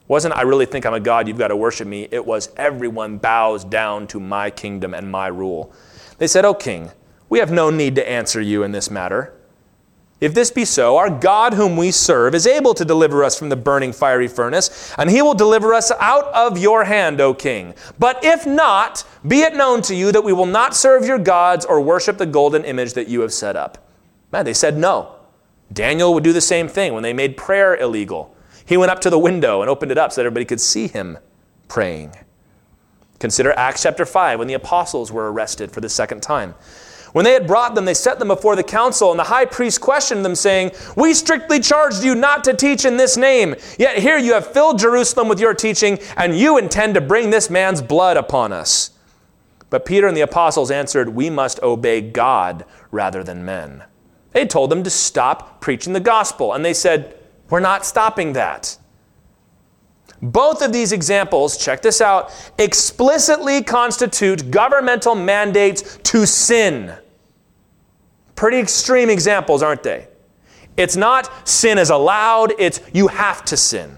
Wasn't 0.08 0.34
I 0.34 0.42
really 0.42 0.66
think 0.66 0.84
I'm 0.84 0.94
a 0.94 1.00
God, 1.00 1.28
you've 1.28 1.38
got 1.38 1.48
to 1.48 1.56
worship 1.56 1.86
me. 1.86 2.08
It 2.10 2.26
was 2.26 2.50
everyone 2.56 3.18
bows 3.18 3.64
down 3.64 4.08
to 4.08 4.18
my 4.18 4.50
kingdom 4.50 4.92
and 4.92 5.08
my 5.08 5.28
rule. 5.28 5.72
They 6.18 6.26
said, 6.26 6.44
O 6.44 6.54
king, 6.54 6.90
we 7.28 7.38
have 7.38 7.52
no 7.52 7.70
need 7.70 7.94
to 7.94 8.08
answer 8.08 8.40
you 8.40 8.64
in 8.64 8.72
this 8.72 8.90
matter. 8.90 9.32
If 10.22 10.34
this 10.34 10.52
be 10.52 10.64
so, 10.64 10.98
our 10.98 11.10
God 11.10 11.54
whom 11.54 11.76
we 11.76 11.90
serve 11.90 12.32
is 12.32 12.46
able 12.46 12.74
to 12.74 12.84
deliver 12.84 13.24
us 13.24 13.36
from 13.36 13.48
the 13.48 13.56
burning 13.56 13.92
fiery 13.92 14.28
furnace, 14.28 14.94
and 14.96 15.10
he 15.10 15.20
will 15.20 15.34
deliver 15.34 15.74
us 15.74 15.90
out 15.98 16.26
of 16.26 16.56
your 16.56 16.84
hand, 16.84 17.20
O 17.20 17.34
king. 17.34 17.74
But 17.98 18.24
if 18.24 18.46
not, 18.46 19.02
be 19.26 19.40
it 19.40 19.56
known 19.56 19.82
to 19.82 19.96
you 19.96 20.12
that 20.12 20.22
we 20.22 20.32
will 20.32 20.46
not 20.46 20.76
serve 20.76 21.04
your 21.04 21.18
gods 21.18 21.64
or 21.64 21.80
worship 21.80 22.18
the 22.18 22.26
golden 22.26 22.64
image 22.64 22.92
that 22.92 23.08
you 23.08 23.20
have 23.22 23.32
set 23.32 23.56
up. 23.56 23.84
Man, 24.30 24.44
they 24.44 24.54
said 24.54 24.76
no. 24.76 25.16
Daniel 25.72 26.14
would 26.14 26.22
do 26.22 26.32
the 26.32 26.40
same 26.40 26.68
thing 26.68 26.94
when 26.94 27.02
they 27.02 27.12
made 27.12 27.36
prayer 27.36 27.74
illegal. 27.74 28.32
He 28.64 28.76
went 28.76 28.92
up 28.92 29.00
to 29.00 29.10
the 29.10 29.18
window 29.18 29.60
and 29.60 29.68
opened 29.68 29.90
it 29.90 29.98
up 29.98 30.12
so 30.12 30.20
that 30.20 30.26
everybody 30.26 30.44
could 30.44 30.60
see 30.60 30.86
him 30.86 31.18
praying. 31.66 32.14
Consider 33.18 33.50
Acts 33.54 33.82
chapter 33.82 34.06
5 34.06 34.38
when 34.38 34.46
the 34.46 34.54
apostles 34.54 35.10
were 35.10 35.32
arrested 35.32 35.72
for 35.72 35.80
the 35.80 35.88
second 35.88 36.22
time. 36.22 36.54
When 37.12 37.24
they 37.26 37.32
had 37.34 37.46
brought 37.46 37.74
them, 37.74 37.84
they 37.84 37.94
set 37.94 38.18
them 38.18 38.28
before 38.28 38.56
the 38.56 38.62
council, 38.62 39.10
and 39.10 39.18
the 39.18 39.24
high 39.24 39.44
priest 39.44 39.80
questioned 39.80 40.24
them, 40.24 40.34
saying, 40.34 40.72
We 40.96 41.12
strictly 41.12 41.60
charged 41.60 42.02
you 42.02 42.14
not 42.14 42.42
to 42.44 42.54
teach 42.54 42.84
in 42.84 42.96
this 42.96 43.16
name. 43.16 43.54
Yet 43.78 43.98
here 43.98 44.16
you 44.18 44.32
have 44.32 44.46
filled 44.46 44.78
Jerusalem 44.78 45.28
with 45.28 45.38
your 45.38 45.52
teaching, 45.52 45.98
and 46.16 46.38
you 46.38 46.56
intend 46.56 46.94
to 46.94 47.00
bring 47.02 47.30
this 47.30 47.50
man's 47.50 47.82
blood 47.82 48.16
upon 48.16 48.52
us. 48.52 48.90
But 49.68 49.84
Peter 49.84 50.06
and 50.06 50.16
the 50.16 50.22
apostles 50.22 50.70
answered, 50.70 51.10
We 51.10 51.28
must 51.28 51.62
obey 51.62 52.00
God 52.00 52.64
rather 52.90 53.22
than 53.22 53.44
men. 53.44 53.84
They 54.32 54.46
told 54.46 54.70
them 54.70 54.82
to 54.82 54.90
stop 54.90 55.60
preaching 55.60 55.92
the 55.92 56.00
gospel, 56.00 56.54
and 56.54 56.64
they 56.64 56.74
said, 56.74 57.18
We're 57.50 57.60
not 57.60 57.84
stopping 57.84 58.32
that. 58.32 58.78
Both 60.22 60.62
of 60.62 60.72
these 60.72 60.92
examples, 60.92 61.56
check 61.56 61.82
this 61.82 62.00
out, 62.00 62.32
explicitly 62.56 63.62
constitute 63.62 64.50
governmental 64.50 65.16
mandates 65.16 65.98
to 66.04 66.26
sin. 66.26 66.94
Pretty 68.34 68.58
extreme 68.58 69.10
examples, 69.10 69.62
aren't 69.62 69.82
they? 69.82 70.08
It's 70.76 70.96
not 70.96 71.48
sin 71.48 71.78
is 71.78 71.90
allowed, 71.90 72.54
it's 72.58 72.80
you 72.92 73.08
have 73.08 73.44
to 73.46 73.56
sin. 73.56 73.96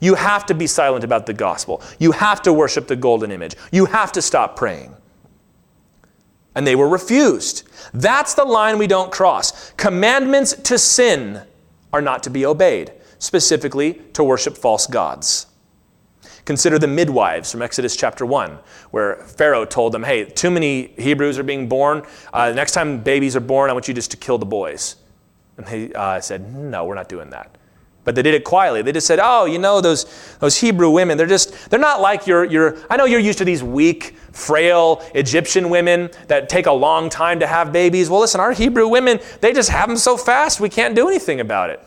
You 0.00 0.14
have 0.14 0.46
to 0.46 0.54
be 0.54 0.66
silent 0.66 1.04
about 1.04 1.26
the 1.26 1.32
gospel. 1.32 1.82
You 1.98 2.12
have 2.12 2.42
to 2.42 2.52
worship 2.52 2.88
the 2.88 2.96
golden 2.96 3.30
image. 3.30 3.54
You 3.72 3.86
have 3.86 4.12
to 4.12 4.22
stop 4.22 4.56
praying. 4.56 4.94
And 6.54 6.66
they 6.66 6.76
were 6.76 6.88
refused. 6.88 7.68
That's 7.92 8.34
the 8.34 8.44
line 8.44 8.78
we 8.78 8.86
don't 8.86 9.10
cross. 9.10 9.72
Commandments 9.72 10.54
to 10.54 10.78
sin 10.78 11.42
are 11.92 12.02
not 12.02 12.22
to 12.24 12.30
be 12.30 12.46
obeyed, 12.46 12.92
specifically 13.18 13.94
to 14.12 14.24
worship 14.24 14.56
false 14.56 14.86
gods. 14.86 15.46
Consider 16.44 16.78
the 16.78 16.86
midwives 16.86 17.50
from 17.50 17.62
Exodus 17.62 17.96
chapter 17.96 18.26
1, 18.26 18.58
where 18.90 19.16
Pharaoh 19.16 19.64
told 19.64 19.92
them, 19.92 20.02
hey, 20.02 20.24
too 20.26 20.50
many 20.50 20.88
Hebrews 20.98 21.38
are 21.38 21.42
being 21.42 21.68
born. 21.68 22.02
Uh, 22.32 22.52
next 22.52 22.72
time 22.72 23.02
babies 23.02 23.34
are 23.34 23.40
born, 23.40 23.70
I 23.70 23.72
want 23.72 23.88
you 23.88 23.94
just 23.94 24.10
to 24.10 24.18
kill 24.18 24.36
the 24.36 24.44
boys. 24.44 24.96
And 25.56 25.66
they 25.66 25.92
uh, 25.94 26.20
said, 26.20 26.54
no, 26.54 26.84
we're 26.84 26.96
not 26.96 27.08
doing 27.08 27.30
that. 27.30 27.56
But 28.04 28.14
they 28.14 28.20
did 28.20 28.34
it 28.34 28.44
quietly. 28.44 28.82
They 28.82 28.92
just 28.92 29.06
said, 29.06 29.18
oh, 29.22 29.46
you 29.46 29.58
know, 29.58 29.80
those, 29.80 30.04
those 30.38 30.58
Hebrew 30.58 30.90
women, 30.90 31.16
they're 31.16 31.26
just, 31.26 31.70
they're 31.70 31.80
not 31.80 32.02
like 32.02 32.26
your, 32.26 32.44
your, 32.44 32.76
I 32.90 32.98
know 32.98 33.06
you're 33.06 33.20
used 33.20 33.38
to 33.38 33.46
these 33.46 33.62
weak, 33.62 34.14
frail 34.32 35.02
Egyptian 35.14 35.70
women 35.70 36.10
that 36.28 36.50
take 36.50 36.66
a 36.66 36.72
long 36.72 37.08
time 37.08 37.40
to 37.40 37.46
have 37.46 37.72
babies. 37.72 38.10
Well, 38.10 38.20
listen, 38.20 38.40
our 38.40 38.52
Hebrew 38.52 38.88
women, 38.88 39.20
they 39.40 39.54
just 39.54 39.70
have 39.70 39.88
them 39.88 39.96
so 39.96 40.18
fast, 40.18 40.60
we 40.60 40.68
can't 40.68 40.94
do 40.94 41.08
anything 41.08 41.40
about 41.40 41.70
it. 41.70 41.82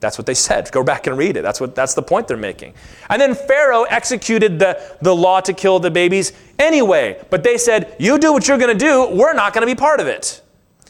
That's 0.00 0.16
what 0.16 0.26
they 0.26 0.34
said. 0.34 0.70
Go 0.72 0.82
back 0.82 1.06
and 1.06 1.16
read 1.16 1.36
it. 1.36 1.42
That's, 1.42 1.60
what, 1.60 1.74
that's 1.74 1.94
the 1.94 2.02
point 2.02 2.26
they're 2.26 2.36
making. 2.38 2.74
And 3.10 3.20
then 3.20 3.34
Pharaoh 3.34 3.84
executed 3.84 4.58
the, 4.58 4.96
the 5.02 5.14
law 5.14 5.40
to 5.42 5.52
kill 5.52 5.78
the 5.78 5.90
babies 5.90 6.32
anyway. 6.58 7.22
But 7.28 7.42
they 7.42 7.58
said, 7.58 7.94
You 7.98 8.18
do 8.18 8.32
what 8.32 8.48
you're 8.48 8.58
going 8.58 8.76
to 8.76 8.84
do, 8.84 9.14
we're 9.14 9.34
not 9.34 9.52
going 9.52 9.66
to 9.66 9.72
be 9.72 9.78
part 9.78 10.00
of 10.00 10.06
it. 10.06 10.42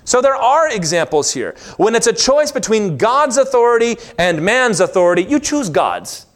So 0.04 0.20
there 0.20 0.36
are 0.36 0.72
examples 0.72 1.32
here. 1.32 1.56
When 1.76 1.94
it's 1.94 2.06
a 2.06 2.12
choice 2.12 2.50
between 2.50 2.96
God's 2.96 3.36
authority 3.36 3.96
and 4.18 4.42
man's 4.42 4.80
authority, 4.80 5.22
you 5.22 5.38
choose 5.38 5.68
God's. 5.68 6.26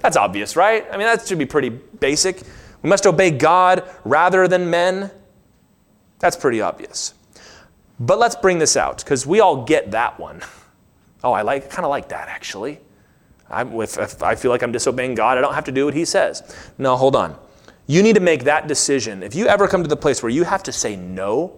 That's 0.00 0.16
obvious, 0.16 0.56
right? 0.56 0.84
I 0.90 0.96
mean, 0.96 1.06
that 1.06 1.26
should 1.26 1.38
be 1.38 1.46
pretty 1.46 1.68
basic. 1.68 2.42
We 2.82 2.90
must 2.90 3.06
obey 3.06 3.30
God 3.30 3.88
rather 4.04 4.48
than 4.48 4.68
men. 4.68 5.10
That's 6.18 6.36
pretty 6.36 6.60
obvious. 6.60 7.14
But 8.00 8.18
let's 8.18 8.34
bring 8.34 8.58
this 8.58 8.76
out 8.76 8.98
because 8.98 9.26
we 9.26 9.40
all 9.40 9.64
get 9.64 9.92
that 9.92 10.18
one. 10.18 10.42
Oh, 11.24 11.32
I 11.32 11.42
like 11.42 11.70
kind 11.70 11.84
of 11.84 11.90
like 11.90 12.08
that 12.08 12.28
actually. 12.28 12.80
If, 13.50 13.98
if 13.98 14.22
I 14.22 14.34
feel 14.34 14.50
like 14.50 14.62
I'm 14.62 14.72
disobeying 14.72 15.14
God, 15.14 15.36
I 15.36 15.40
don't 15.40 15.54
have 15.54 15.64
to 15.64 15.72
do 15.72 15.84
what 15.84 15.94
He 15.94 16.04
says. 16.04 16.56
No, 16.78 16.96
hold 16.96 17.14
on. 17.14 17.36
You 17.86 18.02
need 18.02 18.14
to 18.14 18.20
make 18.20 18.44
that 18.44 18.66
decision. 18.66 19.22
If 19.22 19.34
you 19.34 19.46
ever 19.46 19.68
come 19.68 19.82
to 19.82 19.88
the 19.88 19.96
place 19.96 20.22
where 20.22 20.30
you 20.30 20.44
have 20.44 20.62
to 20.64 20.72
say 20.72 20.96
no, 20.96 21.56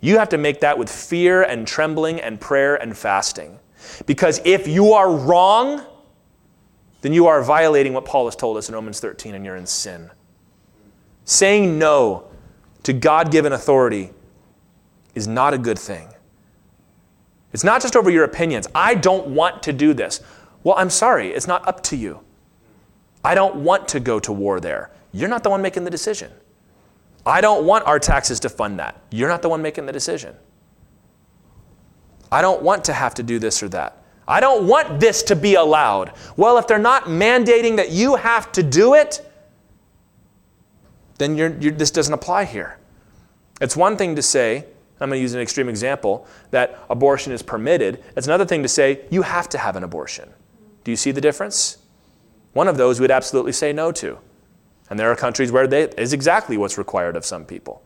you 0.00 0.18
have 0.18 0.28
to 0.30 0.38
make 0.38 0.60
that 0.60 0.78
with 0.78 0.90
fear 0.90 1.42
and 1.42 1.66
trembling 1.66 2.20
and 2.20 2.40
prayer 2.40 2.76
and 2.76 2.96
fasting. 2.96 3.58
Because 4.06 4.40
if 4.44 4.66
you 4.66 4.92
are 4.92 5.10
wrong, 5.10 5.84
then 7.02 7.12
you 7.12 7.26
are 7.26 7.42
violating 7.42 7.92
what 7.92 8.04
Paul 8.04 8.24
has 8.26 8.36
told 8.36 8.56
us 8.56 8.68
in 8.68 8.74
Romans 8.74 9.00
13 9.00 9.34
and 9.34 9.44
you're 9.44 9.56
in 9.56 9.66
sin. 9.66 10.10
Saying 11.24 11.78
no 11.78 12.28
to 12.84 12.92
God 12.92 13.30
given 13.30 13.52
authority 13.52 14.10
is 15.14 15.28
not 15.28 15.52
a 15.52 15.58
good 15.58 15.78
thing. 15.78 16.08
It's 17.54 17.64
not 17.64 17.80
just 17.80 17.94
over 17.94 18.10
your 18.10 18.24
opinions. 18.24 18.66
I 18.74 18.96
don't 18.96 19.28
want 19.28 19.62
to 19.62 19.72
do 19.72 19.94
this. 19.94 20.20
Well, 20.64 20.74
I'm 20.76 20.90
sorry, 20.90 21.28
it's 21.28 21.46
not 21.46 21.66
up 21.68 21.82
to 21.84 21.96
you. 21.96 22.20
I 23.24 23.36
don't 23.36 23.56
want 23.56 23.86
to 23.88 24.00
go 24.00 24.18
to 24.18 24.32
war 24.32 24.58
there. 24.58 24.90
You're 25.12 25.28
not 25.28 25.44
the 25.44 25.50
one 25.50 25.62
making 25.62 25.84
the 25.84 25.90
decision. 25.90 26.32
I 27.24 27.40
don't 27.40 27.64
want 27.64 27.86
our 27.86 28.00
taxes 28.00 28.40
to 28.40 28.48
fund 28.48 28.78
that. 28.80 29.00
You're 29.10 29.28
not 29.28 29.40
the 29.40 29.48
one 29.48 29.62
making 29.62 29.86
the 29.86 29.92
decision. 29.92 30.34
I 32.32 32.42
don't 32.42 32.60
want 32.60 32.84
to 32.86 32.92
have 32.92 33.14
to 33.14 33.22
do 33.22 33.38
this 33.38 33.62
or 33.62 33.68
that. 33.68 34.02
I 34.26 34.40
don't 34.40 34.66
want 34.66 34.98
this 34.98 35.22
to 35.24 35.36
be 35.36 35.54
allowed. 35.54 36.12
Well, 36.36 36.58
if 36.58 36.66
they're 36.66 36.78
not 36.78 37.04
mandating 37.04 37.76
that 37.76 37.90
you 37.90 38.16
have 38.16 38.50
to 38.52 38.62
do 38.64 38.94
it, 38.94 39.30
then 41.18 41.36
you're, 41.36 41.56
you're, 41.60 41.72
this 41.72 41.92
doesn't 41.92 42.12
apply 42.12 42.46
here. 42.46 42.78
It's 43.60 43.76
one 43.76 43.96
thing 43.96 44.16
to 44.16 44.22
say, 44.22 44.66
I'm 45.00 45.08
going 45.08 45.18
to 45.18 45.22
use 45.22 45.34
an 45.34 45.40
extreme 45.40 45.68
example, 45.68 46.26
that 46.50 46.78
abortion 46.88 47.32
is 47.32 47.42
permitted. 47.42 48.02
It's 48.16 48.26
another 48.26 48.46
thing 48.46 48.62
to 48.62 48.68
say 48.68 49.00
you 49.10 49.22
have 49.22 49.48
to 49.50 49.58
have 49.58 49.76
an 49.76 49.82
abortion. 49.82 50.32
Do 50.84 50.90
you 50.90 50.96
see 50.96 51.10
the 51.10 51.20
difference? 51.20 51.78
One 52.52 52.68
of 52.68 52.76
those 52.76 53.00
we'd 53.00 53.10
absolutely 53.10 53.52
say 53.52 53.72
no 53.72 53.90
to. 53.92 54.18
And 54.88 54.98
there 54.98 55.10
are 55.10 55.16
countries 55.16 55.50
where 55.50 55.66
that 55.66 55.98
is 55.98 56.12
exactly 56.12 56.56
what's 56.56 56.78
required 56.78 57.16
of 57.16 57.24
some 57.24 57.44
people. 57.44 57.82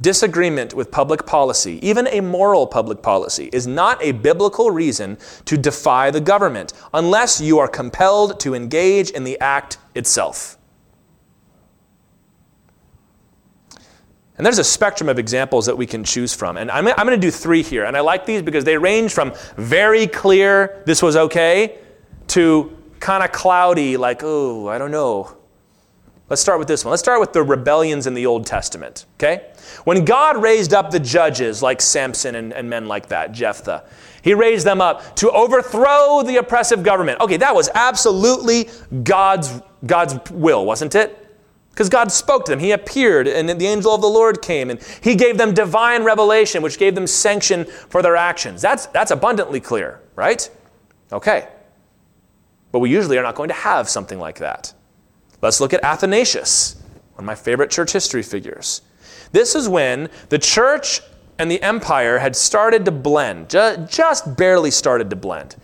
Disagreement 0.00 0.74
with 0.74 0.90
public 0.90 1.24
policy, 1.24 1.78
even 1.86 2.06
a 2.08 2.20
moral 2.20 2.66
public 2.66 3.00
policy, 3.00 3.48
is 3.52 3.66
not 3.66 4.02
a 4.02 4.12
biblical 4.12 4.70
reason 4.70 5.16
to 5.46 5.56
defy 5.56 6.10
the 6.10 6.20
government 6.20 6.74
unless 6.92 7.40
you 7.40 7.58
are 7.58 7.68
compelled 7.68 8.38
to 8.40 8.54
engage 8.54 9.10
in 9.10 9.24
the 9.24 9.38
act 9.40 9.78
itself. 9.94 10.55
And 14.36 14.44
there's 14.44 14.58
a 14.58 14.64
spectrum 14.64 15.08
of 15.08 15.18
examples 15.18 15.66
that 15.66 15.76
we 15.76 15.86
can 15.86 16.04
choose 16.04 16.34
from. 16.34 16.56
And 16.56 16.70
I'm, 16.70 16.86
I'm 16.86 17.06
going 17.06 17.18
to 17.18 17.26
do 17.26 17.30
three 17.30 17.62
here. 17.62 17.84
And 17.84 17.96
I 17.96 18.00
like 18.00 18.26
these 18.26 18.42
because 18.42 18.64
they 18.64 18.76
range 18.76 19.12
from 19.12 19.32
very 19.56 20.06
clear, 20.06 20.82
this 20.84 21.02
was 21.02 21.16
okay, 21.16 21.78
to 22.28 22.76
kind 23.00 23.24
of 23.24 23.32
cloudy, 23.32 23.96
like, 23.96 24.20
oh, 24.22 24.68
I 24.68 24.78
don't 24.78 24.90
know. 24.90 25.36
Let's 26.28 26.42
start 26.42 26.58
with 26.58 26.66
this 26.66 26.84
one. 26.84 26.90
Let's 26.90 27.02
start 27.02 27.20
with 27.20 27.32
the 27.32 27.42
rebellions 27.42 28.06
in 28.06 28.14
the 28.14 28.26
Old 28.26 28.46
Testament, 28.46 29.06
okay? 29.14 29.52
When 29.84 30.04
God 30.04 30.42
raised 30.42 30.74
up 30.74 30.90
the 30.90 30.98
judges 30.98 31.62
like 31.62 31.80
Samson 31.80 32.34
and, 32.34 32.52
and 32.52 32.68
men 32.68 32.88
like 32.88 33.08
that, 33.08 33.30
Jephthah, 33.30 33.84
he 34.22 34.34
raised 34.34 34.66
them 34.66 34.80
up 34.80 35.14
to 35.16 35.30
overthrow 35.30 36.22
the 36.22 36.38
oppressive 36.38 36.82
government. 36.82 37.20
Okay, 37.20 37.36
that 37.36 37.54
was 37.54 37.70
absolutely 37.74 38.68
God's, 39.04 39.62
God's 39.86 40.30
will, 40.32 40.66
wasn't 40.66 40.96
it? 40.96 41.25
Because 41.76 41.90
God 41.90 42.10
spoke 42.10 42.46
to 42.46 42.52
them. 42.52 42.58
He 42.58 42.70
appeared, 42.70 43.28
and 43.28 43.50
the 43.50 43.66
angel 43.66 43.94
of 43.94 44.00
the 44.00 44.06
Lord 44.06 44.40
came, 44.40 44.70
and 44.70 44.82
He 45.02 45.14
gave 45.14 45.36
them 45.36 45.52
divine 45.52 46.04
revelation, 46.04 46.62
which 46.62 46.78
gave 46.78 46.94
them 46.94 47.06
sanction 47.06 47.66
for 47.66 48.00
their 48.00 48.16
actions. 48.16 48.62
That's, 48.62 48.86
that's 48.86 49.10
abundantly 49.10 49.60
clear, 49.60 50.00
right? 50.14 50.48
Okay. 51.12 51.48
But 52.72 52.78
we 52.78 52.88
usually 52.88 53.18
are 53.18 53.22
not 53.22 53.34
going 53.34 53.48
to 53.48 53.54
have 53.54 53.90
something 53.90 54.18
like 54.18 54.38
that. 54.38 54.72
Let's 55.42 55.60
look 55.60 55.74
at 55.74 55.84
Athanasius, 55.84 56.82
one 57.12 57.24
of 57.24 57.26
my 57.26 57.34
favorite 57.34 57.70
church 57.70 57.92
history 57.92 58.22
figures. 58.22 58.80
This 59.32 59.54
is 59.54 59.68
when 59.68 60.08
the 60.30 60.38
church 60.38 61.02
and 61.38 61.50
the 61.50 61.62
empire 61.62 62.16
had 62.16 62.34
started 62.34 62.86
to 62.86 62.90
blend, 62.90 63.50
just 63.50 64.34
barely 64.34 64.70
started 64.70 65.10
to 65.10 65.16
blend. 65.16 65.56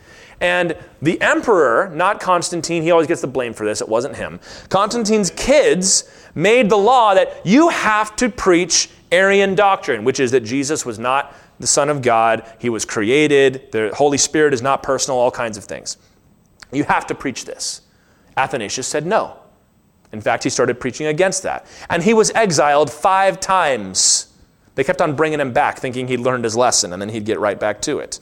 And 0.43 0.76
the 1.01 1.20
emperor, 1.22 1.90
not 1.95 2.20
Constantine, 2.20 2.82
he 2.82 2.90
always 2.90 3.07
gets 3.07 3.20
the 3.20 3.28
blame 3.28 3.55
for 3.55 3.64
this, 3.64 3.80
it 3.80 3.88
wasn't 3.88 4.16
him. 4.16 4.40
Constantine's 4.68 5.30
kids 5.30 6.11
made 6.34 6.68
the 6.68 6.76
law 6.76 7.14
that 7.14 7.47
you 7.47 7.68
have 7.68 8.16
to 8.16 8.28
preach 8.28 8.90
Arian 9.12 9.55
doctrine, 9.55 10.05
which 10.05 10.18
is 10.18 10.32
that 10.32 10.40
Jesus 10.40 10.84
was 10.84 10.99
not 10.99 11.34
the 11.61 11.66
Son 11.68 11.88
of 11.88 12.03
God, 12.03 12.45
he 12.59 12.68
was 12.68 12.84
created, 12.84 13.70
the 13.70 13.95
Holy 13.95 14.18
Spirit 14.18 14.53
is 14.53 14.61
not 14.61 14.82
personal, 14.82 15.16
all 15.16 15.30
kinds 15.30 15.57
of 15.57 15.62
things. 15.62 15.97
You 16.72 16.82
have 16.84 17.07
to 17.07 17.14
preach 17.14 17.45
this. 17.45 17.82
Athanasius 18.36 18.88
said 18.88 19.07
no. 19.07 19.36
In 20.11 20.20
fact, 20.20 20.43
he 20.43 20.51
started 20.51 20.80
preaching 20.80 21.07
against 21.07 21.45
that. 21.45 21.66
And 21.88 22.03
he 22.03 22.14
was 22.14 22.32
exiled 22.32 22.90
five 22.90 23.38
times. 23.38 24.32
They 24.74 24.82
kept 24.82 25.01
on 25.01 25.14
bringing 25.14 25.38
him 25.38 25.53
back, 25.53 25.78
thinking 25.78 26.09
he'd 26.09 26.20
learned 26.20 26.43
his 26.43 26.57
lesson, 26.57 26.93
and 26.93 27.01
then 27.01 27.11
he'd 27.11 27.26
get 27.26 27.38
right 27.38 27.61
back 27.61 27.80
to 27.82 28.01
it. 28.01 28.18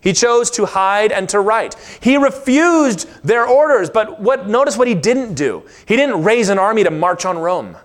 He 0.00 0.12
chose 0.12 0.50
to 0.52 0.66
hide 0.66 1.12
and 1.12 1.28
to 1.28 1.40
write. 1.40 1.74
He 2.00 2.16
refused 2.16 3.08
their 3.22 3.46
orders, 3.46 3.90
but 3.90 4.20
what, 4.20 4.48
notice 4.48 4.76
what 4.76 4.88
he 4.88 4.94
didn't 4.94 5.34
do. 5.34 5.64
He 5.86 5.96
didn't 5.96 6.24
raise 6.24 6.48
an 6.48 6.58
army 6.58 6.84
to 6.84 6.90
march 6.90 7.24
on 7.24 7.38
Rome. 7.38 7.76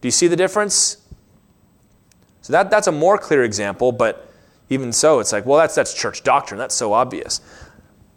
Do 0.00 0.08
you 0.08 0.12
see 0.12 0.28
the 0.28 0.36
difference? 0.36 0.98
So 2.40 2.52
that, 2.52 2.70
that's 2.70 2.86
a 2.86 2.92
more 2.92 3.18
clear 3.18 3.44
example, 3.44 3.92
but 3.92 4.32
even 4.68 4.92
so, 4.92 5.20
it's 5.20 5.32
like, 5.32 5.46
well, 5.46 5.58
that's, 5.58 5.74
that's 5.74 5.94
church 5.94 6.22
doctrine. 6.22 6.58
That's 6.58 6.74
so 6.74 6.92
obvious. 6.92 7.40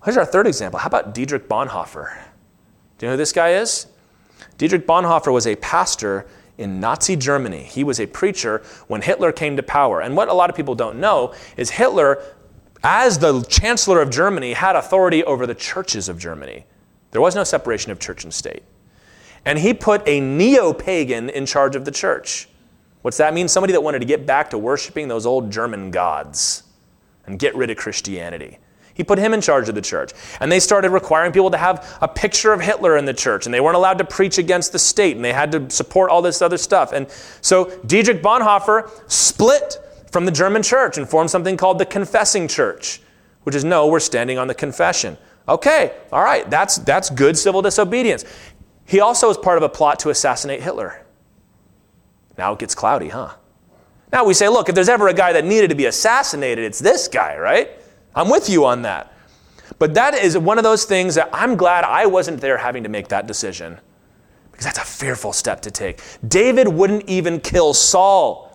Here's 0.04 0.18
our 0.18 0.26
third 0.26 0.48
example. 0.48 0.80
How 0.80 0.88
about 0.88 1.14
Dietrich 1.14 1.50
Bonhoeffer? 1.50 2.16
Do 2.98 3.06
you 3.06 3.08
know 3.08 3.14
who 3.14 3.18
this 3.18 3.34
guy 3.34 3.54
is? 3.54 3.88
Dietrich 4.58 4.88
Bonhoeffer 4.88 5.32
was 5.32 5.46
a 5.46 5.56
pastor 5.58 6.26
in 6.58 6.80
Nazi 6.80 7.16
Germany. 7.16 7.64
He 7.64 7.84
was 7.84 8.00
a 8.00 8.06
preacher 8.06 8.62
when 8.88 9.02
Hitler 9.02 9.32
came 9.32 9.56
to 9.58 9.64
power. 9.64 10.02
And 10.02 10.16
what 10.16 10.28
a 10.28 10.34
lot 10.34 10.50
of 10.50 10.56
people 10.56 10.76
don't 10.76 11.00
know 11.00 11.34
is 11.56 11.70
Hitler 11.70 12.22
as 12.84 13.20
the 13.20 13.42
Chancellor 13.44 14.02
of 14.02 14.10
Germany, 14.10 14.54
had 14.54 14.76
authority 14.76 15.24
over 15.24 15.46
the 15.46 15.56
churches 15.56 16.08
of 16.10 16.18
Germany. 16.18 16.66
There 17.12 17.22
was 17.22 17.36
no 17.36 17.44
separation 17.44 17.92
of 17.92 18.00
church 18.00 18.24
and 18.24 18.34
state. 18.34 18.64
And 19.46 19.60
he 19.60 19.74
put 19.74 20.08
a 20.08 20.20
neo 20.20 20.74
pagan 20.74 21.30
in 21.30 21.46
charge 21.46 21.76
of 21.76 21.86
the 21.86 21.92
church. 21.92 22.48
What's 23.02 23.18
that 23.18 23.34
mean? 23.34 23.48
Somebody 23.48 23.74
that 23.74 23.82
wanted 23.82 24.00
to 24.00 24.06
get 24.06 24.26
back 24.26 24.50
to 24.52 24.58
worshiping 24.58 25.08
those 25.08 25.26
old 25.26 25.52
German 25.52 25.92
gods 25.92 26.64
and 27.26 27.40
get 27.40 27.56
rid 27.56 27.70
of 27.70 27.78
Christianity. 27.78 28.58
He 28.94 29.04
put 29.06 29.18
him 29.18 29.34
in 29.34 29.40
charge 29.40 29.70
of 29.70 29.76
the 29.76 29.82
church. 29.82 30.12
And 30.42 30.52
they 30.52 30.60
started 30.60 30.90
requiring 30.90 31.32
people 31.32 31.52
to 31.52 31.58
have 31.58 31.98
a 32.02 32.08
picture 32.08 32.52
of 32.52 32.60
Hitler 32.60 32.98
in 32.98 33.06
the 33.06 33.14
church. 33.14 33.46
And 33.46 33.54
they 33.54 33.62
weren't 33.62 33.78
allowed 33.78 33.98
to 34.00 34.04
preach 34.04 34.38
against 34.38 34.74
the 34.74 34.80
state. 34.80 35.16
And 35.16 35.24
they 35.24 35.32
had 35.32 35.54
to 35.54 35.70
support 35.70 36.12
all 36.12 36.22
this 36.22 36.42
other 36.42 36.58
stuff. 36.58 36.92
And 36.92 37.10
so 37.40 37.72
Dietrich 37.86 38.22
Bonhoeffer 38.22 38.92
split 39.10 39.78
from 40.12 40.26
the 40.26 40.32
German 40.32 40.64
church 40.64 40.98
and 40.98 41.08
formed 41.08 41.30
something 41.30 41.58
called 41.58 41.80
the 41.80 41.86
Confessing 41.86 42.48
Church, 42.48 43.02
which 43.44 43.56
is 43.56 43.64
no, 43.64 43.88
we're 43.88 44.00
standing 44.00 44.38
on 44.38 44.48
the 44.48 44.56
confession. 44.56 45.18
Okay, 45.48 45.96
all 46.12 46.24
right, 46.24 46.50
that's, 46.50 46.78
that's 46.78 47.10
good 47.10 47.38
civil 47.38 47.62
disobedience. 47.62 48.26
He 48.86 49.00
also 49.00 49.28
was 49.28 49.38
part 49.38 49.58
of 49.58 49.64
a 49.64 49.70
plot 49.70 50.00
to 50.00 50.10
assassinate 50.10 50.62
Hitler. 50.62 51.06
Now 52.38 52.54
it 52.54 52.60
gets 52.60 52.76
cloudy, 52.76 53.10
huh? 53.10 53.34
Now 54.12 54.26
we 54.26 54.34
say, 54.34 54.48
look, 54.48 54.70
if 54.70 54.76
there's 54.76 54.90
ever 54.90 55.08
a 55.08 55.14
guy 55.14 55.34
that 55.34 55.46
needed 55.46 55.70
to 55.70 55.76
be 55.76 55.86
assassinated, 55.86 56.66
it's 56.66 56.80
this 56.80 57.08
guy, 57.08 57.38
right? 57.38 57.70
I'm 58.16 58.30
with 58.30 58.50
you 58.50 58.66
on 58.66 58.82
that. 58.84 59.14
But 59.78 59.94
that 59.94 60.16
is 60.16 60.38
one 60.38 60.58
of 60.58 60.64
those 60.64 60.86
things 60.86 61.16
that 61.16 61.30
I'm 61.32 61.56
glad 61.56 61.84
I 61.84 62.08
wasn't 62.08 62.42
there 62.42 62.58
having 62.58 62.84
to 62.84 62.90
make 62.90 63.08
that 63.10 63.28
decision. 63.28 63.80
Because 64.52 64.66
that's 64.66 64.80
a 64.80 64.86
fearful 64.86 65.32
step 65.32 65.62
to 65.62 65.72
take. 65.72 66.02
David 66.28 66.68
wouldn't 66.68 67.08
even 67.08 67.40
kill 67.40 67.74
Saul 67.74 68.49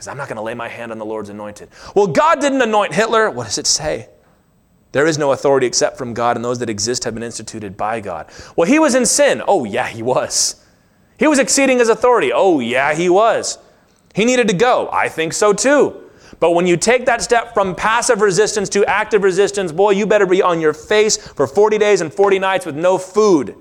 because 0.00 0.08
I'm 0.08 0.16
not 0.16 0.28
going 0.28 0.36
to 0.36 0.42
lay 0.42 0.54
my 0.54 0.66
hand 0.66 0.92
on 0.92 0.98
the 0.98 1.04
Lord's 1.04 1.28
anointed. 1.28 1.68
Well, 1.94 2.06
God 2.06 2.40
didn't 2.40 2.62
anoint 2.62 2.94
Hitler. 2.94 3.28
What 3.28 3.44
does 3.44 3.58
it 3.58 3.66
say? 3.66 4.08
There 4.92 5.06
is 5.06 5.18
no 5.18 5.32
authority 5.32 5.66
except 5.66 5.98
from 5.98 6.14
God, 6.14 6.36
and 6.36 6.44
those 6.44 6.58
that 6.60 6.70
exist 6.70 7.04
have 7.04 7.12
been 7.12 7.22
instituted 7.22 7.76
by 7.76 8.00
God. 8.00 8.30
Well, 8.56 8.66
he 8.66 8.78
was 8.78 8.94
in 8.94 9.04
sin. 9.04 9.42
Oh, 9.46 9.64
yeah, 9.64 9.86
he 9.88 10.02
was. 10.02 10.64
He 11.18 11.26
was 11.26 11.38
exceeding 11.38 11.80
his 11.80 11.90
authority. 11.90 12.32
Oh, 12.32 12.60
yeah, 12.60 12.94
he 12.94 13.10
was. 13.10 13.58
He 14.14 14.24
needed 14.24 14.48
to 14.48 14.54
go. 14.54 14.88
I 14.90 15.10
think 15.10 15.34
so 15.34 15.52
too. 15.52 16.10
But 16.38 16.52
when 16.52 16.66
you 16.66 16.78
take 16.78 17.04
that 17.04 17.20
step 17.20 17.52
from 17.52 17.74
passive 17.74 18.22
resistance 18.22 18.70
to 18.70 18.86
active 18.86 19.22
resistance, 19.22 19.70
boy, 19.70 19.90
you 19.90 20.06
better 20.06 20.24
be 20.24 20.40
on 20.40 20.62
your 20.62 20.72
face 20.72 21.18
for 21.18 21.46
40 21.46 21.76
days 21.76 22.00
and 22.00 22.10
40 22.10 22.38
nights 22.38 22.64
with 22.64 22.74
no 22.74 22.96
food. 22.96 23.54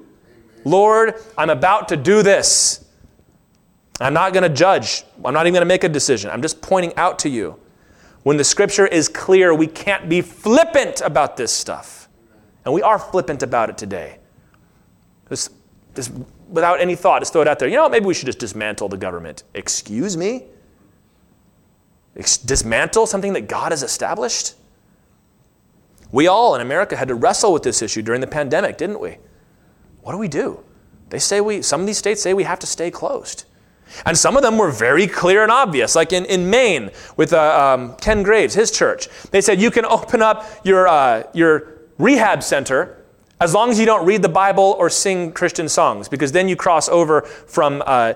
Lord, 0.64 1.16
I'm 1.38 1.50
about 1.50 1.90
to 1.90 1.98
do 1.98 2.24
this. 2.24 2.86
I'm 4.00 4.14
not 4.14 4.34
going 4.34 4.44
to 4.44 4.50
judge. 4.50 5.04
I'm 5.24 5.34
not 5.34 5.46
even 5.46 5.54
going 5.54 5.62
to 5.62 5.66
make 5.66 5.84
a 5.84 5.90
decision. 5.90 6.30
I'm 6.30 6.42
just 6.42 6.62
pointing 6.62 6.96
out 6.96 7.20
to 7.20 7.30
you. 7.30 7.60
When 8.24 8.38
the 8.38 8.44
scripture 8.44 8.88
is 8.88 9.08
clear, 9.08 9.54
we 9.54 9.68
can't 9.68 10.08
be 10.10 10.22
flippant 10.22 11.02
about 11.02 11.38
this 11.38 11.52
stuff. 11.52 12.08
And 12.66 12.74
we 12.74 12.82
are 12.82 13.00
flippant 13.00 13.44
about 13.44 13.70
it 13.70 13.78
today. 13.78 14.20
Just, 15.30 15.52
just 15.96 16.12
without 16.50 16.80
any 16.80 16.96
thought, 16.96 17.22
just 17.22 17.34
throw 17.34 17.42
it 17.42 17.48
out 17.48 17.60
there. 17.60 17.68
You 17.70 17.76
know, 17.76 17.90
maybe 17.90 18.06
we 18.06 18.14
should 18.14 18.26
just 18.26 18.40
dismantle 18.40 18.90
the 18.90 18.98
government. 18.98 19.44
Excuse 19.54 20.18
me? 20.18 20.46
Dismantle 22.16 23.06
something 23.06 23.34
that 23.34 23.48
God 23.48 23.72
has 23.72 23.84
established? 23.84 24.56
We 26.12 26.28
all 26.28 26.56
in 26.56 26.62
America 26.62 26.96
had 26.96 27.08
to 27.10 27.16
wrestle 27.16 27.54
with 27.54 27.64
this 27.64 27.82
issue 27.82 28.02
during 28.02 28.20
the 28.20 28.28
pandemic, 28.28 28.78
didn't 28.78 29.00
we? 29.00 29.18
What 30.02 30.14
do 30.14 30.18
we 30.18 30.28
do? 30.28 30.64
They 31.10 31.20
say 31.20 31.40
we, 31.42 31.62
some 31.62 31.82
of 31.82 31.88
these 31.88 31.98
states 31.98 32.22
say 32.22 32.34
we 32.34 32.44
have 32.44 32.60
to 32.60 32.68
stay 32.68 32.92
closed. 32.92 33.46
And 34.06 34.18
some 34.18 34.38
of 34.38 34.44
them 34.44 34.58
were 34.58 34.72
very 34.72 35.08
clear 35.08 35.44
and 35.44 35.52
obvious, 35.52 35.96
like 35.96 36.14
in, 36.14 36.26
in 36.26 36.50
Maine 36.50 36.92
with 37.18 37.34
uh, 37.34 37.76
um, 37.78 37.96
Ken 37.96 38.24
Graves, 38.24 38.54
his 38.54 38.72
church. 38.72 39.08
They 39.32 39.42
said 39.42 39.62
you 39.62 39.72
can 39.72 39.86
open 39.86 40.22
up 40.22 40.46
your, 40.64 40.88
uh, 40.88 41.24
your 41.34 41.80
rehab 41.98 42.44
center 42.44 43.04
as 43.42 43.54
long 43.54 43.70
as 43.70 43.80
you 43.80 43.86
don't 43.86 44.06
read 44.06 44.22
the 44.22 44.30
Bible 44.30 44.76
or 44.78 44.90
sing 44.90 45.32
Christian 45.32 45.70
songs, 45.70 46.10
because 46.10 46.32
then 46.32 46.50
you 46.50 46.56
cross 46.56 46.90
over 46.90 47.22
from 47.22 47.82
uh, 47.86 48.14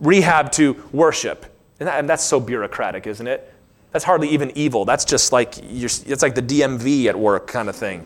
rehab 0.00 0.50
to 0.52 0.82
worship. 0.92 1.46
And, 1.78 1.86
that, 1.86 2.00
and, 2.00 2.08
that's 2.08 2.24
so 2.24 2.40
bureaucratic, 2.40 3.06
isn't 3.06 3.26
it? 3.26 3.54
That's 3.92 4.04
hardly 4.04 4.28
even 4.30 4.50
evil. 4.56 4.84
That's 4.84 5.04
just 5.04 5.32
like, 5.32 5.58
it's 5.58 6.22
like 6.22 6.34
the 6.34 6.42
DMV 6.42 7.06
at 7.06 7.18
work 7.18 7.46
kind 7.46 7.68
of 7.68 7.76
thing. 7.76 8.04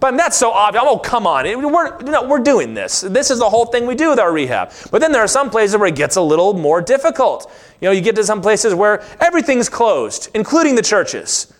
But 0.00 0.16
that's 0.16 0.36
so 0.36 0.52
obvious. 0.52 0.84
Oh, 0.86 0.98
come 0.98 1.26
on. 1.26 1.44
We're, 1.44 2.00
know, 2.02 2.26
we're 2.26 2.38
doing 2.38 2.72
this. 2.72 3.00
This 3.00 3.30
is 3.30 3.40
the 3.40 3.50
whole 3.50 3.66
thing 3.66 3.86
we 3.86 3.96
do 3.96 4.10
with 4.10 4.20
our 4.20 4.32
rehab. 4.32 4.72
But 4.92 5.00
then 5.00 5.10
there 5.10 5.22
are 5.22 5.28
some 5.28 5.50
places 5.50 5.76
where 5.76 5.88
it 5.88 5.96
gets 5.96 6.16
a 6.16 6.22
little 6.22 6.54
more 6.54 6.80
difficult. 6.80 7.52
You 7.80 7.88
know, 7.88 7.92
you 7.92 8.00
get 8.00 8.14
to 8.16 8.24
some 8.24 8.40
places 8.40 8.74
where 8.74 9.02
everything's 9.20 9.68
closed, 9.68 10.30
including 10.34 10.76
the 10.76 10.82
churches. 10.82 11.52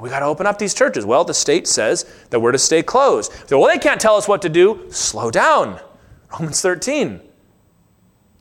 We 0.00 0.08
got 0.08 0.20
to 0.20 0.26
open 0.26 0.46
up 0.46 0.58
these 0.58 0.74
churches. 0.74 1.04
Well, 1.04 1.24
the 1.24 1.34
state 1.34 1.66
says 1.66 2.04
that 2.30 2.40
we're 2.40 2.52
to 2.52 2.58
stay 2.58 2.82
closed. 2.82 3.32
So, 3.48 3.58
well, 3.58 3.68
they 3.68 3.78
can't 3.78 4.00
tell 4.00 4.16
us 4.16 4.28
what 4.28 4.42
to 4.42 4.48
do. 4.48 4.86
Slow 4.90 5.30
down. 5.30 5.80
Romans 6.32 6.60
13. 6.60 7.20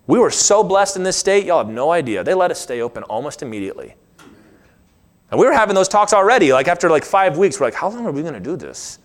We 0.08 0.20
were 0.20 0.32
so 0.32 0.64
blessed 0.64 0.98
in 0.98 1.04
this 1.04 1.18
state, 1.18 1.46
y'all 1.46 1.58
have 1.58 1.74
no 1.74 1.92
idea. 1.92 2.24
They 2.24 2.34
let 2.34 2.52
us 2.52 2.60
stay 2.60 2.82
open 2.82 3.04
almost 3.04 3.42
immediately. 3.42 3.96
And 5.32 5.40
we 5.40 5.46
were 5.48 5.54
having 5.54 5.76
those 5.76 5.88
talks 5.88 6.14
already. 6.14 6.54
Like 6.54 6.68
after 6.68 6.90
like 6.90 7.04
five 7.04 7.38
weeks, 7.38 7.60
we're 7.60 7.68
like, 7.68 7.74
how 7.74 7.90
long 7.90 8.06
are 8.06 8.12
we 8.12 8.22
going 8.22 8.36
to 8.36 8.40
do 8.40 8.56
this? 8.56 9.00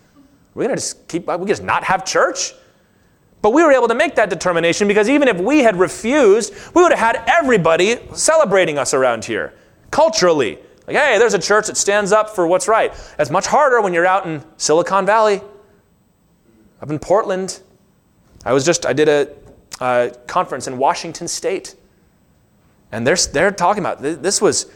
We're 0.55 0.64
going 0.64 0.76
to 0.76 0.80
just 0.80 1.09
keep, 1.09 1.26
we 1.26 1.46
just 1.46 1.62
not 1.62 1.84
have 1.84 2.05
church? 2.05 2.53
But 3.42 3.53
we 3.53 3.62
were 3.62 3.72
able 3.72 3.88
to 3.88 3.94
make 3.94 4.16
that 4.16 4.28
determination 4.28 4.86
because 4.86 5.09
even 5.09 5.28
if 5.28 5.38
we 5.38 5.61
had 5.61 5.78
refused, 5.78 6.53
we 6.74 6.82
would 6.82 6.92
have 6.92 6.98
had 6.98 7.24
everybody 7.26 7.98
celebrating 8.12 8.76
us 8.76 8.92
around 8.92 9.24
here 9.24 9.55
culturally. 9.90 10.59
Like, 10.86 10.96
hey, 10.96 11.18
there's 11.18 11.34
a 11.34 11.38
church 11.38 11.68
that 11.68 11.76
stands 11.76 12.12
up 12.12 12.30
for 12.30 12.46
what's 12.46 12.68
right. 12.68 12.92
It's 13.18 13.30
much 13.30 13.46
harder 13.46 13.80
when 13.80 13.94
you're 13.94 14.07
out 14.07 14.26
in 14.26 14.44
Silicon 14.57 15.07
Valley, 15.07 15.40
up 16.82 16.90
in 16.90 16.98
Portland. 16.98 17.61
I 18.44 18.53
was 18.53 18.64
just, 18.64 18.84
I 18.84 18.92
did 18.92 19.09
a, 19.09 19.34
a 19.80 20.12
conference 20.26 20.66
in 20.66 20.76
Washington 20.76 21.28
State. 21.28 21.76
And 22.92 23.07
they're, 23.07 23.16
they're 23.32 23.53
talking 23.53 23.82
about 23.82 24.03
this 24.03 24.42
was, 24.42 24.66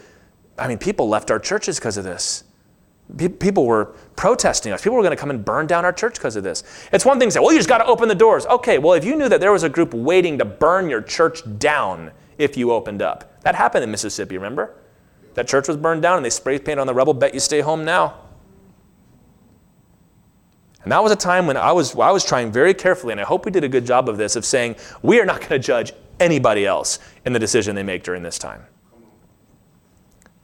I 0.57 0.67
mean, 0.67 0.77
people 0.77 1.09
left 1.09 1.29
our 1.31 1.39
churches 1.39 1.77
because 1.77 1.97
of 1.97 2.03
this. 2.03 2.45
People 3.17 3.65
were 3.65 3.93
protesting 4.15 4.71
us. 4.71 4.81
People 4.81 4.97
were 4.97 5.03
going 5.03 5.15
to 5.15 5.19
come 5.19 5.29
and 5.29 5.45
burn 5.45 5.67
down 5.67 5.85
our 5.85 5.93
church 5.93 6.15
because 6.15 6.35
of 6.35 6.43
this. 6.43 6.63
It's 6.91 7.05
one 7.05 7.19
thing 7.19 7.29
to 7.29 7.33
say, 7.33 7.39
well, 7.39 7.51
you 7.51 7.59
just 7.59 7.69
got 7.69 7.77
to 7.77 7.85
open 7.85 8.09
the 8.09 8.15
doors. 8.15 8.45
Okay, 8.47 8.79
well, 8.79 8.93
if 8.93 9.05
you 9.05 9.15
knew 9.15 9.29
that 9.29 9.39
there 9.39 9.51
was 9.51 9.63
a 9.63 9.69
group 9.69 9.93
waiting 9.93 10.39
to 10.39 10.45
burn 10.45 10.89
your 10.89 11.01
church 11.01 11.41
down 11.59 12.11
if 12.37 12.57
you 12.57 12.71
opened 12.71 13.01
up, 13.01 13.41
that 13.43 13.53
happened 13.53 13.83
in 13.83 13.91
Mississippi, 13.91 14.35
remember? 14.35 14.75
That 15.35 15.47
church 15.47 15.67
was 15.67 15.77
burned 15.77 16.01
down 16.01 16.17
and 16.17 16.25
they 16.25 16.31
spray 16.31 16.57
painted 16.57 16.79
on 16.79 16.87
the 16.87 16.93
rebel, 16.93 17.13
bet 17.13 17.33
you 17.33 17.39
stay 17.39 17.61
home 17.61 17.85
now. 17.85 18.15
And 20.81 20.91
that 20.91 21.01
was 21.01 21.11
a 21.11 21.15
time 21.15 21.47
when 21.47 21.57
I 21.57 21.71
was, 21.71 21.95
I 21.95 22.11
was 22.11 22.23
trying 22.25 22.51
very 22.51 22.73
carefully, 22.73 23.11
and 23.11 23.21
I 23.21 23.23
hope 23.23 23.45
we 23.45 23.51
did 23.51 23.63
a 23.63 23.67
good 23.67 23.85
job 23.85 24.07
of 24.07 24.17
this, 24.17 24.35
of 24.35 24.45
saying, 24.45 24.75
we 25.01 25.19
are 25.19 25.25
not 25.25 25.39
going 25.39 25.49
to 25.49 25.59
judge 25.59 25.93
anybody 26.19 26.65
else 26.65 26.99
in 27.25 27.33
the 27.33 27.39
decision 27.39 27.75
they 27.75 27.83
make 27.83 28.03
during 28.03 28.23
this 28.23 28.37
time. 28.37 28.63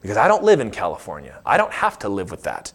Because 0.02 0.16
I 0.16 0.28
don't 0.28 0.42
live 0.42 0.60
in 0.60 0.70
California. 0.70 1.40
I 1.46 1.56
don't 1.56 1.72
have 1.72 1.98
to 2.00 2.08
live 2.08 2.30
with 2.30 2.42
that. 2.42 2.72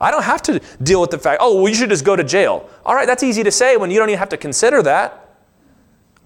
I 0.00 0.10
don't 0.10 0.24
have 0.24 0.42
to 0.42 0.60
deal 0.82 1.00
with 1.00 1.10
the 1.10 1.18
fact, 1.18 1.38
oh, 1.40 1.62
well, 1.62 1.68
you 1.68 1.74
should 1.74 1.88
just 1.88 2.04
go 2.04 2.14
to 2.14 2.22
jail. 2.22 2.68
All 2.84 2.94
right, 2.94 3.06
that's 3.06 3.22
easy 3.22 3.42
to 3.42 3.50
say 3.50 3.76
when 3.76 3.90
you 3.90 3.98
don't 3.98 4.10
even 4.10 4.18
have 4.18 4.28
to 4.28 4.36
consider 4.36 4.82
that. 4.82 5.22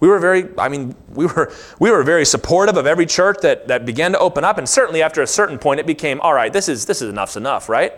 We 0.01 0.09
were 0.09 0.19
very, 0.19 0.49
I 0.59 0.69
mean, 0.69 0.97
we 1.11 1.27
were, 1.27 1.53
we 1.79 1.91
were 1.91 2.03
very 2.03 2.25
supportive 2.25 2.77
of 2.77 2.87
every 2.87 3.07
church 3.07 3.39
that, 3.43 3.69
that 3.69 3.87
began 3.87 4.13
to 4.13 4.19
open 4.19 4.45
up, 4.45 4.59
and 4.59 4.69
certainly 4.69 5.03
after 5.03 5.23
a 5.23 5.27
certain 5.27 5.59
point, 5.59 5.79
it 5.79 5.87
became, 5.87 6.21
all 6.21 6.35
right, 6.35 6.53
this 6.53 6.69
is, 6.69 6.87
this 6.87 7.03
is 7.03 7.11
enough's 7.11 7.37
enough, 7.37 7.69
right? 7.69 7.93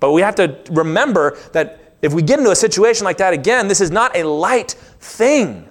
But 0.00 0.12
we 0.12 0.22
have 0.22 0.34
to 0.36 0.58
remember 0.70 1.38
that 1.52 1.94
if 2.02 2.12
we 2.12 2.22
get 2.22 2.38
into 2.38 2.50
a 2.50 2.56
situation 2.56 3.04
like 3.04 3.18
that 3.18 3.34
again, 3.34 3.68
this 3.68 3.80
is 3.80 3.90
not 3.90 4.16
a 4.16 4.24
light 4.24 4.72
thing. 5.00 5.68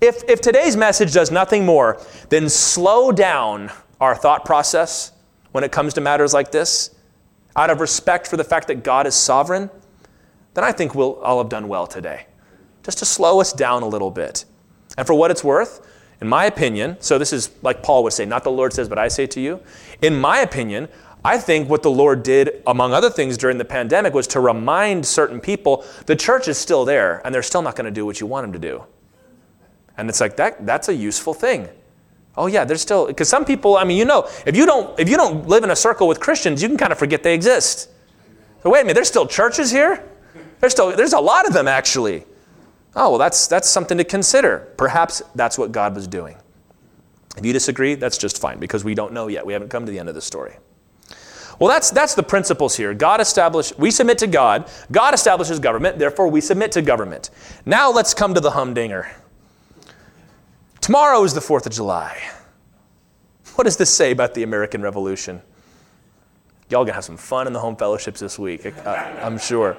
If, 0.00 0.22
if 0.28 0.40
today's 0.40 0.76
message 0.76 1.12
does 1.12 1.30
nothing 1.30 1.66
more 1.66 2.00
than 2.28 2.48
slow 2.48 3.10
down 3.10 3.72
our 4.00 4.14
thought 4.14 4.44
process 4.44 5.12
when 5.52 5.64
it 5.64 5.72
comes 5.72 5.94
to 5.94 6.00
matters 6.00 6.34
like 6.34 6.52
this, 6.52 6.94
out 7.56 7.70
of 7.70 7.80
respect 7.80 8.26
for 8.26 8.36
the 8.36 8.44
fact 8.44 8.68
that 8.68 8.84
God 8.84 9.06
is 9.06 9.14
sovereign, 9.14 9.70
then 10.54 10.64
I 10.64 10.72
think 10.72 10.94
we'll 10.94 11.14
all 11.16 11.38
have 11.38 11.48
done 11.48 11.68
well 11.68 11.86
today. 11.86 12.26
Just 12.84 12.98
to 12.98 13.04
slow 13.04 13.40
us 13.40 13.52
down 13.52 13.82
a 13.82 13.88
little 13.88 14.10
bit. 14.10 14.44
And 14.96 15.06
for 15.06 15.14
what 15.14 15.30
it's 15.30 15.44
worth, 15.44 15.86
in 16.20 16.28
my 16.28 16.46
opinion, 16.46 16.96
so 17.00 17.18
this 17.18 17.32
is 17.32 17.50
like 17.62 17.82
Paul 17.82 18.02
would 18.04 18.12
say, 18.12 18.24
not 18.24 18.44
the 18.44 18.50
Lord 18.50 18.72
says, 18.72 18.88
but 18.88 18.98
I 18.98 19.08
say 19.08 19.26
to 19.28 19.40
you. 19.40 19.60
In 20.02 20.18
my 20.18 20.40
opinion, 20.40 20.88
I 21.24 21.38
think 21.38 21.68
what 21.68 21.82
the 21.82 21.90
Lord 21.90 22.22
did, 22.22 22.62
among 22.66 22.92
other 22.92 23.10
things, 23.10 23.36
during 23.36 23.58
the 23.58 23.64
pandemic 23.64 24.14
was 24.14 24.26
to 24.28 24.40
remind 24.40 25.04
certain 25.04 25.40
people 25.40 25.84
the 26.06 26.16
church 26.16 26.48
is 26.48 26.58
still 26.58 26.84
there 26.84 27.20
and 27.24 27.34
they're 27.34 27.42
still 27.42 27.62
not 27.62 27.76
going 27.76 27.84
to 27.86 27.90
do 27.90 28.06
what 28.06 28.20
you 28.20 28.26
want 28.26 28.44
them 28.44 28.52
to 28.52 28.58
do. 28.58 28.84
And 29.96 30.08
it's 30.08 30.20
like 30.20 30.36
that, 30.36 30.64
that's 30.64 30.88
a 30.88 30.94
useful 30.94 31.34
thing. 31.34 31.68
Oh 32.38 32.46
yeah, 32.46 32.64
there's 32.64 32.80
still 32.80 33.06
because 33.06 33.28
some 33.28 33.44
people, 33.44 33.76
I 33.76 33.84
mean, 33.84 33.98
you 33.98 34.04
know, 34.04 34.28
if 34.46 34.56
you 34.56 34.64
don't 34.64 34.98
if 34.98 35.08
you 35.08 35.16
don't 35.16 35.48
live 35.48 35.64
in 35.64 35.70
a 35.70 35.76
circle 35.76 36.06
with 36.06 36.20
Christians, 36.20 36.62
you 36.62 36.68
can 36.68 36.78
kind 36.78 36.92
of 36.92 36.98
forget 36.98 37.22
they 37.24 37.34
exist. 37.34 37.90
So 38.62 38.70
wait 38.70 38.80
a 38.80 38.84
minute, 38.84 38.94
there's 38.94 39.08
still 39.08 39.26
churches 39.26 39.70
here? 39.72 40.08
There's 40.60 40.72
still 40.72 40.94
there's 40.96 41.12
a 41.12 41.20
lot 41.20 41.46
of 41.46 41.52
them 41.52 41.66
actually. 41.66 42.24
Oh, 42.94 43.10
well 43.10 43.18
that's 43.18 43.48
that's 43.48 43.68
something 43.68 43.98
to 43.98 44.04
consider. 44.04 44.72
Perhaps 44.76 45.20
that's 45.34 45.58
what 45.58 45.72
God 45.72 45.96
was 45.96 46.06
doing. 46.06 46.36
If 47.36 47.44
you 47.44 47.52
disagree, 47.52 47.96
that's 47.96 48.18
just 48.18 48.40
fine 48.40 48.58
because 48.58 48.84
we 48.84 48.94
don't 48.94 49.12
know 49.12 49.26
yet. 49.26 49.44
We 49.44 49.52
haven't 49.52 49.68
come 49.68 49.84
to 49.84 49.92
the 49.92 49.98
end 49.98 50.08
of 50.08 50.14
the 50.14 50.22
story. 50.22 50.56
Well, 51.58 51.68
that's, 51.68 51.90
that's 51.90 52.14
the 52.14 52.22
principles 52.22 52.76
here. 52.76 52.94
God 52.94 53.20
established, 53.20 53.76
we 53.78 53.90
submit 53.90 54.18
to 54.18 54.28
God. 54.28 54.70
God 54.92 55.12
establishes 55.12 55.58
government, 55.58 55.98
therefore 55.98 56.28
we 56.28 56.40
submit 56.40 56.70
to 56.72 56.82
government. 56.82 57.30
Now 57.66 57.90
let's 57.90 58.14
come 58.14 58.32
to 58.34 58.40
the 58.40 58.52
humdinger. 58.52 59.10
Tomorrow 60.88 61.22
is 61.22 61.34
the 61.34 61.40
4th 61.40 61.66
of 61.66 61.72
July. 61.72 62.18
What 63.56 63.64
does 63.64 63.76
this 63.76 63.92
say 63.92 64.10
about 64.10 64.32
the 64.32 64.42
American 64.42 64.80
Revolution? 64.80 65.42
Y'all 66.70 66.82
gonna 66.82 66.94
have 66.94 67.04
some 67.04 67.18
fun 67.18 67.46
in 67.46 67.52
the 67.52 67.58
home 67.58 67.76
fellowships 67.76 68.20
this 68.20 68.38
week, 68.38 68.64
I, 68.86 69.20
am 69.20 69.36
sure. 69.36 69.76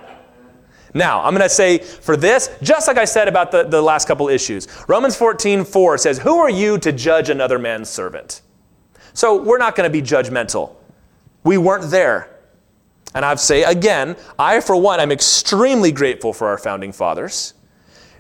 Now, 0.94 1.24
I'm 1.24 1.34
gonna 1.34 1.50
say 1.50 1.80
for 1.80 2.16
this, 2.16 2.52
just 2.62 2.88
like 2.88 3.00
I 3.00 3.06
said 3.06 3.28
about 3.28 3.50
the, 3.50 3.64
the 3.64 3.82
last 3.82 4.08
couple 4.08 4.30
issues, 4.30 4.68
Romans 4.88 5.16
14, 5.16 5.66
4 5.66 5.98
says, 5.98 6.20
Who 6.20 6.38
are 6.38 6.48
you 6.52 6.78
to 6.78 6.92
judge 6.92 7.32
another 7.32 7.58
man's 7.58 7.90
servant? 7.90 8.44
So 9.16 9.42
we're 9.42 9.58
not 9.58 9.76
gonna 9.76 9.90
be 9.90 10.04
judgmental. 10.04 10.76
We 11.44 11.58
weren't 11.58 11.90
there. 11.90 12.38
And 13.16 13.26
I 13.26 13.34
say 13.34 13.64
again, 13.64 14.16
I, 14.38 14.60
for 14.60 14.76
one, 14.76 15.00
I'm 15.00 15.12
extremely 15.12 15.92
grateful 15.92 16.34
for 16.34 16.50
our 16.50 16.60
founding 16.60 16.92
fathers. 16.92 17.56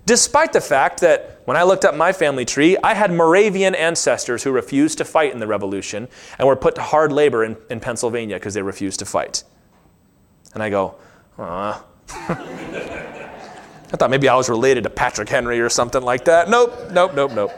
Despite 0.07 0.53
the 0.53 0.61
fact 0.61 1.01
that 1.01 1.38
when 1.49 1.57
I 1.57 1.63
looked 1.63 1.83
up 1.83 1.95
my 1.95 2.13
family 2.13 2.45
tree, 2.45 2.77
I 2.83 2.93
had 2.93 3.11
Moravian 3.11 3.73
ancestors 3.73 4.43
who 4.43 4.51
refused 4.51 4.99
to 4.99 5.03
fight 5.03 5.33
in 5.33 5.39
the 5.39 5.47
revolution 5.47 6.07
and 6.37 6.47
were 6.47 6.55
put 6.55 6.75
to 6.75 6.83
hard 6.83 7.11
labor 7.11 7.43
in, 7.43 7.57
in 7.71 7.79
Pennsylvania 7.79 8.35
because 8.35 8.53
they 8.53 8.61
refused 8.61 8.99
to 8.99 9.05
fight. 9.05 9.43
And 10.53 10.61
I 10.61 10.69
go, 10.69 10.93
uh. 11.39 11.81
I 12.09 13.97
thought 13.97 14.11
maybe 14.11 14.29
I 14.29 14.35
was 14.35 14.47
related 14.47 14.83
to 14.83 14.91
Patrick 14.91 15.27
Henry 15.27 15.59
or 15.59 15.69
something 15.69 16.03
like 16.03 16.25
that. 16.25 16.51
Nope, 16.51 16.91
nope, 16.91 17.15
nope, 17.15 17.31
nope. 17.31 17.51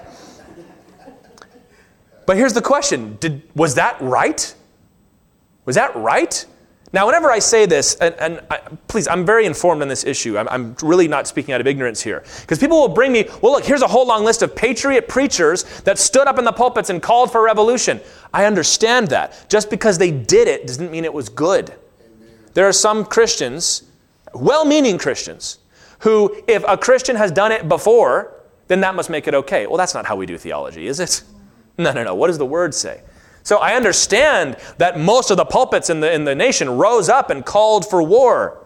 But 2.26 2.38
here's 2.38 2.54
the 2.54 2.62
question 2.62 3.18
Did, 3.20 3.42
Was 3.56 3.76
that 3.76 4.00
right? 4.00 4.56
Was 5.66 5.76
that 5.76 5.94
right? 5.98 6.46
Now, 6.94 7.06
whenever 7.06 7.32
I 7.32 7.40
say 7.40 7.66
this, 7.66 7.96
and, 7.96 8.14
and 8.16 8.42
I, 8.50 8.58
please, 8.90 9.08
I'm 9.08 9.26
very 9.26 9.46
informed 9.46 9.82
on 9.82 9.88
this 9.88 10.04
issue. 10.04 10.38
I'm, 10.38 10.50
I'm 10.50 10.76
really 10.84 11.08
not 11.08 11.26
speaking 11.26 11.54
out 11.54 11.62
of 11.62 11.68
ignorance 11.68 12.02
here. 12.02 12.24
Because 12.42 12.60
people 12.60 12.82
will 12.82 12.90
bring 12.90 13.14
me, 13.14 13.30
well, 13.42 13.54
look, 13.54 13.64
here's 13.64 13.82
a 13.82 13.88
whole 13.88 14.06
long 14.06 14.26
list 14.26 14.42
of 14.42 14.56
patriot 14.56 15.08
preachers 15.08 15.64
that 15.82 15.98
stood 15.98 16.28
up 16.28 16.38
in 16.38 16.44
the 16.44 16.52
pulpits 16.52 16.90
and 16.90 17.02
called 17.02 17.32
for 17.32 17.42
revolution. 17.44 18.02
I 18.34 18.44
understand 18.44 19.08
that. 19.08 19.46
Just 19.48 19.70
because 19.70 19.98
they 19.98 20.12
did 20.12 20.50
it 20.50 20.68
doesn't 20.68 20.92
mean 20.92 21.06
it 21.06 21.14
was 21.14 21.30
good. 21.30 21.70
Amen. 21.70 22.30
There 22.56 22.68
are 22.68 22.74
some 22.74 23.06
Christians, 23.06 23.84
well 24.34 24.66
meaning 24.66 24.98
Christians, 24.98 25.60
who, 26.00 26.44
if 26.48 26.64
a 26.68 26.76
Christian 26.78 27.16
has 27.16 27.32
done 27.32 27.54
it 27.54 27.70
before, 27.70 28.42
then 28.68 28.82
that 28.82 28.96
must 28.96 29.10
make 29.10 29.28
it 29.28 29.34
okay. 29.34 29.66
Well, 29.66 29.78
that's 29.78 29.94
not 29.94 30.06
how 30.06 30.18
we 30.18 30.26
do 30.26 30.38
theology, 30.38 30.88
is 30.88 31.00
it? 31.00 31.24
No, 31.78 31.94
no, 31.94 32.04
no. 32.04 32.14
What 32.14 32.28
does 32.28 32.38
the 32.38 32.46
word 32.46 32.76
say? 32.76 33.02
So 33.44 33.58
I 33.58 33.74
understand 33.74 34.58
that 34.78 35.00
most 35.00 35.32
of 35.32 35.38
the 35.38 35.46
pulpits 35.46 35.90
in 35.90 36.00
the, 36.00 36.14
in 36.14 36.26
the 36.26 36.36
nation 36.36 36.70
rose 36.78 37.10
up 37.10 37.30
and 37.30 37.46
called 37.46 37.90
for 37.90 38.04
war. 38.04 38.66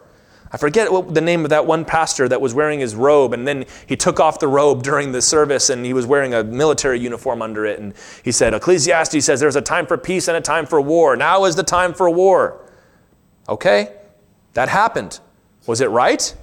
I 0.52 0.58
forget 0.58 0.92
what 0.92 1.12
the 1.12 1.20
name 1.20 1.44
of 1.44 1.50
that 1.50 1.66
one 1.66 1.84
pastor 1.84 2.28
that 2.28 2.40
was 2.40 2.54
wearing 2.54 2.78
his 2.80 2.94
robe, 2.94 3.32
and 3.32 3.46
then 3.46 3.64
he 3.86 3.96
took 3.96 4.20
off 4.20 4.38
the 4.38 4.48
robe 4.48 4.82
during 4.82 5.12
the 5.12 5.20
service 5.20 5.70
and 5.70 5.84
he 5.84 5.92
was 5.92 6.06
wearing 6.06 6.34
a 6.34 6.44
military 6.44 7.00
uniform 7.00 7.42
under 7.42 7.66
it. 7.66 7.80
And 7.80 7.94
he 8.22 8.32
said, 8.32 8.54
Ecclesiastes 8.54 9.24
says 9.24 9.40
there's 9.40 9.56
a 9.56 9.62
time 9.62 9.86
for 9.86 9.98
peace 9.98 10.28
and 10.28 10.36
a 10.36 10.40
time 10.40 10.66
for 10.66 10.80
war. 10.80 11.16
Now 11.16 11.44
is 11.46 11.56
the 11.56 11.62
time 11.62 11.94
for 11.94 12.08
war. 12.08 12.60
Okay, 13.48 13.92
that 14.54 14.68
happened. 14.68 15.20
Was 15.66 15.80
it 15.80 15.90
right? 15.90 16.34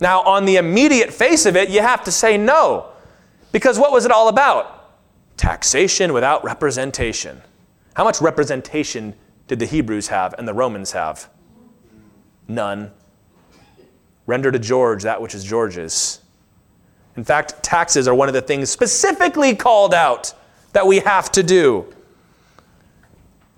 Now, 0.00 0.22
on 0.22 0.44
the 0.44 0.56
immediate 0.56 1.12
face 1.12 1.46
of 1.46 1.56
it, 1.56 1.68
you 1.68 1.80
have 1.80 2.04
to 2.04 2.12
say 2.12 2.36
no. 2.38 2.86
Because 3.52 3.78
what 3.78 3.92
was 3.92 4.04
it 4.04 4.10
all 4.10 4.28
about? 4.28 4.79
Taxation 5.40 6.12
without 6.12 6.44
representation. 6.44 7.40
How 7.94 8.04
much 8.04 8.20
representation 8.20 9.14
did 9.48 9.58
the 9.58 9.64
Hebrews 9.64 10.08
have 10.08 10.34
and 10.36 10.46
the 10.46 10.52
Romans 10.52 10.92
have? 10.92 11.30
None. 12.46 12.90
Render 14.26 14.52
to 14.52 14.58
George 14.58 15.02
that 15.02 15.22
which 15.22 15.34
is 15.34 15.42
George's. 15.42 16.20
In 17.16 17.24
fact, 17.24 17.62
taxes 17.62 18.06
are 18.06 18.14
one 18.14 18.28
of 18.28 18.34
the 18.34 18.42
things 18.42 18.68
specifically 18.68 19.56
called 19.56 19.94
out 19.94 20.34
that 20.74 20.86
we 20.86 20.98
have 20.98 21.32
to 21.32 21.42
do. 21.42 21.86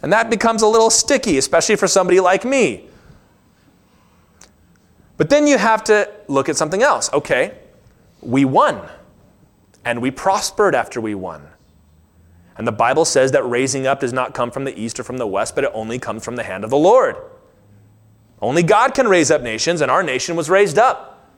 And 0.02 0.12
that 0.12 0.30
becomes 0.30 0.62
a 0.62 0.68
little 0.68 0.88
sticky, 0.88 1.36
especially 1.36 1.74
for 1.74 1.88
somebody 1.88 2.20
like 2.20 2.44
me. 2.44 2.86
But 5.16 5.30
then 5.30 5.48
you 5.48 5.58
have 5.58 5.82
to 5.84 6.08
look 6.28 6.48
at 6.48 6.56
something 6.56 6.82
else. 6.82 7.12
Okay, 7.12 7.58
we 8.20 8.44
won, 8.44 8.88
and 9.84 10.00
we 10.00 10.12
prospered 10.12 10.76
after 10.76 11.00
we 11.00 11.16
won. 11.16 11.48
And 12.56 12.66
the 12.66 12.72
Bible 12.72 13.04
says 13.04 13.32
that 13.32 13.42
raising 13.44 13.86
up 13.86 14.00
does 14.00 14.12
not 14.12 14.34
come 14.34 14.50
from 14.50 14.64
the 14.64 14.78
east 14.78 15.00
or 15.00 15.04
from 15.04 15.18
the 15.18 15.26
west, 15.26 15.54
but 15.54 15.64
it 15.64 15.70
only 15.72 15.98
comes 15.98 16.24
from 16.24 16.36
the 16.36 16.42
hand 16.42 16.64
of 16.64 16.70
the 16.70 16.76
Lord. 16.76 17.16
Only 18.40 18.62
God 18.62 18.94
can 18.94 19.08
raise 19.08 19.30
up 19.30 19.40
nations, 19.40 19.80
and 19.80 19.90
our 19.90 20.02
nation 20.02 20.36
was 20.36 20.50
raised 20.50 20.78
up. 20.78 21.30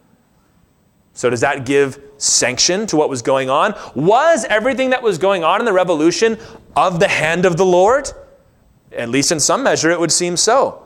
So, 1.13 1.31
does 1.31 1.43
that 1.43 1.65
give 1.65 2.01
sanction 2.17 2.87
to 2.89 2.97
what 2.97 3.09
was 3.09 3.23
going 3.23 3.49
on? 3.49 3.75
Was 3.95 4.45
everything 4.47 4.91
that 4.91 5.03
was 5.03 5.19
going 5.19 5.45
on 5.45 5.61
in 5.61 5.65
the 5.65 5.73
revolution 5.73 6.39
of 6.75 6.99
the 6.99 7.07
hand 7.07 7.45
of 7.45 7.57
the 7.57 7.65
Lord? 7.65 8.11
At 8.91 9.09
least 9.09 9.31
in 9.31 9.39
some 9.39 9.63
measure, 9.63 9.91
it 9.91 10.01
would 10.01 10.11
seem 10.11 10.37
so. 10.37 10.85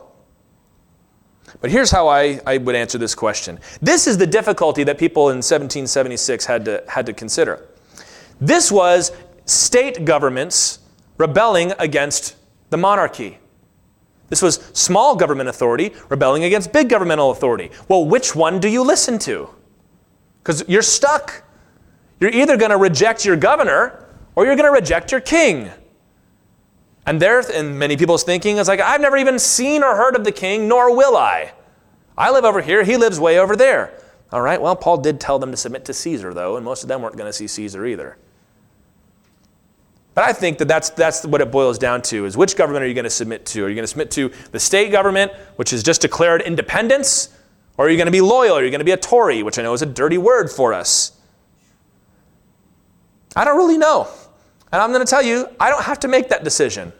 But 1.61 1.71
here's 1.71 1.89
how 1.89 2.07
I, 2.07 2.39
I 2.45 2.57
would 2.57 2.75
answer 2.75 2.97
this 2.97 3.15
question. 3.15 3.59
This 3.81 4.05
is 4.05 4.17
the 4.17 4.27
difficulty 4.27 4.83
that 4.83 4.99
people 4.99 5.29
in 5.29 5.37
1776 5.37 6.45
had 6.45 6.65
to, 6.65 6.83
had 6.87 7.05
to 7.07 7.13
consider. 7.13 7.67
This 8.39 8.71
was 8.71 9.11
state 9.49 10.05
governments 10.05 10.79
rebelling 11.17 11.73
against 11.79 12.35
the 12.69 12.77
monarchy. 12.77 13.39
This 14.29 14.41
was 14.41 14.55
small 14.73 15.15
government 15.15 15.49
authority 15.49 15.93
rebelling 16.07 16.43
against 16.43 16.71
big 16.71 16.89
governmental 16.89 17.31
authority. 17.31 17.71
Well, 17.87 18.05
which 18.05 18.35
one 18.35 18.59
do 18.59 18.67
you 18.67 18.83
listen 18.83 19.17
to? 19.19 19.49
Because 20.41 20.63
you're 20.67 20.81
stuck. 20.81 21.43
You're 22.19 22.31
either 22.31 22.57
going 22.57 22.71
to 22.71 22.77
reject 22.77 23.25
your 23.25 23.35
governor 23.35 24.05
or 24.35 24.45
you're 24.45 24.55
going 24.55 24.67
to 24.67 24.71
reject 24.71 25.11
your 25.11 25.21
king. 25.21 25.69
And 27.05 27.19
there, 27.19 27.39
in 27.39 27.77
many 27.77 27.97
people's 27.97 28.23
thinking, 28.23 28.57
is 28.57 28.67
like, 28.67 28.79
I've 28.79 29.01
never 29.01 29.17
even 29.17 29.39
seen 29.39 29.83
or 29.83 29.95
heard 29.95 30.15
of 30.15 30.23
the 30.23 30.31
king, 30.31 30.67
nor 30.67 30.95
will 30.95 31.17
I. 31.17 31.53
I 32.17 32.29
live 32.31 32.45
over 32.45 32.61
here, 32.61 32.83
he 32.83 32.97
lives 32.97 33.19
way 33.19 33.39
over 33.39 33.55
there. 33.55 33.99
All 34.31 34.41
right, 34.41 34.61
well, 34.61 34.75
Paul 34.75 34.97
did 34.97 35.19
tell 35.19 35.39
them 35.39 35.49
to 35.51 35.57
submit 35.57 35.85
to 35.85 35.93
Caesar, 35.93 36.33
though, 36.33 36.55
and 36.55 36.63
most 36.63 36.83
of 36.83 36.89
them 36.89 37.01
weren't 37.01 37.17
going 37.17 37.29
to 37.29 37.33
see 37.33 37.47
Caesar 37.47 37.85
either. 37.85 38.17
But 40.19 40.27
I 40.27 40.33
think 40.33 40.57
that 40.57 40.67
that's, 40.67 40.89
that's 40.89 41.25
what 41.25 41.39
it 41.39 41.49
boils 41.49 41.79
down 41.79 42.01
to 42.01 42.25
is 42.25 42.35
which 42.35 42.57
government 42.57 42.83
are 42.83 42.87
you 42.89 42.93
going 42.93 43.05
to 43.05 43.09
submit 43.09 43.45
to? 43.45 43.63
Are 43.63 43.69
you 43.69 43.75
going 43.75 43.83
to 43.83 43.87
submit 43.87 44.11
to 44.11 44.29
the 44.51 44.59
state 44.59 44.91
government, 44.91 45.31
which 45.55 45.69
has 45.69 45.81
just 45.81 46.01
declared 46.01 46.41
independence? 46.41 47.29
Or 47.77 47.85
are 47.85 47.89
you 47.89 47.95
going 47.95 48.07
to 48.07 48.11
be 48.11 48.19
loyal? 48.19 48.57
Are 48.57 48.61
you 48.61 48.69
going 48.69 48.81
to 48.81 48.85
be 48.85 48.91
a 48.91 48.97
Tory, 48.97 49.43
which 49.43 49.57
I 49.57 49.61
know 49.61 49.73
is 49.73 49.81
a 49.81 49.85
dirty 49.85 50.17
word 50.17 50.51
for 50.51 50.73
us? 50.73 51.13
I 53.33 53.45
don't 53.45 53.55
really 53.55 53.77
know. 53.77 54.09
And 54.73 54.81
I'm 54.81 54.91
going 54.91 55.05
to 55.05 55.09
tell 55.09 55.21
you, 55.21 55.47
I 55.57 55.69
don't 55.69 55.83
have 55.83 56.01
to 56.01 56.09
make 56.09 56.27
that 56.27 56.43
decision 56.43 56.91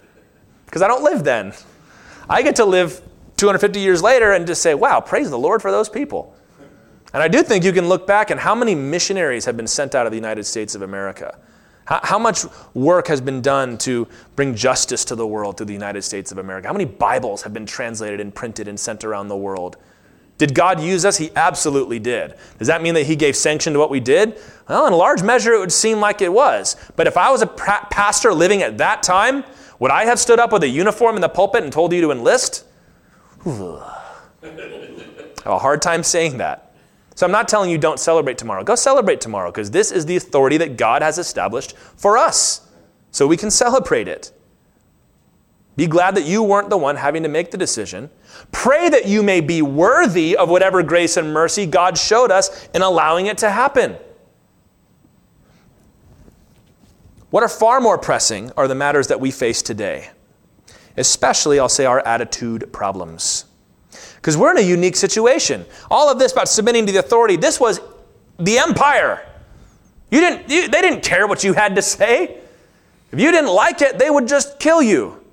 because 0.67 0.81
I 0.81 0.87
don't 0.87 1.03
live 1.03 1.25
then. 1.25 1.51
I 2.29 2.41
get 2.41 2.55
to 2.55 2.63
live 2.63 3.01
250 3.35 3.81
years 3.81 4.01
later 4.01 4.31
and 4.31 4.47
just 4.47 4.61
say, 4.61 4.75
wow, 4.75 5.01
praise 5.01 5.29
the 5.29 5.37
Lord 5.37 5.61
for 5.61 5.71
those 5.71 5.89
people. 5.89 6.33
And 7.13 7.21
I 7.21 7.27
do 7.27 7.43
think 7.43 7.65
you 7.65 7.73
can 7.73 7.89
look 7.89 8.07
back 8.07 8.31
and 8.31 8.39
how 8.39 8.55
many 8.55 8.75
missionaries 8.75 9.43
have 9.43 9.57
been 9.57 9.67
sent 9.67 9.93
out 9.93 10.05
of 10.05 10.13
the 10.13 10.17
United 10.17 10.45
States 10.45 10.73
of 10.73 10.83
America. 10.83 11.37
How, 11.89 12.19
much 12.19 12.45
work 12.75 13.07
has 13.07 13.19
been 13.19 13.41
done 13.41 13.75
to 13.79 14.07
bring 14.35 14.53
justice 14.53 15.03
to 15.05 15.15
the 15.15 15.25
world 15.25 15.57
through 15.57 15.65
the 15.65 15.73
United 15.73 16.03
States 16.03 16.31
of 16.31 16.37
America? 16.37 16.67
How 16.67 16.73
many 16.73 16.85
Bibles 16.85 17.41
have 17.41 17.51
been 17.51 17.65
translated 17.65 18.19
and 18.19 18.33
printed 18.33 18.67
and 18.67 18.79
sent 18.79 19.03
around 19.03 19.27
the 19.27 19.35
world? 19.35 19.75
Did 20.37 20.53
God 20.53 20.79
use 20.79 21.03
us? 21.03 21.17
He 21.17 21.31
absolutely 21.35 21.97
did. 21.97 22.35
Does 22.59 22.67
that 22.67 22.83
mean 22.83 22.93
that 22.93 23.07
He 23.07 23.15
gave 23.15 23.35
sanction 23.35 23.73
to 23.73 23.79
what 23.79 23.89
we 23.89 23.99
did? 23.99 24.39
Well, 24.69 24.85
in 24.85 24.93
large 24.93 25.23
measure, 25.23 25.53
it 25.53 25.59
would 25.59 25.71
seem 25.71 25.99
like 25.99 26.21
it 26.21 26.31
was. 26.31 26.75
But 26.95 27.07
if 27.07 27.17
I 27.17 27.31
was 27.31 27.41
a 27.41 27.47
pastor 27.47 28.33
living 28.35 28.61
at 28.61 28.77
that 28.77 29.01
time, 29.01 29.43
would 29.79 29.89
I 29.89 30.05
have 30.05 30.19
stood 30.19 30.37
up 30.37 30.53
with 30.53 30.61
a 30.61 30.67
uniform 30.67 31.15
in 31.15 31.21
the 31.21 31.29
pulpit 31.29 31.63
and 31.63 31.73
told 31.73 31.91
you 31.91 32.01
to 32.01 32.11
enlist? 32.11 32.65
I 34.45 35.43
have 35.43 35.53
a 35.53 35.59
hard 35.59 35.81
time 35.81 36.03
saying 36.03 36.37
that. 36.37 36.68
So 37.19 37.25
I'm 37.25 37.33
not 37.33 37.49
telling 37.49 37.69
you 37.69 37.77
don't 37.77 37.99
celebrate 37.99 38.37
tomorrow. 38.37 38.63
Go 38.63 38.75
celebrate 38.75 39.19
tomorrow 39.19 39.51
because 39.51 39.71
this 39.71 39.91
is 39.91 40.05
the 40.05 40.15
authority 40.15 40.55
that 40.55 40.77
God 40.77 41.01
has 41.01 41.17
established 41.17 41.75
for 41.75 42.17
us. 42.17 42.65
So 43.11 43.27
we 43.27 43.35
can 43.35 43.51
celebrate 43.51 44.07
it. 44.07 44.31
Be 45.75 45.85
glad 45.85 46.15
that 46.15 46.23
you 46.23 46.41
weren't 46.43 46.69
the 46.69 46.77
one 46.77 46.95
having 46.95 47.23
to 47.23 47.27
make 47.27 47.51
the 47.51 47.57
decision. 47.57 48.09
Pray 48.53 48.87
that 48.87 49.05
you 49.05 49.21
may 49.21 49.41
be 49.41 49.61
worthy 49.61 50.37
of 50.37 50.47
whatever 50.47 50.81
grace 50.81 51.17
and 51.17 51.33
mercy 51.33 51.65
God 51.65 51.97
showed 51.97 52.31
us 52.31 52.69
in 52.73 52.81
allowing 52.81 53.25
it 53.25 53.37
to 53.39 53.49
happen. 53.49 53.97
What 57.31 57.43
are 57.43 57.49
far 57.49 57.81
more 57.81 57.97
pressing 57.97 58.53
are 58.55 58.69
the 58.69 58.75
matters 58.75 59.09
that 59.09 59.19
we 59.19 59.31
face 59.31 59.61
today, 59.61 60.11
especially, 60.95 61.59
I'll 61.59 61.67
say, 61.67 61.83
our 61.83 61.99
attitude 62.07 62.71
problems. 62.71 63.43
Because 64.19 64.35
we're 64.35 64.51
in 64.51 64.57
a 64.57 64.67
unique 64.67 64.97
situation. 64.97 65.65
All 65.89 66.11
of 66.11 66.19
this 66.19 66.33
about 66.33 66.49
submitting 66.49 66.85
to 66.85 66.91
the 66.91 66.99
authority, 66.99 67.37
this 67.37 67.57
was 67.59 67.79
the 68.37 68.57
empire. 68.57 69.25
You 70.11 70.19
didn't, 70.19 70.49
you, 70.49 70.67
they 70.67 70.81
didn't 70.81 71.03
care 71.03 71.25
what 71.25 71.43
you 71.43 71.53
had 71.53 71.75
to 71.75 71.81
say. 71.81 72.37
If 73.11 73.19
you 73.19 73.31
didn't 73.31 73.49
like 73.49 73.81
it, 73.81 73.97
they 73.97 74.09
would 74.09 74.27
just 74.27 74.59
kill 74.59 74.81
you. 74.81 75.23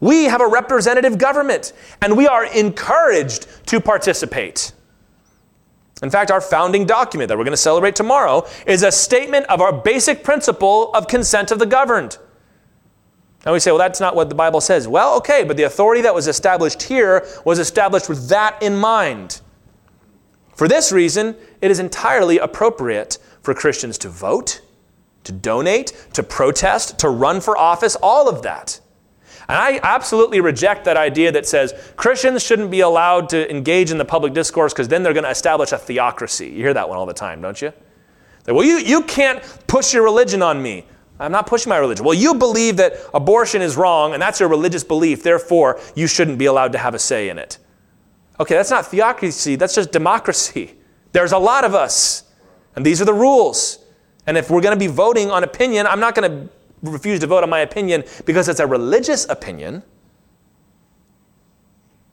We 0.00 0.24
have 0.24 0.40
a 0.40 0.46
representative 0.46 1.16
government, 1.16 1.72
and 2.02 2.16
we 2.16 2.26
are 2.26 2.44
encouraged 2.44 3.46
to 3.66 3.80
participate. 3.80 4.72
In 6.02 6.10
fact, 6.10 6.30
our 6.30 6.40
founding 6.40 6.84
document 6.84 7.28
that 7.28 7.38
we're 7.38 7.44
going 7.44 7.52
to 7.52 7.56
celebrate 7.56 7.94
tomorrow 7.94 8.46
is 8.66 8.82
a 8.82 8.90
statement 8.90 9.46
of 9.46 9.60
our 9.60 9.72
basic 9.72 10.24
principle 10.24 10.90
of 10.92 11.06
consent 11.06 11.52
of 11.52 11.58
the 11.58 11.66
governed. 11.66 12.18
And 13.44 13.52
we 13.52 13.60
say, 13.60 13.70
well, 13.70 13.78
that's 13.78 14.00
not 14.00 14.16
what 14.16 14.28
the 14.28 14.34
Bible 14.34 14.60
says. 14.60 14.88
Well, 14.88 15.16
okay, 15.18 15.44
but 15.44 15.56
the 15.56 15.64
authority 15.64 16.00
that 16.02 16.14
was 16.14 16.28
established 16.28 16.82
here 16.84 17.26
was 17.44 17.58
established 17.58 18.08
with 18.08 18.28
that 18.28 18.62
in 18.62 18.76
mind. 18.76 19.42
For 20.54 20.66
this 20.68 20.92
reason, 20.92 21.36
it 21.60 21.70
is 21.70 21.78
entirely 21.78 22.38
appropriate 22.38 23.18
for 23.42 23.54
Christians 23.54 23.98
to 23.98 24.08
vote, 24.08 24.62
to 25.24 25.32
donate, 25.32 25.92
to 26.14 26.22
protest, 26.22 26.98
to 27.00 27.08
run 27.08 27.40
for 27.40 27.58
office, 27.58 27.96
all 27.96 28.28
of 28.28 28.42
that. 28.42 28.80
And 29.46 29.58
I 29.58 29.78
absolutely 29.82 30.40
reject 30.40 30.86
that 30.86 30.96
idea 30.96 31.30
that 31.32 31.44
says 31.44 31.74
Christians 31.96 32.42
shouldn't 32.42 32.70
be 32.70 32.80
allowed 32.80 33.28
to 33.30 33.50
engage 33.50 33.90
in 33.90 33.98
the 33.98 34.04
public 34.04 34.32
discourse 34.32 34.72
because 34.72 34.88
then 34.88 35.02
they're 35.02 35.12
going 35.12 35.24
to 35.24 35.30
establish 35.30 35.72
a 35.72 35.78
theocracy. 35.78 36.48
You 36.48 36.62
hear 36.62 36.74
that 36.74 36.88
one 36.88 36.96
all 36.96 37.04
the 37.04 37.12
time, 37.12 37.42
don't 37.42 37.60
you? 37.60 37.72
well, 38.46 38.64
you, 38.64 38.78
you 38.78 39.02
can't 39.02 39.42
push 39.66 39.94
your 39.94 40.02
religion 40.02 40.42
on 40.42 40.62
me. 40.62 40.86
I'm 41.18 41.30
not 41.30 41.46
pushing 41.46 41.70
my 41.70 41.76
religion. 41.76 42.04
Well, 42.04 42.14
you 42.14 42.34
believe 42.34 42.76
that 42.78 42.94
abortion 43.12 43.62
is 43.62 43.76
wrong, 43.76 44.14
and 44.14 44.22
that's 44.22 44.40
your 44.40 44.48
religious 44.48 44.82
belief, 44.82 45.22
therefore, 45.22 45.80
you 45.94 46.06
shouldn't 46.06 46.38
be 46.38 46.46
allowed 46.46 46.72
to 46.72 46.78
have 46.78 46.94
a 46.94 46.98
say 46.98 47.28
in 47.28 47.38
it. 47.38 47.58
Okay, 48.40 48.54
that's 48.56 48.70
not 48.70 48.86
theocracy, 48.86 49.54
that's 49.56 49.74
just 49.74 49.92
democracy. 49.92 50.74
There's 51.12 51.32
a 51.32 51.38
lot 51.38 51.64
of 51.64 51.74
us, 51.74 52.24
and 52.74 52.84
these 52.84 53.00
are 53.00 53.04
the 53.04 53.14
rules. 53.14 53.78
And 54.26 54.36
if 54.36 54.50
we're 54.50 54.60
going 54.60 54.74
to 54.74 54.78
be 54.78 54.88
voting 54.88 55.30
on 55.30 55.44
opinion, 55.44 55.86
I'm 55.86 56.00
not 56.00 56.16
going 56.16 56.30
to 56.30 56.50
refuse 56.82 57.20
to 57.20 57.26
vote 57.26 57.44
on 57.44 57.50
my 57.50 57.60
opinion 57.60 58.02
because 58.24 58.48
it's 58.48 58.58
a 58.58 58.66
religious 58.66 59.28
opinion. 59.28 59.84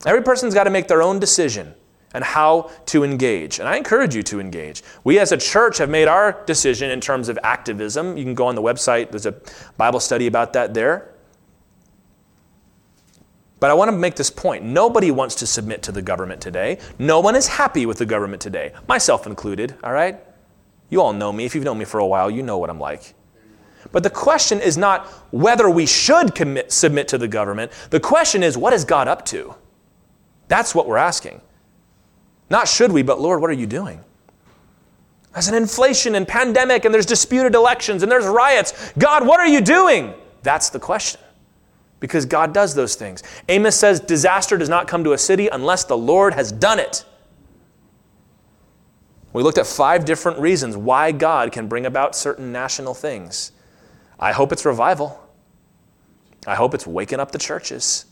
Every 0.05 0.21
person's 0.21 0.53
got 0.53 0.65
to 0.65 0.69
make 0.69 0.87
their 0.87 1.01
own 1.01 1.19
decision 1.19 1.73
and 2.13 2.23
how 2.23 2.69
to 2.87 3.03
engage. 3.03 3.59
And 3.59 3.67
I 3.67 3.77
encourage 3.77 4.15
you 4.15 4.23
to 4.23 4.39
engage. 4.39 4.83
We 5.03 5.19
as 5.19 5.31
a 5.31 5.37
church 5.37 5.77
have 5.77 5.89
made 5.89 6.07
our 6.07 6.43
decision 6.45 6.91
in 6.91 6.99
terms 6.99 7.29
of 7.29 7.39
activism. 7.43 8.17
You 8.17 8.23
can 8.23 8.35
go 8.35 8.47
on 8.47 8.55
the 8.55 8.61
website, 8.61 9.11
there's 9.11 9.25
a 9.25 9.35
Bible 9.77 9.99
study 9.99 10.27
about 10.27 10.53
that 10.53 10.73
there. 10.73 11.13
But 13.59 13.69
I 13.69 13.75
want 13.75 13.89
to 13.89 13.95
make 13.95 14.15
this 14.15 14.31
point. 14.31 14.63
Nobody 14.63 15.11
wants 15.11 15.35
to 15.35 15.45
submit 15.45 15.83
to 15.83 15.91
the 15.91 16.01
government 16.01 16.41
today. 16.41 16.79
No 16.97 17.19
one 17.19 17.35
is 17.35 17.47
happy 17.47 17.85
with 17.85 17.99
the 17.99 18.07
government 18.07 18.41
today, 18.41 18.73
myself 18.87 19.27
included, 19.27 19.75
all 19.83 19.93
right? 19.93 20.19
You 20.89 21.01
all 21.01 21.13
know 21.13 21.31
me. 21.31 21.45
If 21.45 21.53
you've 21.53 21.63
known 21.63 21.77
me 21.77 21.85
for 21.85 21.99
a 21.99 22.05
while, 22.05 22.31
you 22.31 22.41
know 22.41 22.57
what 22.57 22.71
I'm 22.71 22.79
like. 22.79 23.13
But 23.91 24.03
the 24.03 24.09
question 24.09 24.59
is 24.61 24.77
not 24.77 25.07
whether 25.31 25.69
we 25.69 25.85
should 25.85 26.33
commit, 26.33 26.71
submit 26.71 27.07
to 27.09 27.17
the 27.17 27.27
government. 27.27 27.71
The 27.91 27.99
question 27.99 28.41
is, 28.43 28.57
what 28.57 28.73
is 28.73 28.83
God 28.83 29.07
up 29.07 29.25
to? 29.25 29.55
That's 30.47 30.73
what 30.73 30.87
we're 30.87 30.97
asking. 30.97 31.41
Not 32.51 32.67
should 32.67 32.91
we, 32.91 33.01
but 33.01 33.21
Lord, 33.21 33.39
what 33.39 33.49
are 33.49 33.53
you 33.53 33.65
doing? 33.65 34.03
There's 35.31 35.47
an 35.47 35.55
inflation 35.55 36.15
and 36.15 36.27
pandemic, 36.27 36.83
and 36.83 36.93
there's 36.93 37.05
disputed 37.05 37.55
elections, 37.55 38.03
and 38.03 38.11
there's 38.11 38.25
riots. 38.25 38.91
God, 38.97 39.25
what 39.25 39.39
are 39.39 39.47
you 39.47 39.61
doing? 39.61 40.13
That's 40.43 40.69
the 40.69 40.77
question. 40.77 41.21
Because 42.01 42.25
God 42.25 42.53
does 42.53 42.75
those 42.75 42.95
things. 42.95 43.23
Amos 43.47 43.77
says 43.77 44.01
disaster 44.01 44.57
does 44.57 44.67
not 44.67 44.89
come 44.89 45.05
to 45.05 45.13
a 45.13 45.17
city 45.17 45.47
unless 45.47 45.85
the 45.85 45.97
Lord 45.97 46.33
has 46.33 46.51
done 46.51 46.77
it. 46.77 47.05
We 49.31 49.43
looked 49.43 49.57
at 49.57 49.65
five 49.65 50.03
different 50.03 50.37
reasons 50.37 50.75
why 50.75 51.13
God 51.13 51.53
can 51.53 51.69
bring 51.69 51.85
about 51.85 52.17
certain 52.17 52.51
national 52.51 52.93
things. 52.93 53.53
I 54.19 54.33
hope 54.33 54.51
it's 54.51 54.65
revival. 54.65 55.25
I 56.45 56.55
hope 56.55 56.73
it's 56.73 56.85
waking 56.85 57.21
up 57.21 57.31
the 57.31 57.39
churches. 57.39 58.07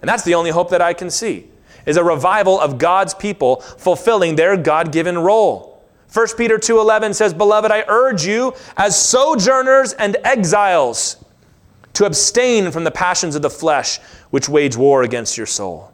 And 0.00 0.08
that's 0.08 0.22
the 0.22 0.36
only 0.36 0.50
hope 0.50 0.70
that 0.70 0.80
I 0.80 0.94
can 0.94 1.10
see 1.10 1.48
is 1.86 1.96
a 1.96 2.04
revival 2.04 2.60
of 2.60 2.78
God's 2.78 3.14
people 3.14 3.56
fulfilling 3.56 4.36
their 4.36 4.56
God-given 4.56 5.18
role. 5.18 5.82
1 6.12 6.36
Peter 6.36 6.58
2:11 6.58 7.12
says, 7.12 7.34
"Beloved, 7.34 7.72
I 7.72 7.84
urge 7.88 8.24
you 8.24 8.54
as 8.76 8.96
sojourners 8.96 9.92
and 9.94 10.16
exiles 10.22 11.16
to 11.94 12.04
abstain 12.04 12.70
from 12.70 12.84
the 12.84 12.90
passions 12.90 13.34
of 13.34 13.42
the 13.42 13.50
flesh 13.50 14.00
which 14.30 14.48
wage 14.48 14.76
war 14.76 15.02
against 15.02 15.36
your 15.36 15.46
soul." 15.46 15.90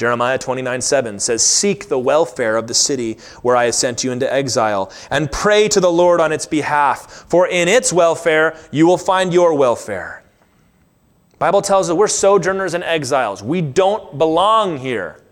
Jeremiah 0.00 0.38
29 0.38 0.80
7 0.80 1.18
says, 1.18 1.44
Seek 1.44 1.88
the 1.88 1.98
welfare 1.98 2.56
of 2.56 2.68
the 2.68 2.72
city 2.74 3.18
where 3.42 3.54
I 3.54 3.66
have 3.66 3.74
sent 3.74 4.02
you 4.02 4.12
into 4.12 4.32
exile, 4.32 4.90
and 5.10 5.30
pray 5.30 5.68
to 5.68 5.78
the 5.78 5.92
Lord 5.92 6.22
on 6.22 6.32
its 6.32 6.46
behalf, 6.46 7.26
for 7.28 7.46
in 7.46 7.68
its 7.68 7.92
welfare 7.92 8.56
you 8.70 8.86
will 8.86 8.96
find 8.96 9.30
your 9.30 9.52
welfare. 9.52 10.19
Bible 11.40 11.62
tells 11.62 11.88
us 11.88 11.96
we're 11.96 12.06
sojourners 12.06 12.74
and 12.74 12.84
exiles. 12.84 13.42
We 13.42 13.62
don't 13.62 14.18
belong 14.18 14.76
here. 14.76 15.22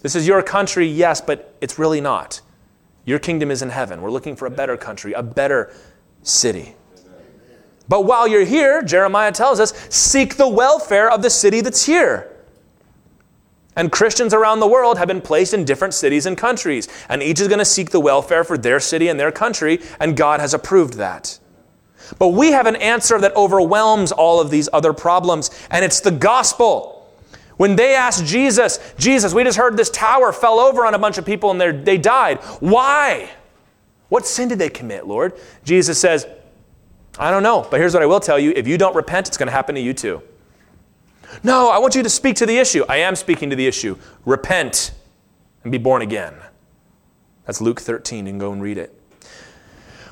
This 0.00 0.14
is 0.14 0.28
your 0.28 0.44
country, 0.44 0.86
yes, 0.86 1.20
but 1.20 1.56
it's 1.60 1.76
really 1.76 2.00
not. 2.00 2.40
Your 3.04 3.18
kingdom 3.18 3.50
is 3.50 3.60
in 3.60 3.70
heaven. 3.70 4.00
We're 4.00 4.12
looking 4.12 4.36
for 4.36 4.46
a 4.46 4.50
better 4.50 4.76
country, 4.76 5.12
a 5.12 5.24
better 5.24 5.74
city. 6.22 6.76
But 7.88 8.04
while 8.04 8.28
you're 8.28 8.44
here, 8.44 8.80
Jeremiah 8.80 9.32
tells 9.32 9.58
us, 9.58 9.72
seek 9.90 10.36
the 10.36 10.48
welfare 10.48 11.10
of 11.10 11.20
the 11.20 11.30
city 11.30 11.60
that's 11.60 11.84
here. 11.84 12.30
And 13.74 13.90
Christians 13.90 14.32
around 14.32 14.60
the 14.60 14.68
world 14.68 14.98
have 14.98 15.08
been 15.08 15.20
placed 15.20 15.52
in 15.52 15.64
different 15.64 15.94
cities 15.94 16.26
and 16.26 16.38
countries, 16.38 16.86
and 17.08 17.24
each 17.24 17.40
is 17.40 17.48
going 17.48 17.58
to 17.58 17.64
seek 17.64 17.90
the 17.90 17.98
welfare 17.98 18.44
for 18.44 18.56
their 18.56 18.78
city 18.78 19.08
and 19.08 19.18
their 19.18 19.32
country, 19.32 19.80
and 19.98 20.16
God 20.16 20.38
has 20.38 20.54
approved 20.54 20.94
that. 20.94 21.40
But 22.18 22.28
we 22.28 22.52
have 22.52 22.66
an 22.66 22.76
answer 22.76 23.18
that 23.20 23.34
overwhelms 23.36 24.12
all 24.12 24.40
of 24.40 24.50
these 24.50 24.68
other 24.72 24.92
problems, 24.92 25.50
and 25.70 25.84
it's 25.84 26.00
the 26.00 26.10
gospel. 26.10 26.94
When 27.56 27.76
they 27.76 27.94
asked 27.94 28.24
Jesus, 28.24 28.78
Jesus, 28.98 29.32
we 29.32 29.44
just 29.44 29.58
heard 29.58 29.76
this 29.76 29.90
tower 29.90 30.32
fell 30.32 30.58
over 30.58 30.84
on 30.86 30.94
a 30.94 30.98
bunch 30.98 31.18
of 31.18 31.24
people 31.24 31.50
and 31.50 31.86
they 31.86 31.98
died. 31.98 32.38
Why? 32.58 33.30
What 34.08 34.26
sin 34.26 34.48
did 34.48 34.58
they 34.58 34.68
commit, 34.68 35.06
Lord? 35.06 35.34
Jesus 35.62 36.00
says, 36.00 36.26
I 37.18 37.30
don't 37.30 37.44
know, 37.44 37.66
but 37.70 37.78
here's 37.78 37.94
what 37.94 38.02
I 38.02 38.06
will 38.06 38.20
tell 38.20 38.38
you. 38.38 38.52
If 38.56 38.66
you 38.66 38.76
don't 38.76 38.96
repent, 38.96 39.28
it's 39.28 39.36
going 39.36 39.46
to 39.46 39.52
happen 39.52 39.76
to 39.76 39.80
you 39.80 39.94
too. 39.94 40.20
No, 41.42 41.70
I 41.70 41.78
want 41.78 41.94
you 41.94 42.02
to 42.02 42.10
speak 42.10 42.36
to 42.36 42.46
the 42.46 42.58
issue. 42.58 42.84
I 42.88 42.98
am 42.98 43.16
speaking 43.16 43.50
to 43.50 43.56
the 43.56 43.66
issue. 43.66 43.96
Repent 44.24 44.92
and 45.62 45.70
be 45.70 45.78
born 45.78 46.02
again. 46.02 46.34
That's 47.46 47.60
Luke 47.60 47.80
13. 47.80 48.26
You 48.26 48.32
can 48.32 48.38
go 48.38 48.52
and 48.52 48.62
read 48.62 48.78
it. 48.78 49.00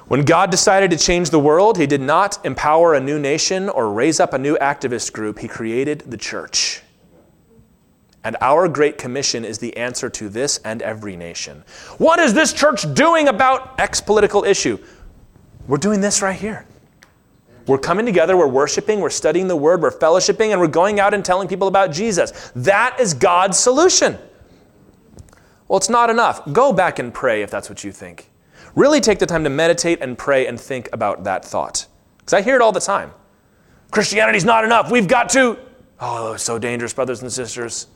When 0.08 0.24
God 0.24 0.50
decided 0.50 0.90
to 0.90 0.96
change 0.96 1.30
the 1.30 1.38
world, 1.38 1.78
He 1.78 1.86
did 1.86 2.00
not 2.00 2.44
empower 2.44 2.94
a 2.94 3.00
new 3.00 3.18
nation 3.18 3.68
or 3.68 3.92
raise 3.92 4.20
up 4.20 4.32
a 4.32 4.38
new 4.38 4.56
activist 4.58 5.12
group. 5.12 5.38
He 5.38 5.48
created 5.48 6.00
the 6.00 6.16
church. 6.16 6.82
And 8.24 8.36
our 8.40 8.68
Great 8.68 8.98
Commission 8.98 9.44
is 9.44 9.58
the 9.58 9.76
answer 9.76 10.08
to 10.10 10.28
this 10.28 10.58
and 10.58 10.80
every 10.82 11.16
nation. 11.16 11.64
What 11.98 12.20
is 12.20 12.34
this 12.34 12.52
church 12.52 12.92
doing 12.94 13.28
about 13.28 13.80
X 13.80 14.00
political 14.00 14.44
issue? 14.44 14.78
We're 15.66 15.78
doing 15.78 16.00
this 16.00 16.22
right 16.22 16.38
here. 16.38 16.66
We're 17.66 17.78
coming 17.78 18.04
together, 18.06 18.36
we're 18.36 18.48
worshiping, 18.48 19.00
we're 19.00 19.10
studying 19.10 19.46
the 19.46 19.56
word, 19.56 19.82
we're 19.82 19.92
fellowshipping, 19.92 20.50
and 20.50 20.60
we're 20.60 20.66
going 20.66 20.98
out 20.98 21.14
and 21.14 21.24
telling 21.24 21.46
people 21.46 21.68
about 21.68 21.92
Jesus. 21.92 22.50
That 22.56 22.98
is 22.98 23.14
God's 23.14 23.56
solution. 23.58 24.18
Well, 25.68 25.76
it's 25.76 25.88
not 25.88 26.10
enough. 26.10 26.44
Go 26.52 26.72
back 26.72 26.98
and 26.98 27.14
pray 27.14 27.42
if 27.42 27.50
that's 27.50 27.68
what 27.68 27.84
you 27.84 27.92
think. 27.92 28.31
Really 28.74 29.00
take 29.00 29.18
the 29.18 29.26
time 29.26 29.44
to 29.44 29.50
meditate 29.50 30.00
and 30.00 30.16
pray 30.16 30.46
and 30.46 30.60
think 30.60 30.88
about 30.92 31.24
that 31.24 31.44
thought. 31.44 31.86
Because 32.18 32.32
I 32.32 32.42
hear 32.42 32.56
it 32.56 32.62
all 32.62 32.72
the 32.72 32.80
time. 32.80 33.12
Christianity's 33.90 34.44
not 34.44 34.64
enough. 34.64 34.90
We've 34.90 35.08
got 35.08 35.28
to. 35.30 35.58
Oh, 36.00 36.36
so 36.36 36.58
dangerous, 36.58 36.92
brothers 36.92 37.22
and 37.22 37.32
sisters 37.32 37.86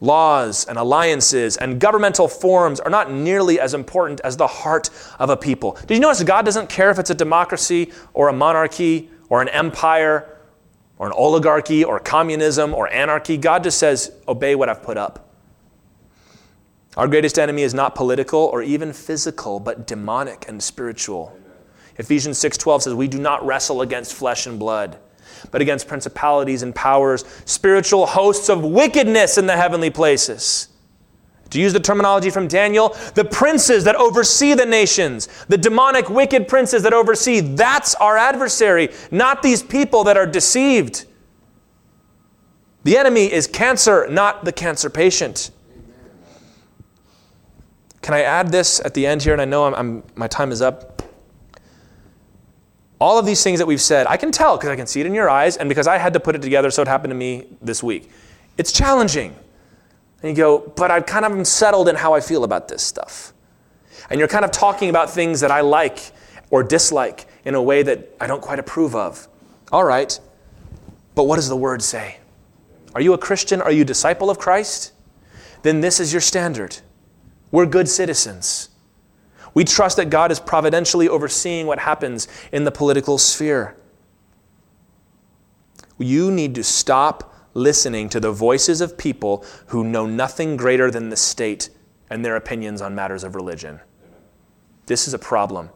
laws 0.00 0.66
and 0.66 0.76
alliances 0.78 1.56
and 1.56 1.80
governmental 1.80 2.28
forms 2.28 2.80
are 2.80 2.90
not 2.90 3.10
nearly 3.10 3.58
as 3.58 3.74
important 3.74 4.20
as 4.22 4.36
the 4.36 4.46
heart 4.46 4.90
of 5.18 5.30
a 5.30 5.36
people. 5.36 5.78
Did 5.86 5.94
you 5.94 6.00
notice 6.00 6.22
God 6.22 6.44
doesn't 6.44 6.68
care 6.68 6.90
if 6.90 6.98
it's 6.98 7.10
a 7.10 7.14
democracy 7.14 7.92
or 8.12 8.28
a 8.28 8.32
monarchy 8.32 9.10
or 9.28 9.40
an 9.40 9.48
empire 9.48 10.38
or 10.98 11.06
an 11.06 11.12
oligarchy 11.12 11.84
or 11.84 11.98
communism 11.98 12.74
or 12.74 12.92
anarchy? 12.92 13.36
God 13.36 13.64
just 13.64 13.78
says, 13.78 14.12
obey 14.28 14.54
what 14.54 14.68
I've 14.68 14.82
put 14.82 14.96
up. 14.96 15.25
Our 16.96 17.06
greatest 17.08 17.38
enemy 17.38 17.62
is 17.62 17.74
not 17.74 17.94
political 17.94 18.40
or 18.40 18.62
even 18.62 18.92
physical, 18.92 19.60
but 19.60 19.86
demonic 19.86 20.46
and 20.48 20.62
spiritual. 20.62 21.36
Ephesians 21.98 22.38
6:12 22.38 22.82
says, 22.82 22.94
"We 22.94 23.08
do 23.08 23.18
not 23.18 23.44
wrestle 23.44 23.82
against 23.82 24.14
flesh 24.14 24.46
and 24.46 24.58
blood." 24.58 24.98
but 25.50 25.60
against 25.60 25.88
principalities 25.88 26.62
and 26.62 26.74
powers, 26.74 27.24
spiritual 27.44 28.06
hosts 28.06 28.48
of 28.48 28.64
wickedness 28.64 29.38
in 29.38 29.46
the 29.46 29.56
heavenly 29.56 29.90
places. 29.90 30.68
To 31.50 31.60
use 31.60 31.72
the 31.72 31.80
terminology 31.80 32.30
from 32.30 32.48
Daniel, 32.48 32.96
the 33.14 33.24
princes 33.24 33.84
that 33.84 33.94
oversee 33.94 34.54
the 34.54 34.66
nations, 34.66 35.28
the 35.48 35.56
demonic, 35.56 36.10
wicked 36.10 36.48
princes 36.48 36.82
that 36.82 36.92
oversee, 36.92 37.40
that's 37.40 37.94
our 37.96 38.16
adversary, 38.16 38.90
not 39.10 39.42
these 39.42 39.62
people 39.62 40.04
that 40.04 40.16
are 40.16 40.26
deceived. 40.26 41.04
The 42.82 42.98
enemy 42.98 43.32
is 43.32 43.46
cancer, 43.46 44.08
not 44.10 44.44
the 44.44 44.52
cancer 44.52 44.90
patient. 44.90 45.50
Can 48.06 48.14
I 48.14 48.22
add 48.22 48.52
this 48.52 48.78
at 48.84 48.94
the 48.94 49.04
end 49.04 49.24
here? 49.24 49.32
And 49.32 49.42
I 49.42 49.46
know 49.46 49.64
I'm, 49.64 49.74
I'm, 49.74 50.02
my 50.14 50.28
time 50.28 50.52
is 50.52 50.62
up. 50.62 51.02
All 53.00 53.18
of 53.18 53.26
these 53.26 53.42
things 53.42 53.58
that 53.58 53.66
we've 53.66 53.80
said, 53.80 54.06
I 54.06 54.16
can 54.16 54.30
tell 54.30 54.56
because 54.56 54.70
I 54.70 54.76
can 54.76 54.86
see 54.86 55.00
it 55.00 55.06
in 55.06 55.12
your 55.12 55.28
eyes 55.28 55.56
and 55.56 55.68
because 55.68 55.88
I 55.88 55.98
had 55.98 56.12
to 56.12 56.20
put 56.20 56.36
it 56.36 56.40
together 56.40 56.70
so 56.70 56.82
it 56.82 56.86
happened 56.86 57.10
to 57.10 57.16
me 57.16 57.48
this 57.60 57.82
week. 57.82 58.08
It's 58.58 58.70
challenging. 58.70 59.34
And 60.22 60.30
you 60.30 60.36
go, 60.36 60.72
but 60.76 60.92
I've 60.92 61.04
kind 61.04 61.24
of 61.24 61.44
settled 61.48 61.88
in 61.88 61.96
how 61.96 62.14
I 62.14 62.20
feel 62.20 62.44
about 62.44 62.68
this 62.68 62.80
stuff. 62.80 63.32
And 64.08 64.20
you're 64.20 64.28
kind 64.28 64.44
of 64.44 64.52
talking 64.52 64.88
about 64.88 65.10
things 65.10 65.40
that 65.40 65.50
I 65.50 65.62
like 65.62 66.12
or 66.52 66.62
dislike 66.62 67.26
in 67.44 67.56
a 67.56 67.62
way 67.62 67.82
that 67.82 68.14
I 68.20 68.28
don't 68.28 68.40
quite 68.40 68.60
approve 68.60 68.94
of. 68.94 69.26
All 69.72 69.82
right, 69.82 70.16
but 71.16 71.24
what 71.24 71.34
does 71.34 71.48
the 71.48 71.56
word 71.56 71.82
say? 71.82 72.18
Are 72.94 73.00
you 73.00 73.14
a 73.14 73.18
Christian? 73.18 73.60
Are 73.60 73.72
you 73.72 73.82
a 73.82 73.84
disciple 73.84 74.30
of 74.30 74.38
Christ? 74.38 74.92
Then 75.62 75.80
this 75.80 75.98
is 75.98 76.12
your 76.12 76.20
standard. 76.20 76.78
We're 77.56 77.64
good 77.64 77.88
citizens. 77.88 78.68
We 79.54 79.64
trust 79.64 79.96
that 79.96 80.10
God 80.10 80.30
is 80.30 80.38
providentially 80.38 81.08
overseeing 81.08 81.66
what 81.66 81.78
happens 81.78 82.28
in 82.52 82.64
the 82.64 82.70
political 82.70 83.16
sphere. 83.16 83.74
You 85.96 86.30
need 86.30 86.54
to 86.56 86.62
stop 86.62 87.34
listening 87.54 88.10
to 88.10 88.20
the 88.20 88.30
voices 88.30 88.82
of 88.82 88.98
people 88.98 89.42
who 89.68 89.84
know 89.84 90.04
nothing 90.04 90.58
greater 90.58 90.90
than 90.90 91.08
the 91.08 91.16
state 91.16 91.70
and 92.10 92.22
their 92.22 92.36
opinions 92.36 92.82
on 92.82 92.94
matters 92.94 93.24
of 93.24 93.34
religion. 93.34 93.80
This 94.84 95.08
is 95.08 95.14
a 95.14 95.18
problem 95.18 95.70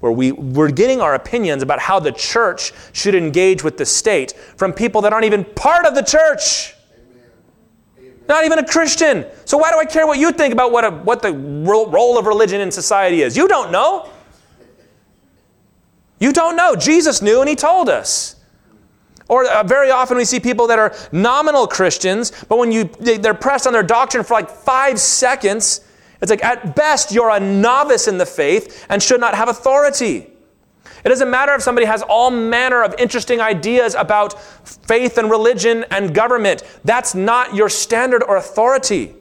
where 0.00 0.12
we, 0.12 0.32
we're 0.32 0.70
getting 0.70 1.02
our 1.02 1.14
opinions 1.14 1.62
about 1.62 1.80
how 1.80 2.00
the 2.00 2.12
church 2.12 2.72
should 2.94 3.14
engage 3.14 3.62
with 3.62 3.76
the 3.76 3.84
state 3.84 4.32
from 4.32 4.72
people 4.72 5.02
that 5.02 5.12
aren't 5.12 5.26
even 5.26 5.44
part 5.44 5.84
of 5.84 5.94
the 5.94 6.00
church. 6.02 6.74
Not 8.28 8.44
even 8.44 8.58
a 8.58 8.66
Christian. 8.66 9.24
So 9.46 9.56
why 9.56 9.72
do 9.72 9.78
I 9.78 9.86
care 9.86 10.06
what 10.06 10.18
you 10.18 10.32
think 10.32 10.52
about 10.52 10.70
what, 10.70 10.84
a, 10.84 10.90
what 10.90 11.22
the 11.22 11.32
role 11.32 12.18
of 12.18 12.26
religion 12.26 12.60
in 12.60 12.70
society 12.70 13.22
is? 13.22 13.36
You 13.36 13.48
don't 13.48 13.72
know. 13.72 14.10
You 16.20 16.32
don't 16.32 16.56
know. 16.56 16.76
Jesus 16.76 17.22
knew 17.22 17.40
and 17.40 17.48
he 17.48 17.56
told 17.56 17.88
us. 17.88 18.36
Or 19.28 19.46
uh, 19.46 19.62
very 19.62 19.90
often 19.90 20.16
we 20.16 20.24
see 20.24 20.40
people 20.40 20.66
that 20.68 20.78
are 20.78 20.94
nominal 21.12 21.66
Christians, 21.66 22.32
but 22.48 22.58
when 22.58 22.72
you 22.72 22.84
they, 22.84 23.18
they're 23.18 23.34
pressed 23.34 23.66
on 23.66 23.72
their 23.72 23.82
doctrine 23.82 24.24
for 24.24 24.34
like 24.34 24.50
five 24.50 24.98
seconds, 24.98 25.82
it's 26.22 26.30
like 26.30 26.42
at 26.42 26.74
best 26.74 27.12
you're 27.12 27.30
a 27.30 27.38
novice 27.38 28.08
in 28.08 28.18
the 28.18 28.26
faith 28.26 28.86
and 28.88 29.02
should 29.02 29.20
not 29.20 29.34
have 29.34 29.48
authority. 29.48 30.30
It 31.04 31.08
doesn't 31.08 31.30
matter 31.30 31.54
if 31.54 31.62
somebody 31.62 31.86
has 31.86 32.02
all 32.02 32.30
manner 32.30 32.82
of 32.82 32.94
interesting 32.98 33.40
ideas 33.40 33.94
about 33.94 34.40
faith 34.40 35.18
and 35.18 35.30
religion 35.30 35.84
and 35.90 36.14
government. 36.14 36.62
That's 36.84 37.14
not 37.14 37.54
your 37.54 37.68
standard 37.68 38.22
or 38.22 38.36
authority. 38.36 39.14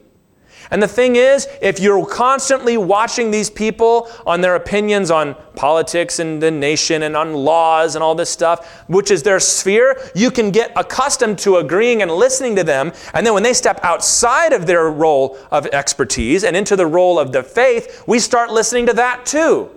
And 0.69 0.83
the 0.83 0.87
thing 0.87 1.15
is, 1.15 1.47
if 1.61 1.79
you're 1.79 2.05
constantly 2.05 2.77
watching 2.77 3.31
these 3.31 3.49
people 3.49 4.09
on 4.25 4.41
their 4.41 4.55
opinions 4.55 5.09
on 5.11 5.35
politics 5.55 6.19
and 6.19 6.43
the 6.43 6.51
nation 6.51 7.03
and 7.03 7.15
on 7.15 7.33
laws 7.33 7.95
and 7.95 8.03
all 8.03 8.15
this 8.15 8.29
stuff, 8.29 8.83
which 8.87 9.09
is 9.09 9.23
their 9.23 9.39
sphere, 9.39 9.97
you 10.13 10.29
can 10.29 10.51
get 10.51 10.71
accustomed 10.75 11.39
to 11.39 11.57
agreeing 11.57 12.01
and 12.01 12.11
listening 12.11 12.55
to 12.57 12.63
them. 12.63 12.91
And 13.13 13.25
then 13.25 13.33
when 13.33 13.43
they 13.43 13.53
step 13.53 13.79
outside 13.83 14.51
of 14.51 14.65
their 14.65 14.89
role 14.89 15.37
of 15.51 15.67
expertise 15.67 16.43
and 16.43 16.55
into 16.55 16.75
the 16.75 16.85
role 16.85 17.17
of 17.17 17.31
the 17.31 17.43
faith, 17.43 18.03
we 18.05 18.19
start 18.19 18.51
listening 18.51 18.87
to 18.87 18.93
that 18.93 19.25
too. 19.25 19.71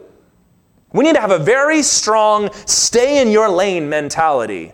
We 0.92 1.04
need 1.04 1.14
to 1.14 1.20
have 1.20 1.30
a 1.30 1.38
very 1.38 1.82
strong 1.82 2.50
stay 2.66 3.22
in 3.22 3.30
your 3.30 3.48
lane 3.48 3.88
mentality 3.88 4.72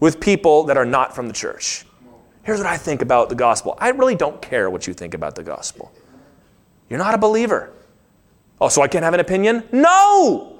with 0.00 0.20
people 0.20 0.64
that 0.64 0.76
are 0.76 0.84
not 0.84 1.14
from 1.14 1.28
the 1.28 1.32
church. 1.32 1.84
Here's 2.42 2.58
what 2.58 2.66
I 2.66 2.76
think 2.76 3.02
about 3.02 3.28
the 3.28 3.34
gospel. 3.34 3.76
I 3.78 3.90
really 3.90 4.14
don't 4.14 4.40
care 4.42 4.68
what 4.68 4.86
you 4.86 4.94
think 4.94 5.14
about 5.14 5.34
the 5.34 5.42
gospel. 5.42 5.92
You're 6.90 6.98
not 6.98 7.14
a 7.14 7.18
believer. 7.18 7.72
Oh, 8.60 8.68
so 8.68 8.82
I 8.82 8.88
can't 8.88 9.04
have 9.04 9.14
an 9.14 9.20
opinion? 9.20 9.64
No! 9.72 10.58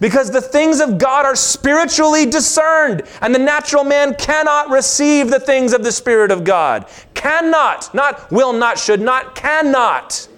Because 0.00 0.30
the 0.30 0.40
things 0.40 0.80
of 0.80 0.98
God 0.98 1.24
are 1.24 1.34
spiritually 1.34 2.24
discerned, 2.24 3.02
and 3.20 3.34
the 3.34 3.38
natural 3.38 3.82
man 3.82 4.14
cannot 4.14 4.70
receive 4.70 5.28
the 5.30 5.40
things 5.40 5.72
of 5.72 5.82
the 5.82 5.90
Spirit 5.90 6.30
of 6.30 6.44
God. 6.44 6.88
Cannot. 7.14 7.92
Not 7.94 8.30
will 8.30 8.52
not, 8.52 8.78
should 8.78 9.00
not, 9.00 9.34
cannot. 9.34 10.28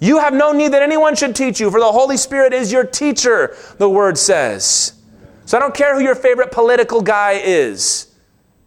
You 0.00 0.18
have 0.18 0.32
no 0.32 0.52
need 0.52 0.72
that 0.72 0.82
anyone 0.82 1.16
should 1.16 1.34
teach 1.34 1.58
you, 1.60 1.70
for 1.70 1.80
the 1.80 1.90
Holy 1.90 2.16
Spirit 2.16 2.52
is 2.52 2.70
your 2.70 2.84
teacher, 2.84 3.56
the 3.78 3.90
word 3.90 4.16
says. 4.16 4.94
So 5.44 5.56
I 5.56 5.60
don't 5.60 5.74
care 5.74 5.94
who 5.94 6.02
your 6.02 6.14
favorite 6.14 6.52
political 6.52 7.00
guy 7.00 7.32
is. 7.32 8.14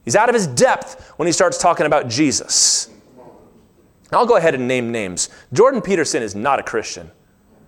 He's 0.03 0.15
out 0.15 0.29
of 0.29 0.36
his 0.36 0.47
depth 0.47 1.13
when 1.17 1.27
he 1.27 1.32
starts 1.32 1.57
talking 1.57 1.86
about 1.86 2.07
Jesus. 2.07 2.89
I'll 4.11 4.25
go 4.25 4.36
ahead 4.36 4.55
and 4.55 4.67
name 4.67 4.91
names. 4.91 5.29
Jordan 5.53 5.82
Peterson 5.82 6.21
is 6.21 6.36
not 6.36 6.59
a 6.59 6.63
Christian. 6.63 7.11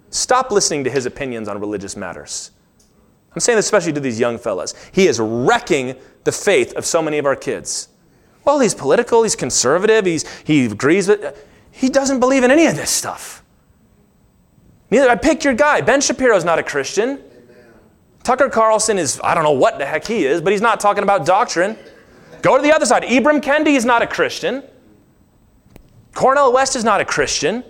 Stop 0.10 0.52
listening 0.52 0.84
to 0.84 0.90
his 0.90 1.06
opinions 1.06 1.48
on 1.48 1.60
religious 1.60 1.96
matters. 1.96 2.52
I'm 3.34 3.40
saying 3.40 3.56
this 3.56 3.66
especially 3.66 3.94
to 3.94 4.00
these 4.00 4.20
young 4.20 4.38
fellas. 4.38 4.74
He 4.92 5.08
is 5.08 5.20
wrecking 5.20 5.96
the 6.24 6.32
faith 6.32 6.74
of 6.76 6.86
so 6.86 7.02
many 7.02 7.18
of 7.18 7.26
our 7.26 7.36
kids. 7.36 7.90
Well, 8.46 8.60
he's 8.60 8.76
political, 8.76 9.24
he's 9.24 9.36
conservative, 9.36 10.06
he's, 10.06 10.28
he 10.44 10.66
agrees 10.66 11.08
with. 11.08 11.48
He 11.72 11.90
doesn't 11.90 12.20
believe 12.20 12.44
in 12.44 12.52
any 12.52 12.68
of 12.68 12.76
this 12.76 12.90
stuff. 12.90 13.43
Neither. 14.94 15.10
I 15.10 15.16
picked 15.16 15.44
your 15.44 15.56
guy. 15.56 15.82
Ben 15.82 16.02
Shapiro's 16.02 16.46
not 16.46 16.60
a 16.60 16.64
Christian. 16.64 17.10
Amen. 17.10 17.24
Tucker 18.22 18.48
Carlson 18.48 19.00
is, 19.00 19.20
I 19.24 19.34
don't 19.34 19.44
know 19.44 19.50
what 19.50 19.80
the 19.80 19.88
heck 19.88 20.06
he 20.06 20.24
is, 20.24 20.40
but 20.40 20.52
he's 20.52 20.62
not 20.62 20.80
talking 20.80 21.02
about 21.02 21.26
doctrine. 21.26 21.76
Go 22.44 22.58
to 22.58 22.62
the 22.62 22.72
other 22.72 22.86
side. 22.86 23.02
Ibram 23.02 23.42
Kendi 23.42 23.76
is 23.76 23.86
not 23.86 24.04
a 24.04 24.08
Christian. 24.08 24.62
Cornel 26.14 26.54
West 26.54 26.76
is 26.76 26.84
not 26.84 27.02
a 27.02 27.06
Christian. 27.06 27.64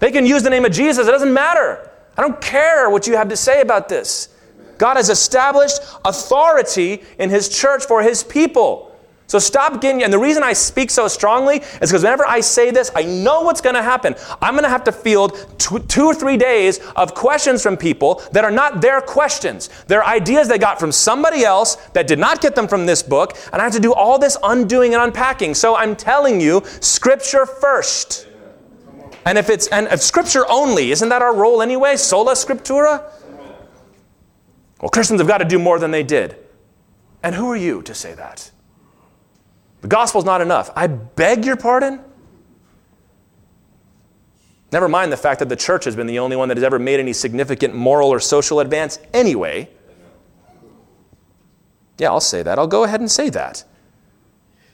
They 0.00 0.10
can 0.10 0.26
use 0.26 0.42
the 0.42 0.50
name 0.50 0.64
of 0.64 0.72
Jesus, 0.72 1.06
it 1.06 1.12
doesn't 1.12 1.32
matter. 1.32 1.88
I 2.16 2.22
don't 2.22 2.40
care 2.40 2.90
what 2.90 3.06
you 3.06 3.16
have 3.16 3.28
to 3.28 3.36
say 3.36 3.60
about 3.60 3.88
this. 3.88 4.30
God 4.76 4.96
has 4.96 5.08
established 5.08 5.78
authority 6.04 7.04
in 7.20 7.30
His 7.30 7.48
church 7.48 7.84
for 7.84 8.02
His 8.02 8.24
people. 8.24 8.92
So 9.28 9.40
stop 9.40 9.80
getting, 9.80 10.04
and 10.04 10.12
the 10.12 10.18
reason 10.18 10.44
I 10.44 10.52
speak 10.52 10.88
so 10.88 11.08
strongly 11.08 11.56
is 11.56 11.90
because 11.90 12.04
whenever 12.04 12.24
I 12.24 12.40
say 12.40 12.70
this, 12.70 12.92
I 12.94 13.02
know 13.02 13.40
what's 13.40 13.60
going 13.60 13.74
to 13.74 13.82
happen. 13.82 14.14
I'm 14.40 14.54
going 14.54 14.62
to 14.62 14.68
have 14.70 14.84
to 14.84 14.92
field 14.92 15.58
two, 15.58 15.80
two, 15.80 16.06
or 16.06 16.14
three 16.14 16.36
days 16.36 16.78
of 16.94 17.12
questions 17.14 17.60
from 17.60 17.76
people 17.76 18.22
that 18.30 18.44
are 18.44 18.52
not 18.52 18.80
their 18.80 19.00
questions. 19.00 19.68
They're 19.88 20.04
ideas 20.04 20.46
they 20.46 20.58
got 20.58 20.78
from 20.78 20.92
somebody 20.92 21.44
else 21.44 21.74
that 21.92 22.06
did 22.06 22.20
not 22.20 22.40
get 22.40 22.54
them 22.54 22.68
from 22.68 22.86
this 22.86 23.02
book, 23.02 23.36
and 23.52 23.60
I 23.60 23.64
have 23.64 23.72
to 23.72 23.80
do 23.80 23.92
all 23.92 24.16
this 24.18 24.36
undoing 24.44 24.94
and 24.94 25.02
unpacking. 25.02 25.54
So 25.54 25.74
I'm 25.74 25.96
telling 25.96 26.40
you, 26.40 26.62
Scripture 26.80 27.46
first. 27.46 28.28
And 29.24 29.36
if 29.36 29.50
it's 29.50 29.66
and 29.68 29.88
if 29.88 30.00
Scripture 30.02 30.44
only, 30.48 30.92
isn't 30.92 31.08
that 31.08 31.20
our 31.20 31.34
role 31.34 31.62
anyway? 31.62 31.96
Sola 31.96 32.34
Scriptura. 32.34 33.10
Well, 34.80 34.90
Christians 34.90 35.20
have 35.20 35.26
got 35.26 35.38
to 35.38 35.44
do 35.44 35.58
more 35.58 35.80
than 35.80 35.90
they 35.90 36.04
did. 36.04 36.36
And 37.24 37.34
who 37.34 37.50
are 37.50 37.56
you 37.56 37.82
to 37.82 37.92
say 37.94 38.14
that? 38.14 38.52
The 39.86 39.90
gospel's 39.90 40.24
not 40.24 40.40
enough. 40.40 40.72
I 40.74 40.88
beg 40.88 41.44
your 41.44 41.54
pardon? 41.54 42.00
Never 44.72 44.88
mind 44.88 45.12
the 45.12 45.16
fact 45.16 45.38
that 45.38 45.48
the 45.48 45.54
church 45.54 45.84
has 45.84 45.94
been 45.94 46.08
the 46.08 46.18
only 46.18 46.34
one 46.34 46.48
that 46.48 46.56
has 46.56 46.64
ever 46.64 46.80
made 46.80 46.98
any 46.98 47.12
significant 47.12 47.72
moral 47.72 48.08
or 48.08 48.18
social 48.18 48.58
advance 48.58 48.98
anyway. 49.14 49.70
Yeah, 51.98 52.08
I'll 52.08 52.18
say 52.18 52.42
that. 52.42 52.58
I'll 52.58 52.66
go 52.66 52.82
ahead 52.82 52.98
and 52.98 53.08
say 53.08 53.30
that. 53.30 53.62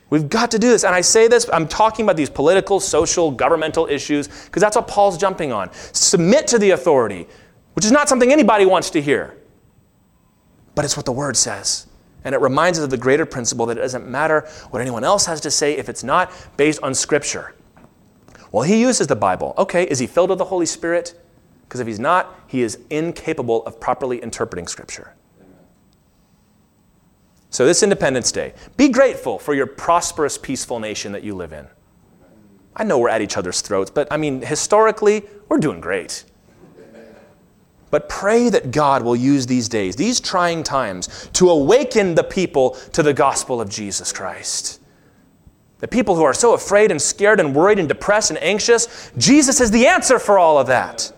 We've 0.09 0.31
got 0.31 0.51
to 0.53 0.59
do 0.59 0.71
this. 0.71 0.83
And 0.83 0.95
I 0.95 1.03
say 1.03 1.29
this, 1.29 1.47
I'm 1.53 1.69
talking 1.69 2.07
about 2.07 2.17
these 2.17 2.31
political, 2.31 2.81
social, 2.81 3.31
governmental 3.31 3.87
issues, 3.89 4.29
because 4.29 4.63
that's 4.63 4.77
what 4.77 4.89
Paul's 4.89 5.19
jumping 5.19 5.53
on. 5.53 5.69
Submit 5.93 6.47
to 6.47 6.59
the 6.59 6.71
authority, 6.71 7.29
which 7.75 7.85
is 7.85 7.93
not 7.93 8.09
something 8.09 8.33
anybody 8.33 8.65
wants 8.65 8.89
to 8.89 9.03
hear, 9.03 9.37
but 10.75 10.87
it's 10.87 10.97
what 10.97 11.05
the 11.05 11.13
word 11.13 11.37
says. 11.37 11.87
And 12.25 12.35
it 12.35 12.41
reminds 12.41 12.79
us 12.79 12.85
of 12.85 12.91
the 12.91 12.97
greater 12.97 13.27
principle 13.27 13.67
that 13.67 13.79
it 13.79 13.81
doesn't 13.81 14.09
matter 14.09 14.49
what 14.71 14.81
anyone 14.81 15.05
else 15.05 15.27
has 15.27 15.41
to 15.43 15.51
say 15.51 15.77
if 15.77 15.89
it's 15.89 16.05
not 16.05 16.33
based 16.57 16.83
on 16.83 16.95
Scripture. 16.95 17.55
Well, 18.53 18.63
he 18.63 18.81
uses 18.81 19.07
the 19.07 19.17
Bible. 19.17 19.55
Okay, 19.59 19.85
is 19.85 19.99
he 19.99 20.07
filled 20.07 20.31
with 20.31 20.39
the 20.39 20.45
Holy 20.45 20.67
Spirit? 20.67 21.19
Because 21.63 21.81
if 21.81 21.87
he's 21.87 21.99
not, 21.99 22.39
he 22.47 22.63
is 22.63 22.79
incapable 22.91 23.65
of 23.65 23.81
properly 23.81 24.23
interpreting 24.23 24.67
Scripture. 24.67 25.15
So, 27.49 27.67
this 27.67 27.83
Independence 27.83 28.33
Day, 28.33 28.55
be 28.77 28.89
grateful 28.89 29.39
for 29.39 29.55
your 29.55 29.67
prosperous, 29.67 30.39
peaceful 30.39 30.81
nation 30.81 31.13
that 31.13 31.23
you 31.23 31.35
live 31.35 31.53
in. 31.53 31.67
I 32.75 32.85
know 32.85 32.99
we're 32.99 33.11
at 33.11 33.21
each 33.21 33.37
other's 33.37 33.61
throats, 33.61 33.91
but 33.91 34.09
I 34.11 34.17
mean, 34.17 34.41
historically, 34.41 35.25
we're 35.49 35.59
doing 35.59 35.81
great. 35.81 36.25
But 37.93 38.09
pray 38.09 38.49
that 38.49 38.71
God 38.71 39.03
will 39.03 39.15
use 39.15 39.47
these 39.47 39.69
days, 39.69 39.97
these 39.97 40.19
trying 40.19 40.63
times, 40.63 41.29
to 41.35 41.51
awaken 41.51 42.15
the 42.15 42.25
people 42.25 42.71
to 42.93 43.03
the 43.03 43.13
gospel 43.13 43.61
of 43.61 43.69
Jesus 43.69 44.15
Christ. 44.15 44.81
The 45.81 45.89
people 45.89 46.17
who 46.17 46.23
are 46.23 46.33
so 46.33 46.55
afraid 46.55 46.91
and 46.91 47.03
scared 47.03 47.39
and 47.39 47.55
worried 47.55 47.79
and 47.79 47.87
depressed 47.87 48.31
and 48.31 48.43
anxious, 48.43 49.13
Jesus 49.19 49.61
is 49.61 49.71
the 49.71 49.87
answer 49.87 50.19
for 50.19 50.39
all 50.39 50.57
of 50.57 50.69
that. 50.69 51.13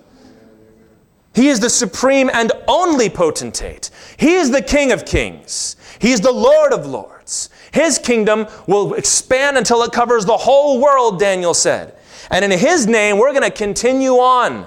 He 1.32 1.48
is 1.48 1.60
the 1.60 1.70
supreme 1.70 2.28
and 2.34 2.50
only 2.66 3.08
potentate. 3.08 3.90
He 4.16 4.34
is 4.34 4.50
the 4.50 4.62
King 4.62 4.90
of 4.90 5.06
kings. 5.06 5.76
He 6.00 6.10
is 6.10 6.22
the 6.22 6.32
Lord 6.32 6.72
of 6.72 6.86
lords. 6.86 7.50
His 7.70 8.00
kingdom 8.00 8.48
will 8.66 8.94
expand 8.94 9.56
until 9.56 9.84
it 9.84 9.92
covers 9.92 10.24
the 10.24 10.36
whole 10.36 10.80
world, 10.80 11.20
Daniel 11.20 11.54
said. 11.54 11.94
And 12.32 12.44
in 12.44 12.50
His 12.50 12.88
name, 12.88 13.18
we're 13.18 13.32
going 13.32 13.48
to 13.48 13.56
continue 13.56 14.14
on 14.14 14.66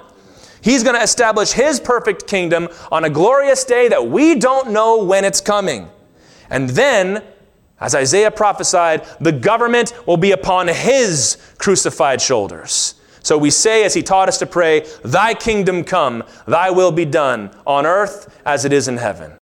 He's 0.68 0.84
going 0.84 0.97
to 0.97 1.01
establish 1.01 1.53
His 1.53 1.80
perfect 1.80 2.28
kingdom 2.28 2.68
on 2.91 3.05
a 3.05 3.09
glorious 3.09 3.63
day 3.63 3.88
that 3.88 4.09
we 4.09 4.36
don't 4.36 4.72
know 4.72 5.01
when 5.01 5.24
it's 5.24 5.39
coming. 5.39 5.88
And 6.49 6.72
then, 6.72 7.24
as 7.80 7.95
Isaiah 7.95 8.32
prophesied, 8.32 9.07
the 9.22 9.32
government 9.32 9.93
will 10.05 10.18
be 10.18 10.32
upon 10.34 10.68
His 10.68 11.38
crucified 11.57 12.20
shoulders. 12.20 12.95
So 13.24 13.38
we 13.38 13.49
say, 13.49 13.86
as 13.86 13.93
He 13.93 14.03
taught 14.03 14.28
us 14.28 14.39
to 14.39 14.45
pray, 14.45 14.86
Thy 15.05 15.36
kingdom 15.36 15.86
come, 15.86 16.26
Thy 16.45 16.70
will 16.70 16.91
be 16.91 17.05
done, 17.05 17.49
on 17.65 17.86
earth 17.86 18.38
as 18.45 18.65
it 18.65 18.74
is 18.74 18.89
in 18.89 18.97
heaven. 18.97 19.32